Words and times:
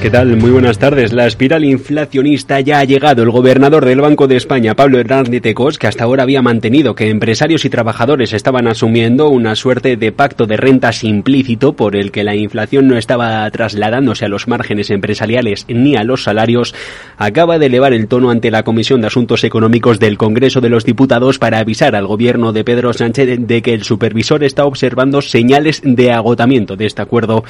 ¿Qué 0.00 0.10
tal? 0.10 0.36
Muy 0.36 0.52
buenas 0.52 0.78
tardes. 0.78 1.12
La 1.12 1.26
espiral 1.26 1.64
inflacionista 1.64 2.60
ya 2.60 2.78
ha 2.78 2.84
llegado. 2.84 3.24
El 3.24 3.32
gobernador 3.32 3.84
del 3.84 4.00
Banco 4.00 4.28
de 4.28 4.36
España, 4.36 4.76
Pablo 4.76 5.00
Hernández 5.00 5.42
Tecos, 5.42 5.76
que 5.76 5.88
hasta 5.88 6.04
ahora 6.04 6.22
había 6.22 6.40
mantenido 6.40 6.94
que 6.94 7.10
empresarios 7.10 7.64
y 7.64 7.68
trabajadores 7.68 8.32
estaban 8.32 8.68
asumiendo 8.68 9.28
una 9.28 9.56
suerte 9.56 9.96
de 9.96 10.12
pacto 10.12 10.46
de 10.46 10.56
rentas 10.56 11.02
implícito 11.02 11.72
por 11.72 11.96
el 11.96 12.12
que 12.12 12.22
la 12.22 12.36
inflación 12.36 12.86
no 12.86 12.96
estaba 12.96 13.50
trasladándose 13.50 14.24
a 14.24 14.28
los 14.28 14.46
márgenes 14.46 14.90
empresariales 14.90 15.66
ni 15.68 15.96
a 15.96 16.04
los 16.04 16.22
salarios, 16.22 16.76
acaba 17.16 17.58
de 17.58 17.66
elevar 17.66 17.92
el 17.92 18.06
tono 18.06 18.30
ante 18.30 18.52
la 18.52 18.62
Comisión 18.62 19.00
de 19.00 19.08
Asuntos 19.08 19.42
Económicos 19.42 19.98
del 19.98 20.16
Congreso 20.16 20.60
de 20.60 20.68
los 20.68 20.84
Diputados 20.84 21.40
para 21.40 21.58
avisar 21.58 21.96
al 21.96 22.06
gobierno 22.06 22.52
de 22.52 22.62
Pedro 22.62 22.92
Sánchez 22.92 23.40
de 23.40 23.62
que 23.62 23.74
el 23.74 23.82
supervisor 23.82 24.44
está 24.44 24.64
observando 24.64 25.22
señales 25.22 25.82
de 25.84 26.12
agotamiento 26.12 26.76
de 26.76 26.86
este 26.86 27.02
acuerdo 27.02 27.42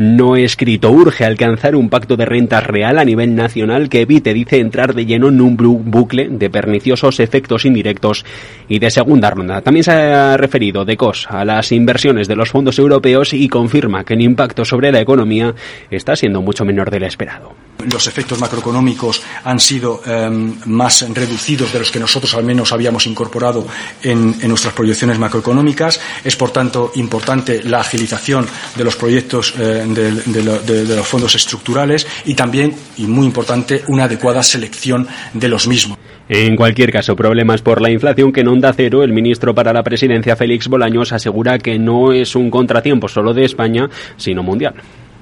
no 0.00 0.34
escrito. 0.34 0.90
Urge 0.90 1.26
alcanzar 1.26 1.76
un 1.76 1.90
pacto 1.90 2.16
de 2.16 2.24
rentas 2.24 2.66
real 2.66 2.98
a 2.98 3.04
nivel 3.04 3.34
nacional 3.34 3.90
que 3.90 4.00
evite, 4.00 4.32
dice, 4.32 4.58
entrar 4.58 4.94
de 4.94 5.04
lleno 5.04 5.28
en 5.28 5.42
un 5.42 5.58
bucle 5.58 6.26
de 6.30 6.48
perniciosos 6.48 7.20
efectos 7.20 7.66
indirectos 7.66 8.24
y 8.66 8.78
de 8.78 8.90
segunda 8.90 9.28
ronda. 9.28 9.60
También 9.60 9.84
se 9.84 9.92
ha 9.92 10.38
referido 10.38 10.86
de 10.86 10.96
COS 10.96 11.26
a 11.28 11.44
las 11.44 11.70
inversiones 11.70 12.28
de 12.28 12.36
los 12.36 12.48
fondos 12.48 12.78
europeos 12.78 13.34
y 13.34 13.46
confirma 13.50 14.02
que 14.02 14.14
el 14.14 14.22
impacto 14.22 14.64
sobre 14.64 14.90
la 14.90 15.00
economía 15.00 15.54
está 15.90 16.16
siendo 16.16 16.40
mucho 16.40 16.64
menor 16.64 16.90
del 16.90 17.02
esperado. 17.02 17.52
Los 17.92 18.06
efectos 18.06 18.38
macroeconómicos 18.38 19.22
han 19.44 19.60
sido 19.60 20.02
em, 20.06 20.54
más 20.66 21.06
reducidos 21.14 21.72
de 21.72 21.78
los 21.78 21.90
que 21.90 21.98
nosotros 21.98 22.34
al 22.34 22.44
menos 22.44 22.72
habíamos 22.72 23.06
incorporado 23.06 23.66
en, 24.02 24.36
nuestras 24.48 24.74
proyecciones 24.74 25.18
macroeconómicas. 25.18 26.00
Es, 26.24 26.36
por 26.36 26.50
tanto, 26.50 26.92
importante 26.96 27.62
la 27.64 27.80
agilización 27.80 28.46
de 28.76 28.84
los 28.84 28.96
proyectos 28.96 29.54
eh, 29.58 29.89
de, 29.94 30.84
los 30.96 31.06
fondos 31.06 31.34
estructurales 31.34 32.06
y 32.24 32.34
también, 32.34 32.74
y 32.96 33.04
muy 33.04 33.26
importante, 33.26 33.82
una 33.88 34.04
adecuada 34.04 34.42
selección 34.42 35.06
de 35.32 35.48
los 35.48 35.66
mismos. 35.66 35.98
En 36.28 36.54
cualquier 36.54 36.92
caso, 36.92 37.16
problemas 37.16 37.60
por 37.60 37.80
la 37.80 37.90
inflación 37.90 38.32
que 38.32 38.40
en 38.40 38.48
Onda 38.48 38.72
Cero, 38.72 39.02
el 39.02 39.12
ministro 39.12 39.54
para 39.54 39.72
la 39.72 39.82
presidencia 39.82 40.36
Félix 40.36 40.68
Bolaños 40.68 41.12
asegura 41.12 41.58
que 41.58 41.78
no 41.78 42.12
es 42.12 42.36
un 42.36 42.50
contratiempo 42.50 43.08
solo 43.08 43.34
de 43.34 43.44
España, 43.44 43.88
sino 44.16 44.42
mundial. 44.42 44.74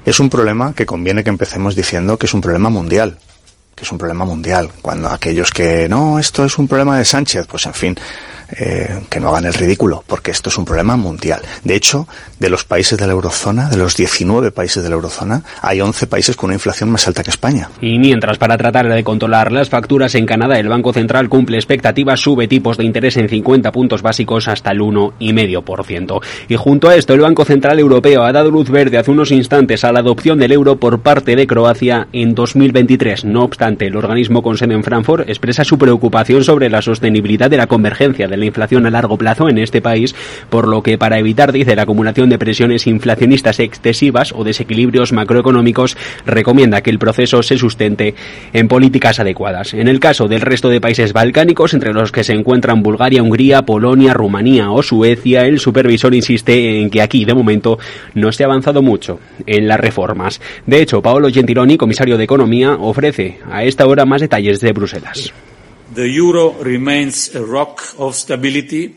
Es 0.05 0.21
un 0.21 0.29
problema 0.29 0.75
que 0.75 0.87
conviene 0.87 1.25
que 1.25 1.31
empecemos 1.31 1.75
diciendo 1.75 2.19
que 2.19 2.27
es 2.27 2.35
un 2.35 2.41
problema 2.41 2.69
mundial 2.69 3.19
que 3.79 3.85
es 3.85 3.93
un 3.93 3.99
problema 3.99 4.25
mundial. 4.25 4.71
Cuando 4.83 5.09
aquellos 5.09 5.53
que 5.53 5.89
no, 5.89 6.19
esto 6.19 6.45
es 6.45 6.59
un 6.59 6.67
problema 6.67 6.99
de 6.99 7.05
Sánchez, 7.05 7.47
pues 7.47 7.65
en 7.65 7.75
fin, 7.75 7.97
eh, 8.57 9.01
que 9.11 9.21
no 9.21 9.29
hagan 9.29 9.47
el 9.47 9.55
ridículo, 9.55 10.03
porque 10.07 10.31
esto 10.31 10.49
es 10.49 10.59
un 10.59 10.65
problema 10.65 10.97
mundial. 10.97 11.41
De 11.65 11.75
hecho, 11.75 12.09
de 12.39 12.49
los 12.49 12.65
países 12.65 12.99
de 12.99 13.07
la 13.07 13.13
eurozona, 13.13 13.69
de 13.69 13.77
los 13.77 13.97
19 13.97 14.51
países 14.53 14.83
de 14.83 14.89
la 14.89 14.95
eurozona, 14.95 15.43
hay 15.61 15.81
11 15.81 16.07
países 16.07 16.37
con 16.37 16.49
una 16.49 16.55
inflación 16.55 16.91
más 16.91 17.07
alta 17.07 17.23
que 17.23 17.31
España. 17.31 17.69
Y 17.81 17.99
mientras, 17.99 18.39
para 18.39 18.57
tratar 18.57 18.89
de 18.89 19.05
controlar 19.05 19.53
las 19.53 19.69
facturas 19.69 20.15
en 20.15 20.27
Canadá, 20.27 20.59
el 20.59 20.69
Banco 20.69 20.93
Central 20.93 21.29
cumple 21.29 21.59
expectativas, 21.59 22.21
sube 22.21 22.49
tipos 22.49 22.77
de 22.77 22.85
interés 22.85 23.17
en 23.17 23.29
50 23.29 23.73
puntos 23.73 24.03
básicos 24.03 24.49
hasta 24.49 24.71
el 24.71 24.81
1,5%. 24.81 26.21
Y 26.49 26.57
junto 26.57 26.89
a 26.89 26.97
esto, 26.97 27.15
el 27.15 27.21
Banco 27.21 27.45
Central 27.45 27.79
Europeo 27.79 28.23
ha 28.23 28.33
dado 28.33 28.51
luz 28.51 28.71
verde 28.71 28.99
hace 28.99 29.11
unos 29.11 29.31
instantes 29.31 29.85
a 29.85 29.93
la 29.93 30.01
adopción 30.01 30.39
del 30.39 30.53
euro 30.53 30.77
por 30.77 31.01
parte 31.01 31.37
de 31.37 31.47
Croacia 31.47 32.09
en 32.13 32.35
2023. 32.35 33.25
No 33.25 33.43
obstante, 33.43 33.87
el 33.87 33.97
organismo 33.97 34.43
con 34.43 34.57
sede 34.57 34.75
en 34.75 34.85
Frankfurt 34.85 35.29
expresa 35.29 35.65
su 35.65 35.79
preocupación 35.79 36.45
sobre 36.45 36.71
la 36.71 36.83
sostenibilidad 36.83 37.51
de 37.51 37.57
la 37.57 37.67
convergencia 37.67 38.29
la 38.39 38.47
inflación 38.47 38.87
a 38.87 38.91
largo 38.91 39.19
plazo 39.19 39.49
en 39.49 39.59
este 39.59 39.81
país, 39.81 40.15
por 40.51 40.67
lo 40.69 40.83
que 40.83 40.99
para 40.99 41.19
evitar, 41.19 41.53
dice, 41.53 41.77
la 41.77 41.83
acumulación 41.83 42.29
de 42.29 42.39
presiones 42.39 42.87
inflacionistas 42.87 43.61
excesivas 43.61 44.33
o 44.33 44.45
desequilibrios 44.45 45.13
macroeconómicos, 45.13 45.97
recomienda 46.27 46.81
que 46.81 46.91
el 46.91 46.99
proceso 46.99 47.43
se 47.43 47.59
sustente 47.59 48.15
en 48.53 48.69
políticas 48.69 49.21
adecuadas. 49.21 49.75
En 49.75 49.89
el 49.89 50.01
caso 50.01 50.29
del 50.29 50.41
resto 50.41 50.69
de 50.69 50.81
países 50.81 51.13
balcánicos, 51.13 51.75
entre 51.75 51.93
los 51.93 52.13
que 52.13 52.25
se 52.25 52.35
encuentran 52.35 52.83
Bulgaria, 52.83 53.23
Hungría, 53.23 53.63
Polonia, 53.63 54.15
Rumanía 54.15 54.71
o 54.71 54.83
Suecia, 54.83 55.43
el 55.43 55.59
supervisor 55.59 56.15
insiste 56.15 56.81
en 56.81 56.91
que 56.91 57.03
aquí, 57.03 57.25
de 57.25 57.35
momento, 57.35 57.79
no 58.15 58.33
se 58.33 58.45
ha 58.45 58.47
avanzado 58.47 58.83
mucho 58.83 59.21
en 59.47 59.69
las 59.69 59.81
reformas. 59.81 60.41
De 60.67 60.81
hecho, 60.81 61.03
Paolo 61.03 61.31
Gentiloni, 61.31 61.77
comisario 61.77 62.17
de 62.17 62.25
Economía, 62.25 62.75
ofrece 62.75 63.39
a 63.51 63.65
esta 63.65 63.87
hora 63.87 64.05
más 64.05 64.21
detalles 64.21 64.61
de 64.61 64.73
Bruselas. 64.73 65.33
The 65.99 66.07
euro 66.07 66.55
remains 66.63 67.35
a 67.35 67.45
rock 67.45 67.83
of 67.99 68.15
stability 68.15 68.95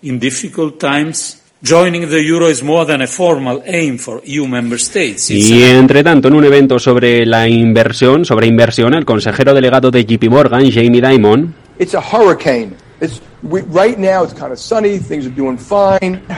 in 0.00 0.18
difficult 0.18 0.80
times. 0.80 1.42
Joining 1.62 2.08
the 2.08 2.22
euro 2.22 2.48
is 2.48 2.62
more 2.62 2.86
than 2.86 3.02
a 3.02 3.06
formal 3.06 3.62
aim 3.66 3.98
for 3.98 4.22
EU 4.24 4.46
member 4.46 4.78
states. 4.78 5.30
y 5.30 5.62
entre 5.62 6.02
tanto, 6.02 6.28
en 6.28 6.34
un 6.34 6.44
evento 6.46 6.78
sobre 6.78 7.26
la 7.26 7.46
inversión, 7.46 8.24
sobre 8.24 8.46
inversión, 8.46 8.94
el 8.94 9.04
consejero 9.04 9.52
delegado 9.52 9.90
de 9.90 10.06
JP 10.06 10.30
Morgan, 10.30 10.70
Jamie 10.72 11.02
Dimon, 11.02 11.54
It's 11.78 11.94
a 11.94 12.00
hurricane. 12.00 12.76
It's 12.98 13.20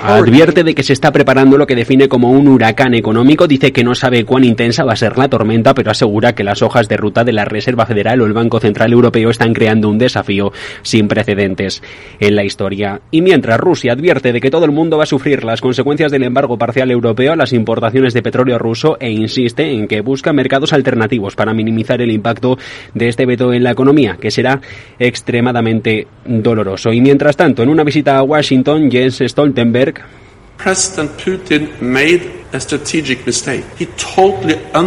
Advierte 0.02 0.64
de 0.64 0.74
que 0.74 0.82
se 0.82 0.94
está 0.94 1.12
preparando 1.12 1.58
lo 1.58 1.66
que 1.66 1.74
define 1.74 2.08
como 2.08 2.30
un 2.30 2.48
huracán 2.48 2.94
económico. 2.94 3.46
Dice 3.46 3.72
que 3.72 3.84
no 3.84 3.94
sabe 3.94 4.24
cuán 4.24 4.42
intensa 4.42 4.84
va 4.84 4.94
a 4.94 4.96
ser 4.96 5.18
la 5.18 5.28
tormenta, 5.28 5.74
pero 5.74 5.90
asegura 5.90 6.34
que 6.34 6.44
las 6.44 6.62
hojas 6.62 6.88
de 6.88 6.96
ruta 6.96 7.22
de 7.22 7.32
la 7.32 7.44
Reserva 7.44 7.84
Federal 7.84 8.22
o 8.22 8.26
el 8.26 8.32
Banco 8.32 8.58
Central 8.58 8.92
Europeo 8.92 9.28
están 9.28 9.52
creando 9.52 9.90
un 9.90 9.98
desafío 9.98 10.52
sin 10.80 11.06
precedentes 11.06 11.82
en 12.20 12.36
la 12.36 12.44
historia. 12.44 13.02
Y 13.10 13.20
mientras 13.20 13.60
Rusia 13.60 13.92
advierte 13.92 14.32
de 14.32 14.40
que 14.40 14.50
todo 14.50 14.64
el 14.64 14.72
mundo 14.72 14.96
va 14.96 15.02
a 15.02 15.06
sufrir 15.06 15.44
las 15.44 15.60
consecuencias 15.60 16.10
del 16.10 16.22
embargo 16.22 16.56
parcial 16.56 16.90
europeo 16.90 17.32
a 17.32 17.36
las 17.36 17.52
importaciones 17.52 18.14
de 18.14 18.22
petróleo 18.22 18.58
ruso 18.58 18.96
e 18.98 19.10
insiste 19.10 19.70
en 19.72 19.88
que 19.88 20.00
busca 20.00 20.32
mercados 20.32 20.72
alternativos 20.72 21.36
para 21.36 21.52
minimizar 21.52 22.00
el 22.00 22.10
impacto 22.10 22.56
de 22.94 23.08
este 23.08 23.26
veto 23.26 23.52
en 23.52 23.62
la 23.62 23.72
economía, 23.72 24.16
que 24.18 24.30
será 24.30 24.62
extremadamente 24.98 26.06
doloroso. 26.24 26.93
Y 26.94 27.00
mientras 27.00 27.36
tanto, 27.36 27.64
en 27.64 27.70
una 27.70 27.82
visita 27.82 28.16
a 28.16 28.22
Washington, 28.22 28.88
Jens 28.88 29.18
Stoltenberg 29.26 30.02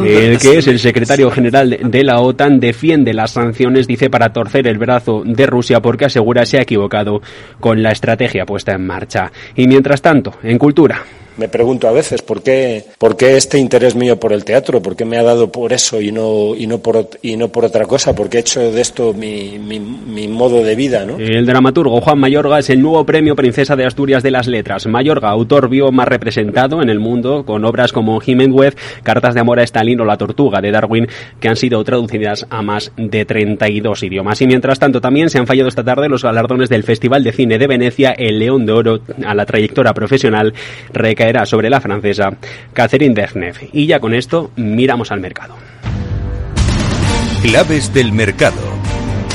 el 0.07 0.37
que 0.37 0.57
es 0.57 0.67
el 0.67 0.79
secretario 0.79 1.29
general 1.29 1.77
de 1.83 2.03
la 2.05 2.21
OTAN 2.21 2.61
defiende 2.61 3.13
las 3.13 3.31
sanciones, 3.31 3.87
dice, 3.87 4.09
para 4.09 4.31
torcer 4.31 4.67
el 4.67 4.77
brazo 4.77 5.23
de 5.25 5.45
Rusia 5.45 5.81
porque 5.81 6.05
asegura 6.05 6.45
se 6.45 6.59
ha 6.59 6.61
equivocado 6.61 7.21
con 7.59 7.83
la 7.83 7.91
estrategia 7.91 8.45
puesta 8.45 8.71
en 8.71 8.87
marcha. 8.87 9.29
Y 9.55 9.67
mientras 9.67 10.01
tanto, 10.01 10.35
en 10.43 10.57
cultura. 10.57 11.03
Me 11.37 11.47
pregunto 11.47 11.87
a 11.87 11.91
veces 11.91 12.21
por 12.21 12.41
qué, 12.41 12.85
por 12.97 13.15
qué 13.15 13.37
este 13.37 13.59
interés 13.59 13.95
mío 13.95 14.19
por 14.19 14.33
el 14.33 14.43
teatro, 14.43 14.81
por 14.81 14.95
qué 14.95 15.05
me 15.05 15.17
ha 15.17 15.23
dado 15.23 15.51
por 15.51 15.71
eso 15.71 16.01
y 16.01 16.11
no, 16.11 16.55
y 16.55 16.65
no, 16.65 16.79
por, 16.79 17.09
y 17.21 17.37
no 17.37 17.49
por 17.49 17.65
otra 17.65 17.85
cosa, 17.85 18.15
porque 18.15 18.37
he 18.37 18.39
hecho 18.41 18.71
de 18.71 18.81
esto 18.81 19.13
mi, 19.13 19.59
mi, 19.59 20.27
modo 20.27 20.63
de 20.63 20.75
vida. 20.75 21.05
¿no? 21.05 21.17
El 21.17 21.45
dramaturgo 21.45 22.01
Juan 22.01 22.19
Mayorga 22.19 22.59
es 22.59 22.69
el 22.69 22.81
nuevo 22.81 23.05
premio 23.05 23.35
Princesa 23.35 23.75
de 23.75 23.85
Asturias 23.85 24.23
de 24.23 24.31
las 24.31 24.47
Letras. 24.47 24.87
Mayorga, 24.87 25.29
autor 25.29 25.69
vivo 25.69 25.91
más 25.91 26.07
representado 26.07 26.81
en 26.81 26.89
el 26.89 26.99
mundo, 26.99 27.45
con 27.45 27.63
obras 27.65 27.91
como 27.91 28.19
Web, 28.19 28.75
Cartas 29.03 29.33
de 29.33 29.41
Amor 29.41 29.59
a 29.59 29.63
Stalin 29.63 30.01
o 30.01 30.05
La 30.05 30.17
Tortuga 30.17 30.59
de 30.59 30.71
Darwin, 30.71 31.07
que 31.39 31.49
han 31.49 31.55
sido 31.55 31.83
traducidas 31.83 32.47
a 32.49 32.61
más 32.61 32.91
de 32.97 33.25
32 33.25 34.03
idiomas. 34.03 34.41
Y 34.41 34.47
mientras 34.47 34.79
tanto, 34.79 35.01
también 35.01 35.29
se 35.29 35.37
han 35.37 35.47
fallado 35.47 35.69
esta 35.69 35.83
tarde 35.83 36.09
los 36.09 36.23
galardones 36.23 36.69
del 36.69 36.83
Festival 36.83 37.23
de 37.23 37.31
Cine 37.31 37.57
de 37.57 37.67
Venecia, 37.67 38.11
el 38.11 38.39
León 38.39 38.65
de 38.65 38.73
Oro 38.73 38.99
a 39.25 39.33
la 39.33 39.45
trayectoria 39.45 39.93
profesional 39.93 40.53
recae 40.93 41.26
era 41.27 41.45
sobre 41.45 41.69
la 41.69 41.81
francesa 41.81 42.33
Catherine 42.73 43.15
Deneuve. 43.15 43.69
Y 43.73 43.87
ya 43.87 43.99
con 43.99 44.13
esto 44.13 44.51
miramos 44.55 45.11
al 45.11 45.19
mercado. 45.19 45.55
Claves 47.41 47.93
del 47.93 48.11
mercado. 48.11 48.57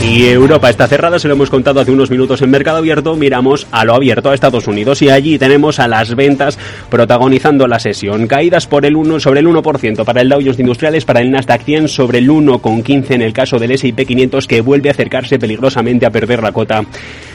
Y 0.04 0.26
Europa 0.26 0.68
está 0.68 0.88
cerrada, 0.88 1.18
se 1.20 1.28
lo 1.28 1.34
hemos 1.34 1.48
contado 1.48 1.80
hace 1.80 1.92
unos 1.92 2.10
minutos 2.10 2.42
en 2.42 2.50
Mercado 2.50 2.78
Abierto. 2.78 3.14
Miramos 3.14 3.68
a 3.70 3.84
lo 3.84 3.94
abierto 3.94 4.30
a 4.30 4.34
Estados 4.34 4.66
Unidos 4.66 5.00
y 5.00 5.10
allí 5.10 5.38
tenemos 5.38 5.78
a 5.78 5.86
las 5.86 6.16
ventas 6.16 6.58
protagonizando 6.90 7.68
la 7.68 7.78
sesión. 7.78 8.26
Caídas 8.26 8.66
por 8.66 8.84
el 8.84 8.96
1 8.96 9.20
sobre 9.20 9.40
el 9.40 9.46
1% 9.46 10.04
para 10.04 10.20
el 10.20 10.28
Dow 10.28 10.40
Jones 10.40 10.58
Industriales, 10.58 11.04
para 11.04 11.20
el 11.20 11.30
Nasdaq 11.30 11.62
100 11.62 11.88
sobre 11.88 12.18
el 12.18 12.28
1,15 12.28 13.12
en 13.12 13.22
el 13.22 13.32
caso 13.32 13.58
del 13.58 13.70
S&P 13.70 14.04
500 14.04 14.46
que 14.48 14.60
vuelve 14.60 14.88
a 14.88 14.92
acercarse 14.92 15.38
peligrosamente 15.38 16.04
a 16.04 16.10
perder 16.10 16.42
la 16.42 16.52
cota 16.52 16.84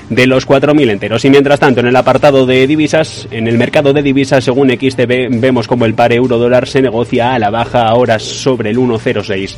de 0.10 0.28
los 0.28 0.46
4.000 0.46 0.92
enteros. 0.92 1.24
Y 1.26 1.30
mientras 1.30 1.60
tanto, 1.60 1.80
en 1.80 1.88
el 1.88 1.96
apartado 1.96 2.46
de 2.46 2.68
divisas, 2.68 3.28
en 3.32 3.48
el 3.48 3.58
mercado 3.58 3.94
de 3.94 4.02
divisas, 4.02 4.44
según 4.44 4.70
XTB, 4.70 5.40
vemos 5.40 5.68
como 5.68 5.86
el 5.86 5.94
par 5.94 6.12
euro-dólar 6.12 6.68
se 6.68 6.82
negocia 6.82 7.34
a 7.34 7.40
la 7.40 7.50
baja 7.50 7.88
ahora 7.88 8.20
sobre 8.20 8.70
el 8.70 8.78
1,06. 8.78 9.56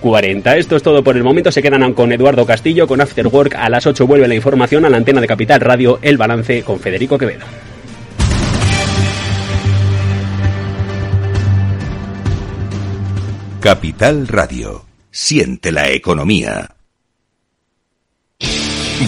40. 0.00 0.56
Esto 0.56 0.76
es 0.76 0.82
todo 0.82 1.04
por 1.04 1.16
el 1.16 1.22
momento. 1.22 1.52
Se 1.52 1.62
quedan 1.62 1.92
con 1.94 2.12
Eduardo 2.12 2.46
Castillo, 2.46 2.86
con 2.86 3.00
After 3.00 3.26
Work. 3.26 3.54
A 3.54 3.68
las 3.68 3.86
8 3.86 4.06
vuelve 4.06 4.28
la 4.28 4.34
información 4.34 4.84
a 4.84 4.90
la 4.90 4.96
antena 4.96 5.20
de 5.20 5.26
Capital 5.26 5.60
Radio, 5.60 5.98
El 6.02 6.16
Balance, 6.16 6.62
con 6.62 6.80
Federico 6.80 7.18
Quevedo. 7.18 7.44
Capital 13.60 14.26
Radio 14.26 14.90
Siente 15.12 15.72
la 15.72 15.90
economía. 15.90 16.79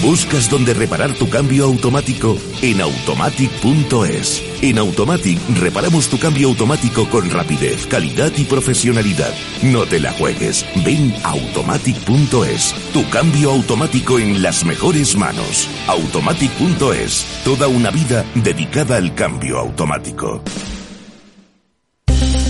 ¿Buscas 0.01 0.49
dónde 0.49 0.73
reparar 0.73 1.13
tu 1.13 1.29
cambio 1.29 1.67
automático? 1.67 2.39
En 2.63 2.81
automatic.es. 2.81 4.43
En 4.63 4.79
Automatic 4.79 5.39
reparamos 5.61 6.09
tu 6.09 6.19
cambio 6.19 6.49
automático 6.49 7.09
con 7.11 7.31
rapidez, 7.31 7.87
calidad 7.87 8.33
y 8.37 8.45
profesionalidad. 8.45 9.35
No 9.63 9.85
te 9.85 10.01
la 10.01 10.13
juegues. 10.13 10.65
Ven 10.85 11.15
a 11.23 11.31
automatic.es. 11.31 12.75
Tu 12.95 13.09
cambio 13.11 13.51
automático 13.51 14.19
en 14.19 14.43
las 14.43 14.65
mejores 14.65 15.15
manos. 15.15 15.69
Automatic.es. 15.87 17.27
Toda 17.45 17.69
una 17.69 17.91
vida 17.91 18.25
dedicada 18.35 18.97
al 18.97 19.15
cambio 19.15 19.59
automático. 19.59 20.43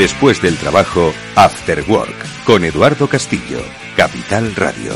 Después 0.00 0.40
del 0.40 0.56
trabajo, 0.56 1.12
After 1.36 1.84
Work, 1.86 2.44
con 2.46 2.64
Eduardo 2.64 3.06
Castillo, 3.06 3.60
Capital 3.98 4.56
Radio. 4.56 4.92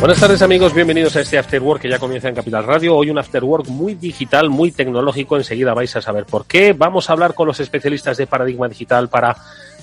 Buenas 0.00 0.18
tardes 0.18 0.42
amigos, 0.42 0.74
bienvenidos 0.74 1.14
a 1.14 1.20
este 1.20 1.38
After 1.38 1.62
Work 1.62 1.82
que 1.82 1.88
ya 1.88 2.00
comienza 2.00 2.28
en 2.28 2.34
Capital 2.34 2.64
Radio. 2.64 2.96
Hoy 2.96 3.10
un 3.10 3.18
After 3.18 3.44
Work 3.44 3.68
muy 3.68 3.94
digital, 3.94 4.50
muy 4.50 4.72
tecnológico. 4.72 5.36
Enseguida 5.36 5.74
vais 5.74 5.94
a 5.94 6.02
saber 6.02 6.26
por 6.26 6.44
qué. 6.46 6.72
Vamos 6.72 7.08
a 7.08 7.12
hablar 7.12 7.34
con 7.34 7.46
los 7.46 7.60
especialistas 7.60 8.16
de 8.16 8.26
Paradigma 8.26 8.68
Digital 8.68 9.08
para 9.08 9.36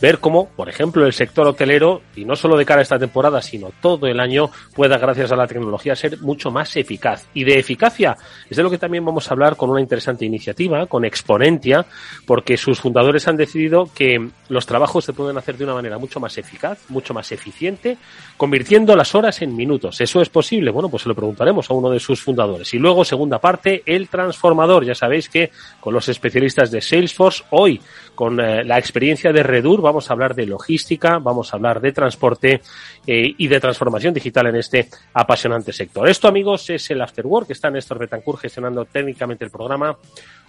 ver 0.03 0.19
cómo, 0.19 0.49
por 0.49 0.67
ejemplo, 0.67 1.05
el 1.05 1.13
sector 1.13 1.47
hotelero, 1.47 2.01
y 2.13 2.25
no 2.25 2.35
solo 2.35 2.57
de 2.57 2.65
cara 2.65 2.79
a 2.79 2.83
esta 2.83 2.99
temporada, 2.99 3.41
sino 3.41 3.71
todo 3.81 4.05
el 4.05 4.19
año, 4.19 4.49
pueda, 4.75 4.97
gracias 4.97 5.31
a 5.31 5.37
la 5.37 5.47
tecnología, 5.47 5.95
ser 5.95 6.19
mucho 6.19 6.51
más 6.51 6.75
eficaz. 6.75 7.25
Y 7.33 7.45
de 7.45 7.57
eficacia 7.57 8.17
es 8.49 8.57
de 8.57 8.63
lo 8.63 8.69
que 8.69 8.77
también 8.77 9.05
vamos 9.05 9.31
a 9.31 9.33
hablar 9.33 9.55
con 9.55 9.69
una 9.69 9.79
interesante 9.79 10.25
iniciativa, 10.25 10.87
con 10.87 11.05
Exponentia, 11.05 11.85
porque 12.27 12.57
sus 12.57 12.81
fundadores 12.81 13.29
han 13.29 13.37
decidido 13.37 13.89
que 13.95 14.27
los 14.49 14.65
trabajos 14.65 15.05
se 15.05 15.13
pueden 15.13 15.37
hacer 15.37 15.55
de 15.55 15.63
una 15.63 15.75
manera 15.75 15.97
mucho 15.97 16.19
más 16.19 16.37
eficaz, 16.37 16.79
mucho 16.89 17.13
más 17.13 17.31
eficiente, 17.31 17.97
convirtiendo 18.35 18.97
las 18.97 19.15
horas 19.15 19.41
en 19.41 19.55
minutos. 19.55 20.01
¿Eso 20.01 20.21
es 20.21 20.27
posible? 20.27 20.71
Bueno, 20.71 20.89
pues 20.89 21.03
se 21.03 21.07
lo 21.07 21.15
preguntaremos 21.15 21.71
a 21.71 21.75
uno 21.75 21.89
de 21.89 22.01
sus 22.01 22.21
fundadores. 22.21 22.73
Y 22.73 22.77
luego, 22.77 23.05
segunda 23.05 23.39
parte, 23.39 23.83
el 23.85 24.09
transformador. 24.09 24.83
Ya 24.83 24.95
sabéis 24.95 25.29
que 25.29 25.49
con 25.79 25.93
los 25.93 26.09
especialistas 26.09 26.71
de 26.71 26.81
Salesforce, 26.81 27.45
hoy, 27.51 27.79
con 28.15 28.39
eh, 28.39 28.63
la 28.63 28.77
experiencia 28.77 29.31
de 29.31 29.43
Redur, 29.43 29.81
vamos 29.81 30.09
a 30.09 30.13
hablar 30.13 30.35
de 30.35 30.45
logística, 30.45 31.19
vamos 31.19 31.53
a 31.53 31.57
hablar 31.57 31.81
de 31.81 31.91
transporte 31.91 32.61
eh, 33.05 33.33
y 33.37 33.47
de 33.47 33.59
transformación 33.59 34.13
digital 34.13 34.47
en 34.47 34.55
este 34.55 34.89
apasionante 35.13 35.73
sector. 35.73 36.07
Esto, 36.07 36.27
amigos, 36.27 36.69
es 36.69 36.89
el 36.91 37.01
After 37.01 37.25
Work. 37.25 37.51
Está 37.51 37.69
Néstor 37.69 37.99
Betancourt 37.99 38.39
gestionando 38.39 38.85
técnicamente 38.85 39.45
el 39.45 39.51
programa. 39.51 39.97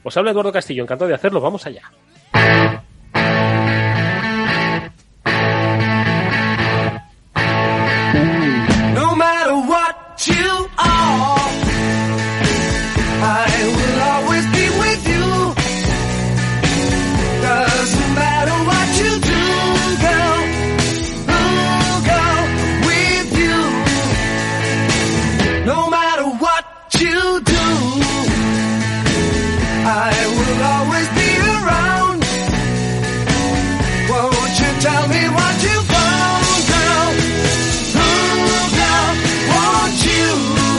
Os 0.03 0.17
habla 0.17 0.31
Eduardo 0.31 0.53
Castillo, 0.53 0.83
encantado 0.83 1.09
de 1.09 1.15
hacerlo. 1.15 1.41
Vamos 1.41 1.67
allá. 1.67 1.91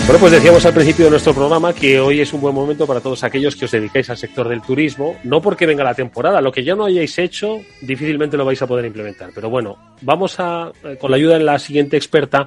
Bueno, 0.06 0.20
pues 0.20 0.34
decíamos 0.34 0.64
al 0.64 0.74
principio 0.76 1.06
de 1.06 1.12
nuestro 1.12 1.34
programa 1.34 1.74
que 1.74 2.00
hoy 2.00 2.22
es 2.22 2.32
un 2.32 2.40
buen 2.40 2.54
momento 2.54 2.86
para 2.86 3.02
todos 3.02 3.24
aquellos 3.24 3.56
que 3.56 3.66
os 3.66 3.72
dedicáis 3.72 4.08
al 4.12 4.18
sector 4.18 4.48
del 4.48 4.62
turismo, 4.62 5.16
no 5.24 5.42
porque 5.42 5.66
venga 5.66 5.84
la 5.84 5.96
temporada, 5.96 6.42
lo 6.42 6.52
que 6.52 6.64
ya 6.64 6.76
no 6.76 6.86
hayáis 6.86 7.18
hecho 7.18 7.62
difícilmente 7.82 8.38
lo 8.38 8.46
vais 8.46 8.62
a 8.62 8.68
poder 8.68 8.86
implementar, 8.86 9.32
pero 9.34 9.50
bueno, 9.50 9.96
vamos 10.02 10.40
a, 10.40 10.72
eh, 10.84 10.98
con 11.00 11.10
la 11.10 11.18
ayuda 11.18 11.40
de 11.40 11.44
la 11.44 11.58
siguiente 11.58 11.98
experta, 11.98 12.46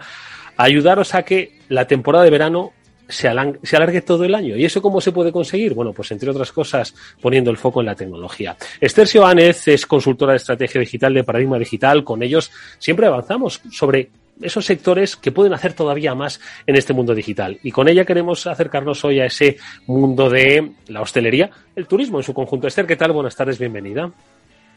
ayudaros 0.57 1.17
a 1.17 1.25
que 1.25 1.59
la 1.69 1.85
temporada 1.85 2.25
de 2.25 2.31
verano 2.31 2.75
se 3.09 3.27
alargue 3.27 4.03
todo 4.03 4.25
el 4.25 4.35
año. 4.35 4.57
¿Y 4.57 4.65
eso 4.65 4.83
cómo 4.83 5.01
se 5.01 5.13
puede 5.13 5.33
conseguir? 5.33 5.75
Bueno, 5.75 5.93
pues 5.93 6.11
entre 6.13 6.31
otras 6.31 6.53
cosas, 6.53 6.95
poniendo 7.21 7.51
el 7.51 7.57
foco 7.57 7.81
en 7.81 7.87
la 7.87 7.95
tecnología. 7.95 8.57
Esther 8.81 9.09
Sioánez 9.09 9.67
es 9.67 9.87
consultora 9.87 10.33
de 10.33 10.37
estrategia 10.37 10.81
digital 10.81 11.15
de 11.15 11.25
Paradigma 11.25 11.59
Digital. 11.59 12.05
Con 12.05 12.23
ellos 12.23 12.51
siempre 12.79 13.07
avanzamos 13.07 13.63
sobre 13.71 14.11
esos 14.43 14.65
sectores 14.65 15.17
que 15.17 15.33
pueden 15.33 15.53
hacer 15.53 15.73
todavía 15.73 16.15
más 16.15 16.41
en 16.67 16.77
este 16.77 16.93
mundo 16.93 17.15
digital. 17.15 17.59
Y 17.63 17.73
con 17.73 17.89
ella 17.89 18.05
queremos 18.05 18.47
acercarnos 18.47 19.05
hoy 19.05 19.21
a 19.21 19.27
ese 19.27 19.57
mundo 19.87 20.29
de 20.31 20.73
la 20.89 21.01
hostelería, 21.01 21.51
el 21.77 21.87
turismo 21.87 22.19
en 22.19 22.25
su 22.25 22.35
conjunto. 22.35 22.67
Esther, 22.67 22.87
¿qué 22.87 22.97
tal? 22.97 23.13
Buenas 23.13 23.37
tardes, 23.37 23.59
bienvenida. 23.59 24.11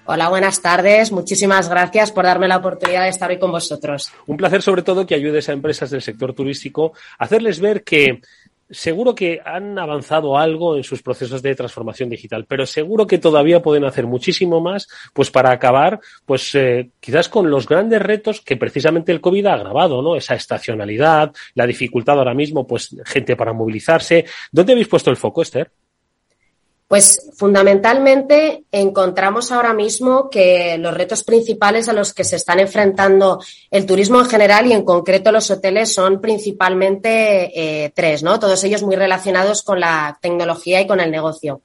Hola, 0.06 0.30
buenas 0.30 0.62
tardes. 0.62 1.12
Muchísimas 1.12 1.70
gracias 1.70 2.12
por 2.12 2.26
darme 2.26 2.48
la 2.48 2.58
oportunidad 2.58 3.04
de 3.04 3.10
estar 3.10 3.30
hoy 3.30 3.38
con 3.38 3.52
vosotros. 3.52 4.12
Un 4.26 4.36
placer 4.36 4.64
sobre 4.64 4.82
todo 4.82 5.06
que 5.06 5.14
ayudes 5.14 5.48
a 5.48 5.54
empresas 5.54 5.92
del 5.92 6.02
sector 6.02 6.34
turístico 6.34 6.94
a 7.20 7.26
hacerles 7.26 7.60
ver 7.60 7.84
que 7.84 8.20
seguro 8.72 9.14
que 9.14 9.42
han 9.44 9.78
avanzado 9.78 10.38
algo 10.38 10.78
en 10.78 10.84
sus 10.84 11.02
procesos 11.02 11.42
de 11.42 11.56
transformación 11.56 12.10
digital, 12.10 12.46
pero 12.48 12.66
seguro 12.66 13.06
que 13.06 13.18
todavía 13.18 13.62
pueden 13.62 13.86
hacer 13.86 14.08
muchísimo 14.08 14.62
más, 14.62 14.88
pues 15.14 15.30
para 15.30 15.52
acabar, 15.52 16.00
pues 16.26 16.56
eh, 16.56 16.92
quizás 17.00 17.30
con 17.30 17.50
los 17.50 17.68
grandes 17.68 18.02
retos 18.02 18.42
que 18.42 18.58
precisamente 18.58 19.12
el 19.12 19.22
COVID 19.22 19.46
ha 19.46 19.54
agravado, 19.54 20.02
¿no? 20.02 20.16
Esa 20.16 20.36
estacionalidad, 20.36 21.32
la 21.54 21.68
dificultad 21.68 22.18
ahora 22.18 22.34
mismo, 22.34 22.66
pues 22.66 22.96
gente 23.06 23.36
para 23.36 23.54
movilizarse. 23.54 24.26
¿Dónde 24.52 24.74
habéis 24.74 24.88
puesto 24.88 25.10
el 25.10 25.18
foco, 25.18 25.42
Esther? 25.42 25.72
Pues 26.92 27.32
fundamentalmente 27.38 28.66
encontramos 28.70 29.54
ahora 29.54 29.74
mismo 29.74 30.30
que 30.30 30.78
los 30.78 30.94
retos 30.94 31.24
principales 31.24 31.88
a 31.88 31.94
los 31.94 32.14
que 32.14 32.26
se 32.26 32.36
están 32.36 32.60
enfrentando 32.60 33.40
el 33.70 33.86
turismo 33.86 34.20
en 34.20 34.26
general 34.26 34.68
y 34.68 34.74
en 34.74 34.84
concreto 34.84 35.32
los 35.32 35.50
hoteles 35.50 35.94
son 35.94 36.20
principalmente 36.20 37.86
eh, 37.86 37.94
tres, 37.96 38.24
¿no? 38.24 38.42
Todos 38.42 38.62
ellos 38.66 38.84
muy 38.84 38.98
relacionados 38.98 39.64
con 39.64 39.80
la 39.80 40.20
tecnología 40.22 40.82
y 40.82 40.88
con 40.88 41.00
el 41.00 41.12
negocio. 41.12 41.62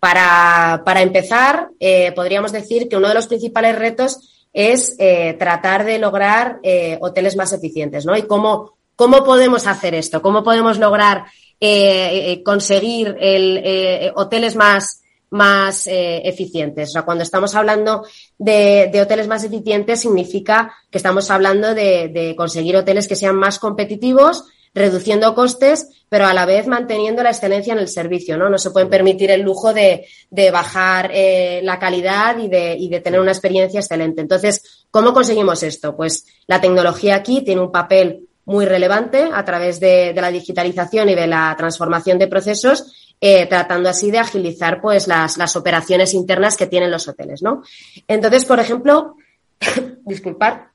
Para, 0.00 0.80
para 0.86 1.02
empezar, 1.02 1.68
eh, 1.78 2.12
podríamos 2.12 2.50
decir 2.50 2.88
que 2.88 2.96
uno 2.96 3.08
de 3.08 3.14
los 3.14 3.26
principales 3.26 3.78
retos 3.78 4.46
es 4.54 4.96
eh, 4.98 5.36
tratar 5.38 5.84
de 5.84 5.98
lograr 5.98 6.60
hoteles 7.00 7.36
más 7.36 7.52
eficientes, 7.52 8.06
¿no? 8.06 8.16
Y 8.16 8.22
cómo, 8.22 8.78
cómo 8.96 9.22
podemos 9.22 9.66
hacer 9.66 9.94
esto, 9.94 10.22
cómo 10.22 10.42
podemos 10.42 10.78
lograr 10.78 11.26
eh, 11.62 12.32
eh, 12.32 12.42
conseguir 12.42 13.16
el, 13.20 13.60
eh, 13.64 14.12
hoteles 14.16 14.56
más, 14.56 15.02
más 15.30 15.86
eh, 15.86 16.22
eficientes. 16.24 16.88
O 16.88 16.92
sea, 16.92 17.02
cuando 17.02 17.22
estamos 17.22 17.54
hablando 17.54 18.04
de, 18.36 18.90
de 18.92 19.00
hoteles 19.00 19.28
más 19.28 19.44
eficientes, 19.44 20.00
significa 20.00 20.74
que 20.90 20.98
estamos 20.98 21.30
hablando 21.30 21.72
de, 21.74 22.08
de 22.08 22.34
conseguir 22.34 22.76
hoteles 22.76 23.06
que 23.06 23.16
sean 23.16 23.36
más 23.36 23.58
competitivos, 23.58 24.44
reduciendo 24.74 25.34
costes, 25.34 25.86
pero 26.08 26.24
a 26.26 26.32
la 26.32 26.46
vez 26.46 26.66
manteniendo 26.66 27.22
la 27.22 27.30
excelencia 27.30 27.74
en 27.74 27.78
el 27.78 27.88
servicio, 27.88 28.36
¿no? 28.38 28.48
No 28.48 28.58
se 28.58 28.70
pueden 28.70 28.88
permitir 28.88 29.30
el 29.30 29.42
lujo 29.42 29.72
de, 29.72 30.06
de 30.30 30.50
bajar 30.50 31.10
eh, 31.12 31.60
la 31.62 31.78
calidad 31.78 32.38
y 32.38 32.48
de, 32.48 32.74
y 32.78 32.88
de 32.88 33.00
tener 33.00 33.20
una 33.20 33.32
experiencia 33.32 33.80
excelente. 33.80 34.22
Entonces, 34.22 34.86
¿cómo 34.90 35.12
conseguimos 35.12 35.62
esto? 35.62 35.94
Pues 35.94 36.24
la 36.46 36.60
tecnología 36.60 37.16
aquí 37.16 37.42
tiene 37.42 37.60
un 37.60 37.70
papel 37.70 38.28
muy 38.44 38.66
relevante 38.66 39.30
a 39.32 39.44
través 39.44 39.78
de, 39.80 40.12
de 40.12 40.20
la 40.20 40.30
digitalización 40.30 41.08
y 41.08 41.14
de 41.14 41.26
la 41.26 41.54
transformación 41.56 42.18
de 42.18 42.28
procesos, 42.28 43.14
eh, 43.20 43.46
tratando 43.46 43.88
así 43.88 44.10
de 44.10 44.18
agilizar 44.18 44.80
pues 44.80 45.06
las, 45.06 45.36
las 45.36 45.54
operaciones 45.54 46.12
internas 46.12 46.56
que 46.56 46.66
tienen 46.66 46.90
los 46.90 47.06
hoteles, 47.06 47.42
¿no? 47.42 47.62
Entonces, 48.08 48.44
por 48.44 48.58
ejemplo, 48.58 49.16
disculpar, 50.04 50.70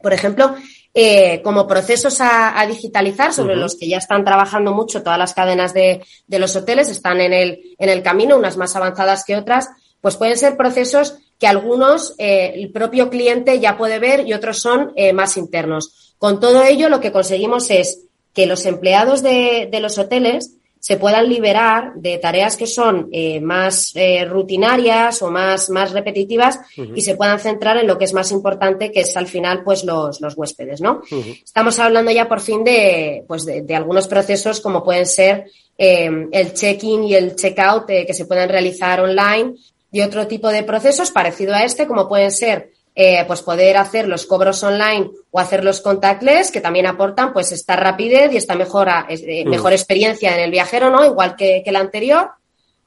por 0.00 0.12
ejemplo, 0.12 0.54
eh, 0.92 1.40
como 1.42 1.66
procesos 1.66 2.20
a, 2.20 2.60
a 2.60 2.66
digitalizar 2.66 3.32
sobre 3.32 3.56
los 3.56 3.76
que 3.76 3.88
ya 3.88 3.98
están 3.98 4.24
trabajando 4.24 4.72
mucho 4.72 5.02
todas 5.02 5.18
las 5.18 5.32
cadenas 5.32 5.72
de, 5.72 6.04
de 6.26 6.38
los 6.38 6.54
hoteles, 6.56 6.90
están 6.90 7.20
en 7.20 7.32
el, 7.32 7.60
en 7.78 7.88
el 7.88 8.02
camino, 8.02 8.36
unas 8.36 8.56
más 8.56 8.76
avanzadas 8.76 9.24
que 9.24 9.36
otras, 9.36 9.68
pues 10.00 10.16
pueden 10.16 10.36
ser 10.36 10.56
procesos 10.56 11.18
que 11.38 11.46
algunos 11.46 12.14
eh, 12.18 12.52
el 12.54 12.70
propio 12.72 13.10
cliente 13.10 13.60
ya 13.60 13.76
puede 13.76 13.98
ver 13.98 14.26
y 14.26 14.32
otros 14.32 14.58
son 14.58 14.92
eh, 14.96 15.12
más 15.12 15.36
internos. 15.36 16.14
Con 16.18 16.40
todo 16.40 16.62
ello, 16.64 16.88
lo 16.88 17.00
que 17.00 17.12
conseguimos 17.12 17.70
es 17.70 18.04
que 18.34 18.46
los 18.46 18.66
empleados 18.66 19.22
de, 19.22 19.68
de 19.70 19.80
los 19.80 19.98
hoteles 19.98 20.54
se 20.80 20.96
puedan 20.96 21.28
liberar 21.28 21.94
de 21.96 22.18
tareas 22.18 22.56
que 22.56 22.66
son 22.66 23.08
eh, 23.10 23.40
más 23.40 23.94
rutinarias 24.28 25.20
o 25.22 25.30
más, 25.30 25.70
más 25.70 25.90
repetitivas 25.90 26.60
y 26.94 27.00
se 27.00 27.16
puedan 27.16 27.40
centrar 27.40 27.76
en 27.78 27.88
lo 27.88 27.98
que 27.98 28.04
es 28.04 28.12
más 28.12 28.30
importante, 28.30 28.92
que 28.92 29.00
es 29.00 29.16
al 29.16 29.26
final 29.26 29.64
pues 29.64 29.82
los, 29.82 30.20
los 30.20 30.36
huéspedes, 30.36 30.80
¿no? 30.80 31.02
Estamos 31.44 31.80
hablando 31.80 32.12
ya 32.12 32.28
por 32.28 32.40
fin 32.40 32.62
de, 32.62 33.24
pues 33.26 33.44
de, 33.44 33.62
de 33.62 33.74
algunos 33.74 34.06
procesos 34.06 34.60
como 34.60 34.84
pueden 34.84 35.06
ser 35.06 35.46
eh, 35.76 36.28
el 36.32 36.54
check-in 36.54 37.04
y 37.04 37.14
el 37.14 37.36
check-out 37.36 37.88
eh, 37.90 38.04
que 38.04 38.12
se 38.12 38.26
pueden 38.26 38.48
realizar 38.48 39.00
online 39.00 39.54
y 39.90 40.00
otro 40.02 40.26
tipo 40.26 40.48
de 40.48 40.62
procesos 40.62 41.10
parecido 41.10 41.54
a 41.54 41.64
este, 41.64 41.86
como 41.86 42.08
pueden 42.08 42.30
ser 42.30 42.70
eh, 42.94 43.24
pues 43.26 43.42
poder 43.42 43.76
hacer 43.76 44.08
los 44.08 44.26
cobros 44.26 44.62
online 44.64 45.08
o 45.30 45.38
hacer 45.38 45.62
los 45.62 45.80
contactless, 45.80 46.50
que 46.50 46.60
también 46.60 46.86
aportan 46.86 47.32
pues 47.32 47.52
esta 47.52 47.76
rapidez 47.76 48.32
y 48.32 48.36
esta 48.38 48.56
mejora, 48.56 49.06
eh, 49.08 49.44
Mm. 49.44 49.50
mejor 49.50 49.72
experiencia 49.72 50.34
en 50.34 50.40
el 50.40 50.50
viajero, 50.50 50.90
¿no? 50.90 51.04
Igual 51.04 51.36
que, 51.36 51.62
que 51.64 51.70
la 51.70 51.78
anterior 51.78 52.30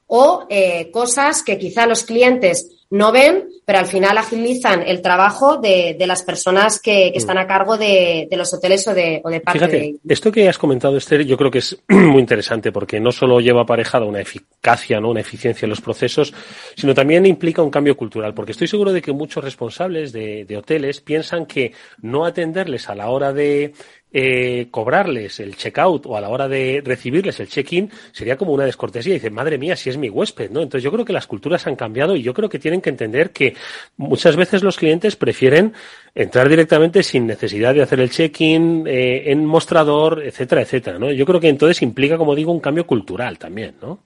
o 0.06 0.44
eh, 0.50 0.90
cosas 0.92 1.42
que 1.42 1.58
quizá 1.58 1.86
los 1.86 2.02
clientes 2.02 2.81
no 2.92 3.10
ven, 3.10 3.48
pero 3.64 3.78
al 3.78 3.86
final 3.86 4.18
agilizan 4.18 4.82
el 4.82 5.00
trabajo 5.00 5.56
de, 5.56 5.96
de 5.98 6.06
las 6.06 6.22
personas 6.22 6.78
que, 6.78 7.10
que 7.10 7.16
están 7.16 7.38
a 7.38 7.46
cargo 7.46 7.78
de, 7.78 8.28
de 8.30 8.36
los 8.36 8.52
hoteles 8.52 8.86
o 8.86 8.92
de, 8.92 9.22
o 9.24 9.30
de 9.30 9.40
parte 9.40 9.60
de 9.60 9.66
Fíjate, 9.66 9.84
ellos. 9.86 10.00
esto 10.06 10.30
que 10.30 10.46
has 10.46 10.58
comentado, 10.58 10.98
Esther, 10.98 11.24
yo 11.24 11.38
creo 11.38 11.50
que 11.50 11.60
es 11.60 11.82
muy 11.88 12.20
interesante 12.20 12.70
porque 12.70 13.00
no 13.00 13.10
solo 13.10 13.40
lleva 13.40 13.62
aparejada 13.62 14.04
una 14.04 14.20
eficacia, 14.20 15.00
¿no? 15.00 15.08
una 15.08 15.20
eficiencia 15.20 15.64
en 15.64 15.70
los 15.70 15.80
procesos, 15.80 16.34
sino 16.76 16.92
también 16.92 17.24
implica 17.24 17.62
un 17.62 17.70
cambio 17.70 17.96
cultural, 17.96 18.34
porque 18.34 18.52
estoy 18.52 18.68
seguro 18.68 18.92
de 18.92 19.00
que 19.00 19.12
muchos 19.12 19.42
responsables 19.42 20.12
de, 20.12 20.44
de 20.44 20.56
hoteles 20.58 21.00
piensan 21.00 21.46
que 21.46 21.72
no 22.02 22.26
atenderles 22.26 22.90
a 22.90 22.94
la 22.94 23.08
hora 23.08 23.32
de 23.32 23.72
eh, 24.12 24.68
cobrarles 24.70 25.40
el 25.40 25.56
checkout 25.56 26.06
o 26.06 26.16
a 26.16 26.20
la 26.20 26.28
hora 26.28 26.48
de 26.48 26.82
recibirles 26.84 27.40
el 27.40 27.48
check-in 27.48 27.90
sería 28.12 28.36
como 28.36 28.52
una 28.52 28.64
descortesía. 28.64 29.14
Dicen, 29.14 29.32
madre 29.32 29.58
mía, 29.58 29.76
si 29.76 29.90
es 29.90 29.96
mi 29.96 30.10
huésped, 30.10 30.50
¿no? 30.50 30.60
Entonces 30.60 30.84
yo 30.84 30.92
creo 30.92 31.04
que 31.04 31.12
las 31.12 31.26
culturas 31.26 31.66
han 31.66 31.76
cambiado 31.76 32.14
y 32.14 32.22
yo 32.22 32.34
creo 32.34 32.48
que 32.48 32.58
tienen 32.58 32.80
que 32.80 32.90
entender 32.90 33.30
que 33.30 33.54
muchas 33.96 34.36
veces 34.36 34.62
los 34.62 34.76
clientes 34.76 35.16
prefieren 35.16 35.72
entrar 36.14 36.48
directamente 36.48 37.02
sin 37.02 37.26
necesidad 37.26 37.74
de 37.74 37.82
hacer 37.82 38.00
el 38.00 38.10
check-in 38.10 38.86
eh, 38.86 39.30
en 39.30 39.44
mostrador, 39.46 40.22
etcétera, 40.22 40.62
etcétera, 40.62 40.98
¿no? 40.98 41.10
Yo 41.10 41.24
creo 41.24 41.40
que 41.40 41.48
entonces 41.48 41.80
implica, 41.82 42.18
como 42.18 42.34
digo, 42.34 42.52
un 42.52 42.60
cambio 42.60 42.86
cultural 42.86 43.38
también, 43.38 43.76
¿no? 43.80 43.98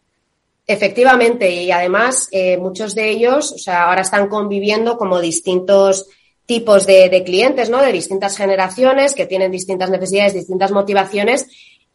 Efectivamente, 0.69 1.49
y 1.49 1.71
además 1.71 2.29
eh, 2.33 2.57
muchos 2.57 2.95
de 2.95 3.11
ellos, 3.11 3.53
o 3.53 3.59
sea, 3.59 3.85
ahora 3.85 4.03
están 4.03 4.29
conviviendo 4.29 4.97
como 4.97 5.21
distintos 5.21 6.09
tipos 6.47 6.87
de, 6.87 7.09
de 7.09 7.25
clientes, 7.25 7.69
¿no? 7.69 7.83
De 7.83 7.93
distintas 7.93 8.37
generaciones 8.37 9.15
que 9.15 9.27
tienen 9.27 9.51
distintas 9.51 9.91
necesidades, 9.91 10.35
distintas 10.35 10.71
motivaciones 10.73 11.47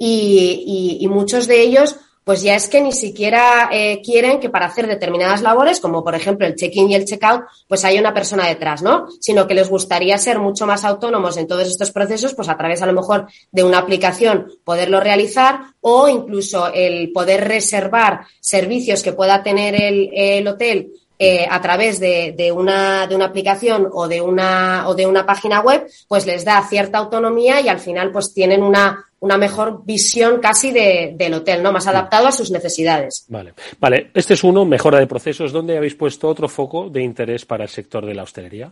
y, 0.03 1.07
muchos 1.09 1.47
de 1.47 1.61
ellos, 1.61 1.95
pues 2.23 2.41
ya 2.41 2.55
es 2.55 2.67
que 2.67 2.81
ni 2.81 2.91
siquiera 2.91 3.69
eh, 3.71 4.01
quieren 4.03 4.39
que 4.39 4.49
para 4.49 4.65
hacer 4.65 4.87
determinadas 4.87 5.41
labores, 5.41 5.79
como 5.79 6.03
por 6.03 6.15
ejemplo 6.15 6.47
el 6.47 6.55
check-in 6.55 6.89
y 6.89 6.95
el 6.95 7.05
check-out, 7.05 7.43
pues 7.67 7.85
haya 7.85 7.99
una 7.99 8.13
persona 8.13 8.47
detrás, 8.47 8.81
¿no? 8.81 9.07
Sino 9.19 9.47
que 9.47 9.53
les 9.53 9.69
gustaría 9.69 10.17
ser 10.17 10.39
mucho 10.39 10.65
más 10.65 10.85
autónomos 10.85 11.37
en 11.37 11.47
todos 11.47 11.67
estos 11.67 11.91
procesos, 11.91 12.33
pues 12.33 12.49
a 12.49 12.57
través 12.57 12.81
a 12.81 12.87
lo 12.87 12.93
mejor 12.93 13.27
de 13.51 13.63
una 13.63 13.79
aplicación 13.79 14.51
poderlo 14.63 14.99
realizar 14.99 15.59
o 15.81 16.07
incluso 16.07 16.73
el 16.73 17.11
poder 17.11 17.47
reservar 17.47 18.21
servicios 18.39 19.03
que 19.03 19.13
pueda 19.13 19.43
tener 19.43 19.75
el 19.75 20.47
hotel 20.47 20.93
eh, 21.23 21.45
a 21.47 21.61
través 21.61 21.99
de, 21.99 22.33
de 22.35 22.51
una, 22.51 23.05
de 23.05 23.15
una 23.15 23.25
aplicación 23.25 23.87
o 23.93 24.07
de 24.07 24.21
una, 24.21 24.87
o 24.87 24.95
de 24.95 25.05
una 25.05 25.23
página 25.23 25.59
web, 25.61 25.85
pues 26.07 26.25
les 26.25 26.43
da 26.43 26.61
cierta 26.67 26.97
autonomía 26.97 27.61
y 27.61 27.69
al 27.69 27.79
final 27.79 28.11
pues 28.11 28.33
tienen 28.33 28.63
una, 28.63 29.05
una 29.19 29.37
mejor 29.37 29.85
visión 29.85 30.39
casi 30.39 30.71
de- 30.71 31.13
del 31.15 31.35
hotel, 31.35 31.61
¿no? 31.61 31.71
Más 31.71 31.85
adaptado 31.85 32.25
a 32.27 32.31
sus 32.31 32.49
necesidades. 32.49 33.25
Vale. 33.29 33.53
Vale, 33.79 34.09
este 34.15 34.33
es 34.33 34.43
uno, 34.43 34.65
mejora 34.65 34.97
de 34.99 35.05
procesos. 35.05 35.51
¿Dónde 35.51 35.77
habéis 35.77 35.93
puesto 35.93 36.27
otro 36.27 36.49
foco 36.49 36.89
de 36.89 37.03
interés 37.03 37.45
para 37.45 37.65
el 37.65 37.69
sector 37.69 38.03
de 38.05 38.15
la 38.15 38.23
hostelería? 38.23 38.71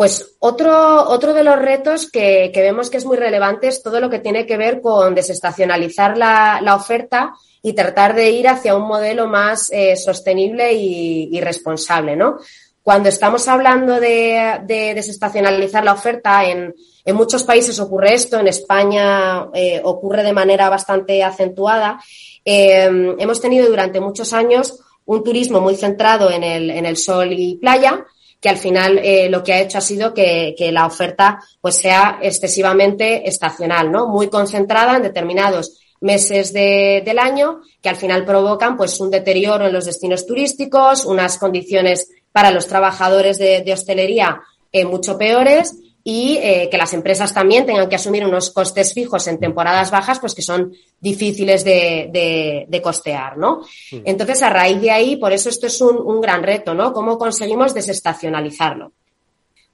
Pues 0.00 0.36
otro, 0.38 1.10
otro 1.10 1.34
de 1.34 1.44
los 1.44 1.58
retos 1.58 2.10
que, 2.10 2.50
vemos 2.54 2.88
que 2.88 2.96
es 2.96 3.04
muy 3.04 3.18
relevante 3.18 3.68
es 3.68 3.82
todo 3.82 4.00
lo 4.00 4.08
que 4.08 4.18
tiene 4.18 4.46
que 4.46 4.56
ver 4.56 4.80
con 4.80 5.14
desestacionalizar 5.14 6.16
la, 6.16 6.74
oferta 6.74 7.34
y 7.60 7.74
tratar 7.74 8.14
de 8.14 8.30
ir 8.30 8.48
hacia 8.48 8.74
un 8.74 8.88
modelo 8.88 9.28
más 9.28 9.70
eh, 9.70 9.96
sostenible 9.96 10.72
y, 10.72 11.38
responsable, 11.42 12.16
¿no? 12.16 12.38
Cuando 12.82 13.10
estamos 13.10 13.46
hablando 13.46 14.00
de, 14.00 14.60
de 14.64 14.94
desestacionalizar 14.94 15.84
la 15.84 15.92
oferta, 15.92 16.46
en, 16.46 16.74
muchos 17.12 17.44
países 17.44 17.78
ocurre 17.78 18.14
esto, 18.14 18.38
en 18.38 18.48
España 18.48 19.50
eh, 19.52 19.82
ocurre 19.84 20.22
de 20.22 20.32
manera 20.32 20.70
bastante 20.70 21.22
acentuada. 21.22 22.00
Eh, 22.42 23.16
hemos 23.18 23.38
tenido 23.38 23.68
durante 23.68 24.00
muchos 24.00 24.32
años 24.32 24.80
un 25.04 25.22
turismo 25.22 25.60
muy 25.60 25.76
centrado 25.76 26.30
en 26.30 26.42
el, 26.42 26.70
en 26.70 26.86
el 26.86 26.96
sol 26.96 27.34
y 27.34 27.56
playa, 27.56 28.06
que 28.40 28.48
al 28.48 28.56
final 28.56 28.98
eh, 29.02 29.28
lo 29.28 29.42
que 29.44 29.52
ha 29.52 29.60
hecho 29.60 29.78
ha 29.78 29.82
sido 29.82 30.14
que, 30.14 30.54
la 30.72 30.86
oferta 30.86 31.40
pues 31.60 31.76
sea 31.76 32.18
excesivamente 32.22 33.28
estacional, 33.28 33.92
¿no? 33.92 34.06
Muy 34.08 34.28
concentrada 34.28 34.96
en 34.96 35.02
determinados 35.02 35.78
meses 36.00 36.52
de- 36.52 37.02
del 37.04 37.18
año 37.18 37.60
que 37.82 37.90
al 37.90 37.96
final 37.96 38.24
provocan 38.24 38.76
pues 38.76 38.98
un 39.00 39.10
deterioro 39.10 39.66
en 39.66 39.72
los 39.72 39.84
destinos 39.84 40.26
turísticos, 40.26 41.04
unas 41.04 41.36
condiciones 41.36 42.08
para 42.32 42.50
los 42.50 42.66
trabajadores 42.66 43.38
de, 43.38 43.60
de 43.62 43.72
hostelería 43.72 44.40
eh, 44.72 44.84
mucho 44.84 45.18
peores 45.18 45.74
y 46.02 46.38
eh, 46.38 46.68
que 46.70 46.78
las 46.78 46.94
empresas 46.94 47.34
también 47.34 47.66
tengan 47.66 47.88
que 47.88 47.96
asumir 47.96 48.24
unos 48.24 48.50
costes 48.50 48.94
fijos 48.94 49.26
en 49.28 49.38
temporadas 49.38 49.90
bajas, 49.90 50.18
pues 50.18 50.34
que 50.34 50.42
son 50.42 50.72
difíciles 51.00 51.62
de, 51.64 52.08
de- 52.12 52.64
de 52.68 52.82
costear, 52.82 53.36
¿no? 53.36 53.60
Entonces, 54.04 54.42
a 54.42 54.48
raíz 54.50 54.80
de 54.80 54.90
ahí, 54.90 55.16
por 55.16 55.32
eso 55.32 55.48
esto 55.50 55.66
es 55.66 55.80
un, 55.80 55.96
un 55.98 56.20
gran 56.20 56.42
reto, 56.42 56.72
¿no? 56.74 56.92
¿Cómo 56.92 57.18
conseguimos 57.18 57.74
desestacionalizarlo? 57.74 58.92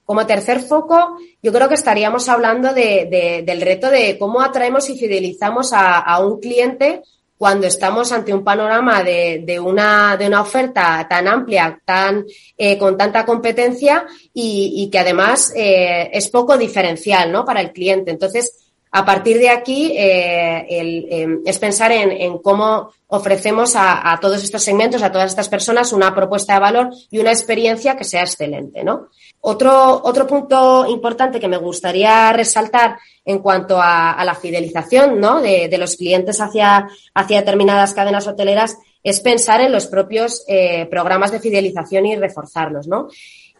Como 0.04 0.25
tercer 0.26 0.61
foco, 0.61 1.16
yo 1.42 1.52
creo 1.52 1.68
que 1.68 1.75
estaríamos 1.75 2.28
hablando 2.28 2.73
de- 2.73 3.06
de- 3.11 3.42
del 3.45 3.61
reto 3.61 3.90
de 3.90 4.16
cómo 4.18 4.40
atraemos 4.40 4.88
y 4.90 4.97
fidelizamos 4.99 5.73
a, 5.73 5.99
a 5.99 6.18
un 6.25 6.38
cliente 6.40 7.02
cuando 7.38 7.66
estamos 7.66 8.12
ante 8.12 8.32
un 8.32 8.42
panorama 8.42 9.02
de, 9.02 9.60
una, 9.60 10.16
de 10.16 10.26
una 10.26 10.40
oferta 10.40 11.06
tan 11.08 11.28
amplia, 11.28 11.80
tan, 11.84 12.24
eh, 12.56 12.78
con 12.78 12.96
tanta 12.96 13.24
competencia 13.24 14.06
y, 14.32 14.72
y 14.76 14.90
que 14.90 14.98
además 14.98 15.52
eh, 15.54 16.10
es 16.12 16.28
poco 16.28 16.56
diferencial 16.56 17.30
¿no? 17.30 17.44
para 17.44 17.60
el 17.60 17.72
cliente. 17.72 18.10
Entonces, 18.10 18.66
a 18.92 19.04
partir 19.04 19.38
de 19.38 19.50
aquí 19.50 19.92
eh, 19.94 20.66
el, 20.70 21.06
eh, 21.10 21.38
es 21.44 21.58
pensar 21.58 21.92
en, 21.92 22.12
en 22.12 22.38
cómo 22.38 22.92
ofrecemos 23.08 23.76
a, 23.76 24.10
a 24.10 24.18
todos 24.20 24.42
estos 24.42 24.62
segmentos, 24.62 25.02
a 25.02 25.12
todas 25.12 25.30
estas 25.30 25.50
personas, 25.50 25.92
una 25.92 26.14
propuesta 26.14 26.54
de 26.54 26.60
valor 26.60 26.90
y 27.10 27.18
una 27.18 27.30
experiencia 27.30 27.96
que 27.96 28.04
sea 28.04 28.22
excelente, 28.22 28.82
¿no? 28.82 29.08
Otro, 29.48 30.00
otro 30.02 30.26
punto 30.26 30.84
importante 30.88 31.38
que 31.38 31.46
me 31.46 31.56
gustaría 31.56 32.32
resaltar 32.32 32.98
en 33.24 33.38
cuanto 33.38 33.80
a, 33.80 34.10
a 34.10 34.24
la 34.24 34.34
fidelización 34.34 35.20
¿no? 35.20 35.40
de, 35.40 35.68
de 35.68 35.78
los 35.78 35.94
clientes 35.94 36.40
hacia, 36.40 36.88
hacia 37.14 37.38
determinadas 37.38 37.94
cadenas 37.94 38.26
hoteleras 38.26 38.76
es 39.04 39.20
pensar 39.20 39.60
en 39.60 39.70
los 39.70 39.86
propios 39.86 40.44
eh, 40.48 40.86
programas 40.90 41.30
de 41.30 41.38
fidelización 41.38 42.06
y 42.06 42.16
reforzarlos, 42.16 42.88
¿no? 42.88 43.06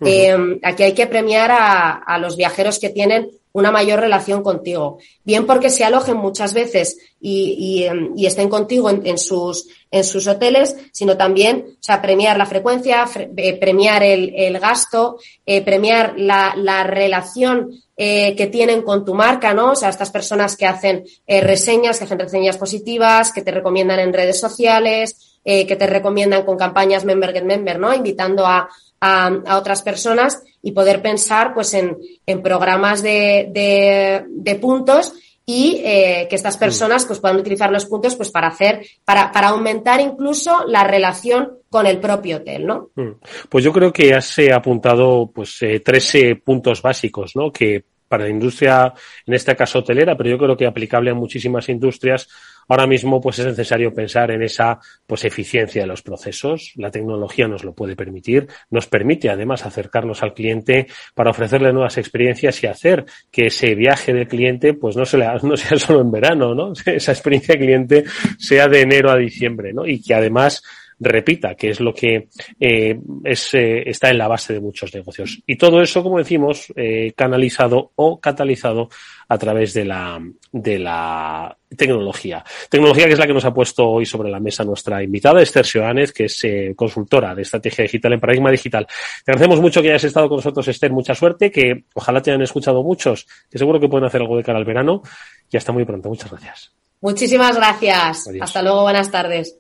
Eh, 0.00 0.37
aquí 0.64 0.83
hay 0.83 0.93
que 0.93 1.07
premiar 1.07 1.52
a, 1.52 1.93
a 1.93 2.19
los 2.19 2.37
viajeros 2.37 2.81
que 2.81 2.90
tienen 2.90 3.31
una 3.59 3.71
mayor 3.71 4.01
relación 4.01 4.43
contigo, 4.43 4.99
bien 5.25 5.47
porque 5.47 5.71
se 5.71 5.85
alojen 5.85 6.17
muchas 6.17 6.53
veces 6.53 6.99
y, 7.21 7.57
y, 7.59 7.85
em, 7.85 8.13
y 8.15 8.27
estén 8.27 8.49
contigo 8.51 8.91
en, 8.91 9.17
sus, 9.19 9.67
en 9.91 10.05
sus 10.05 10.27
hoteles, 10.27 10.77
sino 10.93 11.17
también, 11.17 11.65
o 11.81 11.83
sea, 11.83 12.03
premiar 12.03 12.37
la 12.37 12.45
frecuencia, 12.47 13.07
fre- 13.07 13.31
eh, 13.37 13.55
premiar 13.59 14.03
el, 14.03 14.35
el 14.37 14.59
gasto, 14.59 15.19
eh, 15.47 15.63
premiar 15.63 16.15
la, 16.19 16.55
la 16.57 16.85
relación 16.85 17.71
eh, 17.97 18.37
que 18.37 18.47
tienen 18.47 18.83
con 18.83 19.05
tu 19.07 19.15
marca, 19.15 19.55
¿no? 19.55 19.73
O 19.73 19.75
sea, 19.75 19.89
estas 19.89 20.11
personas 20.11 20.55
que 20.57 20.67
hacen 20.67 21.05
eh, 21.27 21.41
reseñas, 21.41 21.99
que 21.99 22.05
hacen 22.05 22.19
reseñas 22.19 22.59
positivas, 22.59 23.33
que 23.33 23.41
te 23.43 23.53
recomiendan 23.53 24.01
en 24.01 24.13
redes 24.13 24.39
sociales, 24.39 25.39
eh, 25.45 25.67
que 25.67 25.77
te 25.77 25.87
recomiendan 25.87 26.45
con 26.45 26.59
campañas 26.59 27.05
Member 27.07 27.33
Get 27.33 27.45
Member, 27.45 27.79
¿no? 27.79 27.95
Invitando 27.95 28.45
a, 28.45 28.69
a, 29.00 29.26
a 29.26 29.59
otras 29.59 29.83
personas 29.83 30.43
y 30.62 30.73
poder 30.73 31.03
pensar 31.03 31.55
pues 31.55 31.75
en, 31.75 31.97
en 32.26 32.43
programas 32.43 33.03
de, 33.03 33.49
de, 33.53 34.25
de 34.29 34.55
puntos 34.57 35.15
y 35.49 35.81
eh, 35.85 36.26
que 36.29 36.35
estas 36.35 36.57
personas 36.57 37.07
pues 37.07 37.21
puedan 37.21 37.38
utilizar 37.38 37.71
los 37.71 37.87
puntos 37.87 38.17
pues 38.17 38.31
para 38.31 38.49
hacer 38.49 38.85
para, 39.05 39.31
para 39.31 39.49
aumentar 39.49 40.00
incluso 40.00 40.67
la 40.67 40.83
relación 40.83 41.59
con 41.71 41.87
el 41.87 41.99
propio 42.00 42.38
hotel, 42.38 42.67
¿no? 42.67 42.91
Mm. 42.97 43.12
Pues 43.49 43.62
yo 43.62 43.73
creo 43.73 43.93
que 43.93 44.12
has 44.12 44.38
eh, 44.38 44.53
apuntado 44.53 45.31
pues 45.33 45.62
eh, 45.62 45.81
tres 45.81 46.15
eh, 46.17 46.41
puntos 46.43 46.83
básicos, 46.83 47.37
¿no? 47.37 47.53
Que 47.53 47.85
para 48.09 48.25
la 48.25 48.31
industria, 48.31 48.93
en 49.26 49.35
este 49.35 49.55
caso 49.55 49.81
hotelera, 49.81 50.17
pero 50.17 50.31
yo 50.31 50.38
creo 50.38 50.57
que 50.57 50.67
aplicable 50.67 51.11
a 51.11 51.15
muchísimas 51.15 51.69
industrias, 51.69 52.29
ahora 52.69 52.87
mismo 52.87 53.21
pues 53.21 53.39
es 53.39 53.47
necesario 53.47 53.93
pensar 53.95 54.31
en 54.31 54.43
esa 54.43 54.79
pues 55.07 55.25
eficiencia 55.25 55.83
de 55.83 55.87
los 55.89 56.03
procesos. 56.03 56.73
La 56.77 56.91
tecnología 56.91 57.49
nos 57.49 57.65
lo 57.65 57.75
puede 57.75 57.97
permitir, 57.97 58.47
nos 58.71 58.87
permite 58.87 59.31
además 59.31 59.65
acercarnos 59.67 60.23
al 60.23 60.35
cliente 60.35 60.87
para 61.15 61.31
ofrecerle 61.31 61.73
nuevas 61.73 61.99
experiencias 61.99 62.63
y 62.63 62.67
hacer 62.67 63.05
que 63.31 63.47
ese 63.47 63.75
viaje 63.75 64.13
del 64.13 64.29
cliente 64.29 64.75
pues 64.75 64.97
no, 64.97 65.05
se 65.05 65.19
le- 65.19 65.27
no 65.43 65.57
sea 65.57 65.79
solo 65.79 66.01
en 66.01 66.11
verano, 66.11 66.55
¿no? 66.55 66.73
Esa 66.87 67.13
experiencia 67.13 67.55
de 67.55 67.61
cliente 67.61 68.05
sea 68.39 68.69
de 68.69 68.81
enero 68.83 69.11
a 69.11 69.17
diciembre, 69.17 69.73
¿no? 69.73 69.87
Y 69.87 70.02
que 70.02 70.15
además 70.15 70.63
repita, 70.99 71.54
que 71.54 71.71
es 71.71 71.80
lo 71.80 71.93
que 71.93 72.28
eh, 72.59 72.99
es, 73.25 73.54
eh, 73.54 73.89
está 73.89 74.11
en 74.11 74.19
la 74.19 74.28
base 74.28 74.54
de 74.54 74.61
muchos 74.61 74.95
negocios. 74.95 75.43
Y 75.47 75.56
todo 75.56 75.82
eso, 75.82 76.02
como 76.02 76.19
decimos, 76.19 76.73
eh, 76.76 77.13
canalizado 77.17 77.93
o 77.97 78.21
catalizado 78.21 78.89
a 79.28 79.39
través 79.39 79.75
de 79.75 79.85
la, 79.85 80.21
de 80.52 80.78
la 80.78 81.56
tecnología. 81.76 82.45
Tecnología 82.71 83.06
que 83.06 83.13
es 83.13 83.19
la 83.19 83.26
que 83.26 83.35
nos 83.35 83.45
ha 83.45 83.52
puesto 83.52 83.89
hoy 83.89 84.06
sobre 84.06 84.30
la 84.30 84.41
mesa 84.41 84.65
nuestra 84.65 85.02
invitada, 85.02 85.43
Esther 85.43 85.67
Sioánez, 85.67 86.13
que 86.13 86.25
es 86.25 86.45
eh, 86.45 86.75
consultora 86.76 87.35
de 87.35 87.43
estrategia 87.43 87.82
digital 87.82 88.13
en 88.13 88.21
Paradigma 88.21 88.50
Digital. 88.50 88.87
Te 88.87 89.32
agradecemos 89.32 89.61
mucho 89.61 89.82
que 89.82 89.89
hayas 89.89 90.04
estado 90.04 90.28
con 90.28 90.37
nosotros, 90.37 90.67
Esther. 90.69 90.93
Mucha 90.93 91.15
suerte, 91.15 91.50
que 91.50 91.85
ojalá 91.95 92.23
te 92.23 92.30
hayan 92.30 92.43
escuchado 92.43 92.82
muchos, 92.82 93.26
que 93.50 93.59
seguro 93.59 93.80
que 93.80 93.89
pueden 93.89 94.06
hacer 94.06 94.21
algo 94.21 94.37
de 94.37 94.45
cara 94.45 94.59
al 94.59 94.65
verano. 94.65 95.02
Y 95.50 95.56
hasta 95.56 95.73
muy 95.73 95.85
pronto. 95.85 96.09
Muchas 96.09 96.30
gracias. 96.30 96.73
Muchísimas 97.00 97.56
gracias. 97.56 98.28
Adiós. 98.28 98.43
Hasta 98.43 98.63
luego, 98.63 98.82
buenas 98.82 99.11
tardes. 99.11 99.59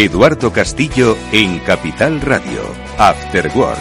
Eduardo 0.00 0.50
Castillo 0.50 1.14
en 1.30 1.58
Capital 1.58 2.22
Radio, 2.22 2.62
After 2.96 3.50
Work. 3.54 3.78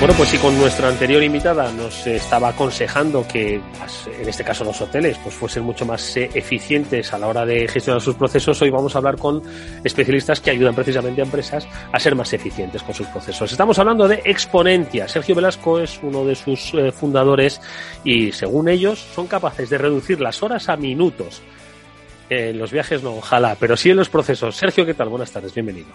Bueno, 0.00 0.14
pues 0.16 0.30
si 0.30 0.38
con 0.38 0.58
nuestra 0.58 0.88
anterior 0.88 1.22
invitada 1.22 1.70
nos 1.70 2.08
estaba 2.08 2.48
aconsejando 2.48 3.24
que, 3.28 3.60
pues, 3.78 4.08
en 4.20 4.28
este 4.28 4.42
caso 4.42 4.64
los 4.64 4.80
hoteles, 4.80 5.16
pues 5.18 5.32
fuesen 5.32 5.62
mucho 5.62 5.86
más 5.86 6.16
eh, 6.16 6.28
eficientes 6.34 7.12
a 7.12 7.18
la 7.18 7.28
hora 7.28 7.46
de 7.46 7.68
gestionar 7.68 8.02
sus 8.02 8.16
procesos, 8.16 8.60
hoy 8.62 8.70
vamos 8.70 8.96
a 8.96 8.98
hablar 8.98 9.16
con 9.16 9.44
especialistas 9.84 10.40
que 10.40 10.50
ayudan 10.50 10.74
precisamente 10.74 11.20
a 11.20 11.24
empresas 11.24 11.68
a 11.92 12.00
ser 12.00 12.16
más 12.16 12.32
eficientes 12.32 12.82
con 12.82 12.96
sus 12.96 13.06
procesos. 13.06 13.52
Estamos 13.52 13.78
hablando 13.78 14.08
de 14.08 14.22
Exponentia. 14.24 15.06
Sergio 15.06 15.36
Velasco 15.36 15.78
es 15.78 16.00
uno 16.02 16.24
de 16.24 16.34
sus 16.34 16.74
eh, 16.74 16.90
fundadores 16.90 17.60
y 18.02 18.32
según 18.32 18.68
ellos 18.68 18.98
son 18.98 19.28
capaces 19.28 19.70
de 19.70 19.78
reducir 19.78 20.20
las 20.20 20.42
horas 20.42 20.68
a 20.68 20.76
minutos. 20.76 21.42
Eh, 22.30 22.50
en 22.50 22.58
los 22.58 22.72
viajes 22.72 23.02
no, 23.02 23.16
ojalá, 23.16 23.56
pero 23.58 23.76
sí 23.76 23.90
en 23.90 23.96
los 23.96 24.08
procesos. 24.08 24.56
Sergio, 24.56 24.84
¿qué 24.86 24.94
tal? 24.94 25.08
Buenas 25.08 25.30
tardes, 25.32 25.54
bienvenido. 25.54 25.88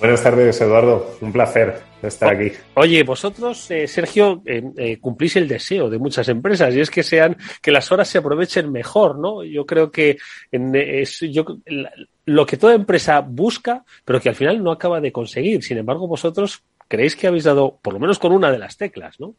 Buenas 0.00 0.22
tardes, 0.22 0.60
Eduardo. 0.60 1.16
Un 1.20 1.32
placer 1.32 1.80
estar 2.02 2.34
aquí. 2.34 2.52
Oye, 2.74 3.02
vosotros, 3.04 3.70
eh, 3.70 3.86
Sergio, 3.86 4.42
eh, 4.44 4.62
eh, 4.76 4.98
cumplís 4.98 5.36
el 5.36 5.46
deseo 5.48 5.88
de 5.88 5.98
muchas 5.98 6.28
empresas 6.28 6.74
y 6.74 6.80
es 6.80 6.90
que 6.90 7.02
sean 7.02 7.36
que 7.62 7.70
las 7.70 7.90
horas 7.92 8.08
se 8.08 8.18
aprovechen 8.18 8.70
mejor, 8.72 9.18
¿no? 9.18 9.44
Yo 9.44 9.64
creo 9.64 9.90
que 9.90 10.18
en, 10.50 10.74
es 10.74 11.20
yo, 11.20 11.44
la- 11.66 11.92
lo 12.26 12.44
que 12.44 12.56
toda 12.56 12.74
empresa 12.74 13.20
busca, 13.20 13.84
pero 14.04 14.20
que 14.20 14.28
al 14.28 14.34
final 14.34 14.62
no 14.62 14.72
acaba 14.72 15.00
de 15.00 15.12
conseguir. 15.12 15.62
Sin 15.62 15.78
embargo, 15.78 16.08
vosotros 16.08 16.62
creéis 16.88 17.14
que 17.16 17.28
habéis 17.28 17.44
dado, 17.44 17.78
por 17.80 17.94
lo 17.94 18.00
menos 18.00 18.18
con 18.18 18.32
una 18.32 18.50
de 18.50 18.58
las 18.58 18.76
teclas, 18.76 19.18
¿no? 19.20 19.34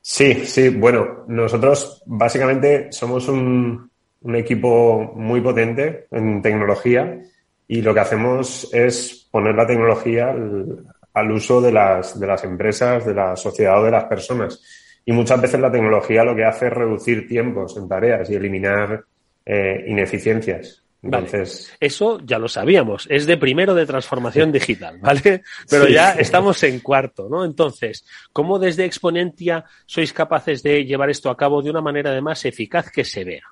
Sí, 0.00 0.46
sí, 0.46 0.70
bueno, 0.70 1.24
nosotros 1.28 2.02
básicamente 2.06 2.90
somos 2.90 3.28
un, 3.28 3.89
un 4.22 4.36
equipo 4.36 5.12
muy 5.16 5.40
potente 5.40 6.06
en 6.10 6.42
tecnología 6.42 7.18
y 7.66 7.82
lo 7.82 7.94
que 7.94 8.00
hacemos 8.00 8.68
es 8.72 9.28
poner 9.30 9.54
la 9.54 9.66
tecnología 9.66 10.30
al, 10.30 10.84
al 11.14 11.30
uso 11.32 11.60
de 11.60 11.72
las, 11.72 12.18
de 12.18 12.26
las 12.26 12.44
empresas, 12.44 13.06
de 13.06 13.14
la 13.14 13.36
sociedad 13.36 13.80
o 13.80 13.84
de 13.84 13.90
las 13.92 14.04
personas. 14.04 14.62
Y 15.06 15.12
muchas 15.12 15.40
veces 15.40 15.60
la 15.60 15.72
tecnología 15.72 16.24
lo 16.24 16.36
que 16.36 16.44
hace 16.44 16.66
es 16.66 16.72
reducir 16.72 17.26
tiempos 17.26 17.76
en 17.76 17.88
tareas 17.88 18.28
y 18.30 18.34
eliminar 18.34 19.04
eh, 19.46 19.84
ineficiencias. 19.88 20.82
Vale. 21.02 21.24
Entonces, 21.24 21.72
Eso 21.80 22.20
ya 22.22 22.38
lo 22.38 22.46
sabíamos, 22.46 23.06
es 23.08 23.24
de 23.24 23.38
primero 23.38 23.74
de 23.74 23.86
transformación 23.86 24.52
digital, 24.52 24.98
¿vale? 25.00 25.42
Pero 25.70 25.86
Sí. 25.86 25.94
ya 25.94 26.12
estamos 26.12 26.62
en 26.62 26.80
cuarto, 26.80 27.26
¿no? 27.30 27.42
Entonces, 27.46 28.04
¿cómo 28.34 28.58
desde 28.58 28.84
Exponentia 28.84 29.64
sois 29.86 30.12
capaces 30.12 30.62
de 30.62 30.84
llevar 30.84 31.08
esto 31.08 31.30
a 31.30 31.36
cabo 31.38 31.62
de 31.62 31.70
una 31.70 31.80
manera 31.80 32.10
además 32.10 32.44
eficaz 32.44 32.90
que 32.90 33.04
se 33.04 33.24
vea? 33.24 33.44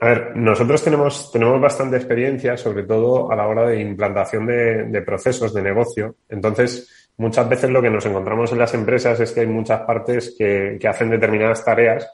A 0.00 0.06
ver, 0.06 0.36
nosotros 0.36 0.82
tenemos, 0.82 1.32
tenemos 1.32 1.60
bastante 1.60 1.96
experiencia, 1.96 2.56
sobre 2.56 2.84
todo 2.84 3.32
a 3.32 3.36
la 3.36 3.48
hora 3.48 3.66
de 3.66 3.80
implantación 3.80 4.46
de, 4.46 4.84
de 4.84 5.02
procesos 5.02 5.52
de 5.52 5.62
negocio. 5.62 6.14
Entonces, 6.28 7.10
muchas 7.16 7.48
veces 7.48 7.70
lo 7.70 7.82
que 7.82 7.90
nos 7.90 8.06
encontramos 8.06 8.52
en 8.52 8.58
las 8.58 8.72
empresas 8.74 9.18
es 9.18 9.32
que 9.32 9.40
hay 9.40 9.48
muchas 9.48 9.80
partes 9.80 10.36
que, 10.38 10.78
que 10.80 10.88
hacen 10.88 11.10
determinadas 11.10 11.64
tareas, 11.64 12.08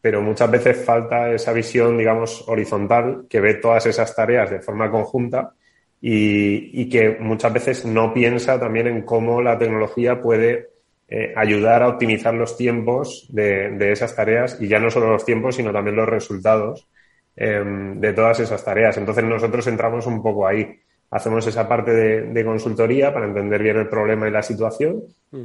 pero 0.00 0.22
muchas 0.22 0.50
veces 0.50 0.82
falta 0.82 1.30
esa 1.30 1.52
visión, 1.52 1.98
digamos, 1.98 2.48
horizontal 2.48 3.26
que 3.28 3.40
ve 3.40 3.54
todas 3.54 3.84
esas 3.84 4.16
tareas 4.16 4.50
de 4.50 4.60
forma 4.60 4.90
conjunta 4.90 5.52
y, 6.00 6.80
y 6.80 6.88
que 6.88 7.18
muchas 7.20 7.52
veces 7.52 7.84
no 7.84 8.14
piensa 8.14 8.58
también 8.58 8.86
en 8.86 9.02
cómo 9.02 9.42
la 9.42 9.58
tecnología 9.58 10.22
puede 10.22 10.70
eh, 11.08 11.34
ayudar 11.36 11.82
a 11.82 11.88
optimizar 11.88 12.32
los 12.32 12.56
tiempos 12.56 13.26
de, 13.28 13.72
de 13.72 13.92
esas 13.92 14.16
tareas 14.16 14.56
y 14.58 14.68
ya 14.68 14.78
no 14.78 14.90
solo 14.90 15.10
los 15.10 15.24
tiempos, 15.24 15.56
sino 15.56 15.70
también 15.70 15.96
los 15.96 16.08
resultados 16.08 16.88
eh, 17.36 17.62
de 17.96 18.12
todas 18.12 18.40
esas 18.40 18.64
tareas. 18.64 18.96
Entonces 18.96 19.24
nosotros 19.24 19.66
entramos 19.66 20.06
un 20.06 20.22
poco 20.22 20.46
ahí. 20.46 20.80
Hacemos 21.10 21.46
esa 21.46 21.68
parte 21.68 21.92
de, 21.92 22.22
de 22.22 22.44
consultoría 22.44 23.12
para 23.12 23.26
entender 23.26 23.62
bien 23.62 23.76
el 23.76 23.88
problema 23.88 24.26
y 24.26 24.32
la 24.32 24.42
situación 24.42 25.04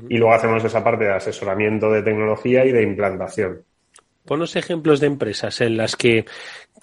y 0.10 0.18
luego 0.18 0.34
hacemos 0.34 0.64
esa 0.64 0.84
parte 0.84 1.06
de 1.06 1.14
asesoramiento 1.14 1.92
de 1.92 2.02
tecnología 2.02 2.66
y 2.66 2.72
de 2.72 2.84
implantación. 2.84 3.64
Ponos 4.26 4.56
ejemplos 4.56 5.00
de 5.00 5.08
empresas 5.08 5.62
en 5.62 5.78
las 5.78 5.96
que, 5.96 6.26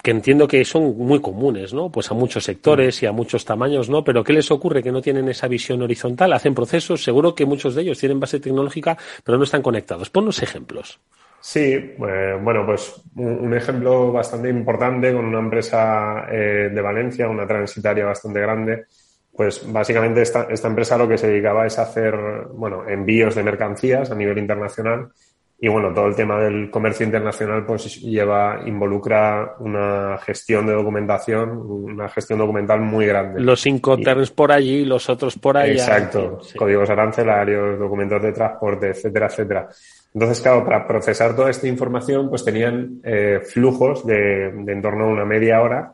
que 0.03 0.11
entiendo 0.11 0.47
que 0.47 0.63
son 0.65 0.97
muy 0.97 1.21
comunes, 1.21 1.73
¿no? 1.73 1.89
Pues 1.89 2.11
a 2.11 2.13
muchos 2.13 2.43
sectores 2.43 3.01
y 3.01 3.05
a 3.05 3.13
muchos 3.13 3.45
tamaños, 3.45 3.89
¿no? 3.89 4.03
Pero 4.03 4.23
¿qué 4.23 4.33
les 4.33 4.51
ocurre 4.51 4.83
que 4.83 4.91
no 4.91 5.01
tienen 5.01 5.29
esa 5.29 5.47
visión 5.47 5.81
horizontal? 5.81 6.33
Hacen 6.33 6.53
procesos, 6.53 7.03
seguro 7.03 7.33
que 7.33 7.45
muchos 7.45 7.75
de 7.75 7.83
ellos 7.83 7.97
tienen 7.97 8.19
base 8.19 8.39
tecnológica, 8.39 8.97
pero 9.23 9.37
no 9.37 9.45
están 9.45 9.61
conectados. 9.61 10.09
Ponos 10.09 10.43
ejemplos. 10.43 10.99
Sí, 11.41 11.61
eh, 11.61 12.37
bueno, 12.41 12.65
pues 12.65 13.01
un, 13.15 13.39
un 13.39 13.53
ejemplo 13.53 14.11
bastante 14.11 14.49
importante 14.49 15.13
con 15.13 15.25
una 15.25 15.39
empresa 15.39 16.27
eh, 16.29 16.69
de 16.73 16.81
Valencia, 16.81 17.29
una 17.29 17.47
transitaria 17.47 18.05
bastante 18.05 18.41
grande, 18.41 18.85
pues 19.31 19.71
básicamente 19.71 20.21
esta, 20.21 20.47
esta 20.49 20.67
empresa 20.67 20.97
lo 20.97 21.07
que 21.07 21.17
se 21.17 21.27
dedicaba 21.27 21.65
es 21.65 21.79
a 21.79 21.83
hacer, 21.83 22.15
bueno, 22.53 22.87
envíos 22.87 23.35
de 23.35 23.43
mercancías 23.43 24.11
a 24.11 24.15
nivel 24.15 24.37
internacional 24.37 25.09
y 25.61 25.67
bueno, 25.67 25.93
todo 25.93 26.07
el 26.07 26.15
tema 26.15 26.39
del 26.39 26.71
comercio 26.71 27.05
internacional 27.05 27.65
pues 27.65 28.01
lleva, 28.01 28.61
involucra 28.65 29.55
una 29.59 30.17
gestión 30.19 30.65
de 30.65 30.73
documentación, 30.73 31.49
una 31.49 32.07
gestión 32.07 32.39
documental 32.39 32.79
muy 32.79 33.05
grande. 33.05 33.41
Los 33.41 33.65
Incoterms 33.65 34.31
por 34.31 34.53
allí, 34.53 34.85
los 34.85 35.09
otros 35.09 35.37
por 35.37 35.57
allá. 35.57 35.73
Exacto, 35.73 36.39
Sí. 36.41 36.57
códigos 36.57 36.89
arancelarios, 36.89 37.77
documentos 37.77 38.21
de 38.21 38.31
transporte, 38.31 38.89
etcétera, 38.89 39.25
etcétera. 39.27 39.67
Entonces, 40.13 40.41
claro, 40.41 40.65
para 40.65 40.87
procesar 40.87 41.35
toda 41.35 41.49
esta 41.49 41.67
información, 41.67 42.29
pues 42.29 42.43
tenían 42.43 42.99
eh, 43.03 43.41
flujos 43.45 44.05
de, 44.05 44.51
de 44.51 44.73
en 44.73 44.81
torno 44.81 45.05
a 45.05 45.07
una 45.07 45.25
media 45.25 45.61
hora 45.61 45.93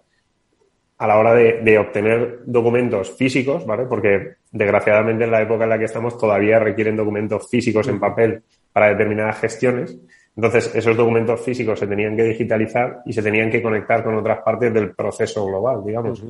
a 0.98 1.08
la 1.08 1.18
hora 1.18 1.34
de, 1.34 1.62
de 1.62 1.78
obtener 1.78 2.40
documentos 2.46 3.12
físicos, 3.18 3.66
¿vale? 3.66 3.86
Porque 3.86 4.36
desgraciadamente 4.52 5.26
en 5.26 5.32
la 5.32 5.42
época 5.42 5.66
en 5.66 5.70
la 5.72 5.78
que 5.78 5.86
estamos 5.86 6.18
todavía 6.18 6.60
requieren 6.60 6.96
documentos 6.96 7.50
físicos 7.50 7.88
en 7.90 8.00
papel 8.00 8.44
para 8.72 8.90
determinadas 8.90 9.40
gestiones. 9.40 9.98
Entonces, 10.36 10.74
esos 10.74 10.96
documentos 10.96 11.42
físicos 11.42 11.80
se 11.80 11.88
tenían 11.88 12.16
que 12.16 12.24
digitalizar 12.24 13.02
y 13.06 13.14
se 13.14 13.22
tenían 13.22 13.50
que 13.50 13.62
conectar 13.62 14.04
con 14.04 14.16
otras 14.16 14.40
partes 14.40 14.74
del 14.74 14.94
proceso 14.94 15.46
global, 15.46 15.84
digamos. 15.86 16.24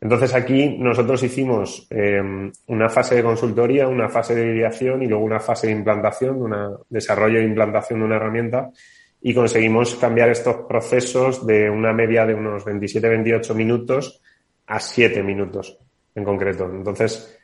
Entonces, 0.00 0.34
aquí 0.34 0.76
nosotros 0.78 1.22
hicimos 1.22 1.86
eh, 1.90 2.22
una 2.68 2.88
fase 2.88 3.16
de 3.16 3.22
consultoría, 3.22 3.88
una 3.88 4.08
fase 4.08 4.34
de 4.34 4.54
ideación 4.54 5.02
y 5.02 5.06
luego 5.08 5.24
una 5.24 5.40
fase 5.40 5.66
de 5.66 5.72
implantación, 5.72 6.40
una 6.40 6.70
desarrollo 6.88 7.40
e 7.40 7.44
implantación 7.44 7.98
de 7.98 8.04
una 8.06 8.16
herramienta 8.16 8.70
y 9.20 9.34
conseguimos 9.34 9.96
cambiar 9.96 10.28
estos 10.28 10.56
procesos 10.68 11.44
de 11.44 11.68
una 11.68 11.92
media 11.92 12.24
de 12.24 12.34
unos 12.34 12.64
27-28 12.64 13.54
minutos 13.54 14.22
a 14.68 14.78
7 14.78 15.22
minutos 15.24 15.78
en 16.14 16.22
concreto. 16.22 16.70
Entonces, 16.72 17.36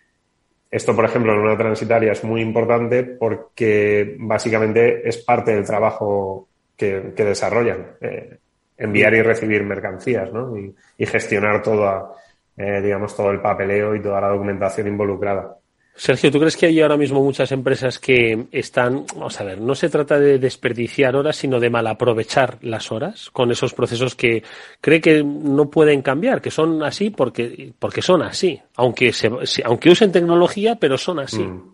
esto, 0.70 0.94
por 0.94 1.04
ejemplo, 1.04 1.32
en 1.32 1.40
una 1.40 1.56
transitaria 1.56 2.12
es 2.12 2.22
muy 2.22 2.40
importante 2.40 3.02
porque 3.02 4.16
básicamente 4.18 5.08
es 5.08 5.18
parte 5.18 5.54
del 5.54 5.64
trabajo 5.64 6.48
que, 6.76 7.12
que 7.16 7.24
desarrollan. 7.24 7.96
eh, 8.00 8.38
enviar 8.76 9.14
y 9.14 9.22
recibir 9.22 9.62
mercancías, 9.62 10.32
¿no? 10.32 10.56
Y, 10.58 10.74
y 10.98 11.06
gestionar 11.06 11.62
toda, 11.62 12.12
eh, 12.56 12.80
digamos, 12.82 13.16
todo 13.16 13.30
el 13.30 13.40
papeleo 13.40 13.94
y 13.94 14.02
toda 14.02 14.20
la 14.20 14.28
documentación 14.28 14.86
involucrada. 14.86 15.56
Sergio, 15.96 16.32
¿tú 16.32 16.40
crees 16.40 16.56
que 16.56 16.66
hay 16.66 16.80
ahora 16.80 16.96
mismo 16.96 17.22
muchas 17.22 17.52
empresas 17.52 18.00
que 18.00 18.46
están, 18.50 19.04
vamos 19.14 19.40
a 19.40 19.44
ver, 19.44 19.60
no 19.60 19.76
se 19.76 19.88
trata 19.88 20.18
de 20.18 20.40
desperdiciar 20.40 21.14
horas, 21.14 21.36
sino 21.36 21.60
de 21.60 21.70
malaprovechar 21.70 22.58
las 22.62 22.90
horas 22.90 23.30
con 23.30 23.52
esos 23.52 23.74
procesos 23.74 24.16
que 24.16 24.42
cree 24.80 25.00
que 25.00 25.22
no 25.22 25.70
pueden 25.70 26.02
cambiar, 26.02 26.42
que 26.42 26.50
son 26.50 26.82
así 26.82 27.10
porque, 27.10 27.72
porque 27.78 28.02
son 28.02 28.22
así, 28.22 28.60
aunque, 28.74 29.12
se, 29.12 29.30
aunque 29.64 29.90
usen 29.90 30.10
tecnología, 30.10 30.74
pero 30.80 30.98
son 30.98 31.20
así. 31.20 31.44
Mm. 31.44 31.73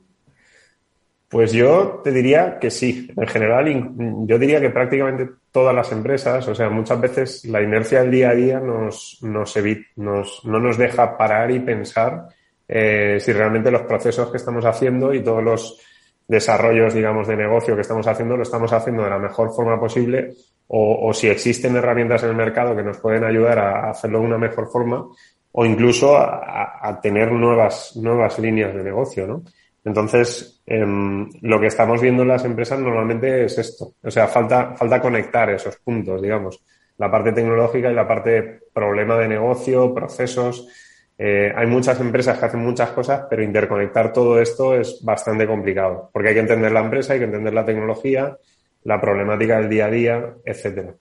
Pues 1.30 1.52
yo 1.52 2.00
te 2.02 2.10
diría 2.10 2.58
que 2.58 2.70
sí. 2.72 3.08
En 3.16 3.26
general, 3.28 3.92
yo 4.26 4.36
diría 4.36 4.60
que 4.60 4.70
prácticamente 4.70 5.28
todas 5.52 5.72
las 5.74 5.92
empresas, 5.92 6.46
o 6.48 6.54
sea, 6.56 6.68
muchas 6.70 7.00
veces 7.00 7.44
la 7.44 7.62
inercia 7.62 8.02
del 8.02 8.10
día 8.10 8.30
a 8.30 8.34
día 8.34 8.58
nos, 8.58 9.18
nos 9.22 9.56
evi- 9.56 9.86
nos- 9.96 10.44
no 10.44 10.58
nos 10.58 10.76
deja 10.76 11.16
parar 11.16 11.50
y 11.52 11.60
pensar 11.60 12.26
eh, 12.66 13.18
si 13.20 13.32
realmente 13.32 13.70
los 13.70 13.82
procesos 13.82 14.30
que 14.30 14.38
estamos 14.38 14.64
haciendo 14.64 15.14
y 15.14 15.22
todos 15.22 15.42
los 15.42 15.80
desarrollos, 16.26 16.94
digamos, 16.94 17.26
de 17.28 17.36
negocio 17.36 17.74
que 17.76 17.80
estamos 17.82 18.06
haciendo, 18.08 18.36
lo 18.36 18.42
estamos 18.42 18.72
haciendo 18.72 19.04
de 19.04 19.10
la 19.10 19.18
mejor 19.18 19.50
forma 19.54 19.78
posible 19.78 20.32
o, 20.68 21.12
si 21.12 21.28
existen 21.28 21.74
herramientas 21.76 22.22
en 22.22 22.30
el 22.30 22.36
mercado 22.36 22.76
que 22.76 22.82
nos 22.84 22.98
pueden 22.98 23.24
ayudar 23.24 23.58
a, 23.58 23.90
hacerlo 23.90 24.20
de 24.20 24.26
una 24.26 24.38
mejor 24.38 24.68
forma 24.70 25.04
o 25.52 25.64
incluso 25.66 26.16
a- 26.16 26.78
a 26.80 27.00
tener 27.00 27.30
nuevas, 27.32 27.96
nuevas 27.96 28.38
líneas 28.38 28.72
de 28.74 28.82
negocio, 28.84 29.26
¿no? 29.26 29.42
Entonces, 29.84 30.62
em, 30.66 31.28
lo 31.40 31.58
que 31.58 31.68
estamos 31.68 32.00
viendo 32.00 32.22
en 32.22 32.28
las 32.28 32.44
empresas 32.44 32.78
normalmente 32.78 33.44
es 33.44 33.58
esto. 33.58 33.94
O 34.02 34.10
sea, 34.10 34.28
falta, 34.28 34.74
falta 34.76 35.00
conectar 35.00 35.48
esos 35.50 35.76
puntos, 35.78 36.20
digamos. 36.20 36.62
La 36.98 37.10
parte 37.10 37.32
tecnológica 37.32 37.90
y 37.90 37.94
la 37.94 38.06
parte 38.06 38.60
problema 38.72 39.16
de 39.16 39.28
negocio, 39.28 39.94
procesos. 39.94 40.68
Eh, 41.16 41.52
hay 41.54 41.66
muchas 41.66 41.98
empresas 42.00 42.38
que 42.38 42.46
hacen 42.46 42.60
muchas 42.60 42.90
cosas, 42.90 43.26
pero 43.28 43.42
interconectar 43.42 44.12
todo 44.12 44.40
esto 44.40 44.76
es 44.76 45.02
bastante 45.02 45.46
complicado. 45.46 46.10
Porque 46.12 46.28
hay 46.28 46.34
que 46.34 46.40
entender 46.40 46.72
la 46.72 46.80
empresa, 46.80 47.14
hay 47.14 47.18
que 47.18 47.24
entender 47.26 47.54
la 47.54 47.64
tecnología, 47.64 48.36
la 48.84 49.00
problemática 49.00 49.58
del 49.58 49.68
día 49.68 49.86
a 49.86 49.90
día, 49.90 50.34
etcétera. 50.44 50.94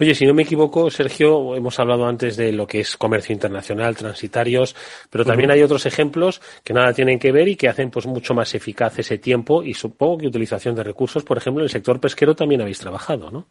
Oye, 0.00 0.14
si 0.14 0.24
no 0.24 0.32
me 0.32 0.44
equivoco, 0.44 0.90
Sergio, 0.90 1.54
hemos 1.54 1.78
hablado 1.78 2.06
antes 2.06 2.34
de 2.38 2.52
lo 2.52 2.66
que 2.66 2.80
es 2.80 2.96
comercio 2.96 3.34
internacional, 3.34 3.94
transitarios, 3.94 4.74
pero 5.10 5.26
también 5.26 5.50
hay 5.50 5.62
otros 5.62 5.84
ejemplos 5.84 6.40
que 6.64 6.72
nada 6.72 6.94
tienen 6.94 7.18
que 7.18 7.30
ver 7.32 7.48
y 7.48 7.56
que 7.56 7.68
hacen 7.68 7.90
pues 7.90 8.06
mucho 8.06 8.32
más 8.32 8.54
eficaz 8.54 8.98
ese 8.98 9.18
tiempo 9.18 9.62
y 9.62 9.74
supongo 9.74 10.16
que 10.16 10.28
utilización 10.28 10.74
de 10.74 10.84
recursos. 10.84 11.22
Por 11.22 11.36
ejemplo, 11.36 11.60
en 11.60 11.64
el 11.64 11.70
sector 11.70 12.00
pesquero 12.00 12.34
también 12.34 12.62
habéis 12.62 12.78
trabajado, 12.78 13.30
¿no? 13.30 13.46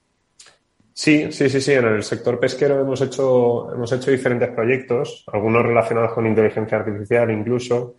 Sí, 0.91 1.31
sí, 1.31 1.49
sí, 1.49 1.61
sí. 1.61 1.73
En 1.73 1.85
el 1.85 2.01
sector 2.01 2.39
pesquero 2.39 2.81
hemos 2.81 2.99
hecho, 3.01 3.71
hemos 3.71 3.91
hecho 3.91 4.09
diferentes 4.09 4.49
proyectos, 4.49 5.25
algunos 5.31 5.63
relacionados 5.63 6.13
con 6.13 6.25
inteligencia 6.25 6.79
artificial 6.79 7.29
incluso. 7.29 7.93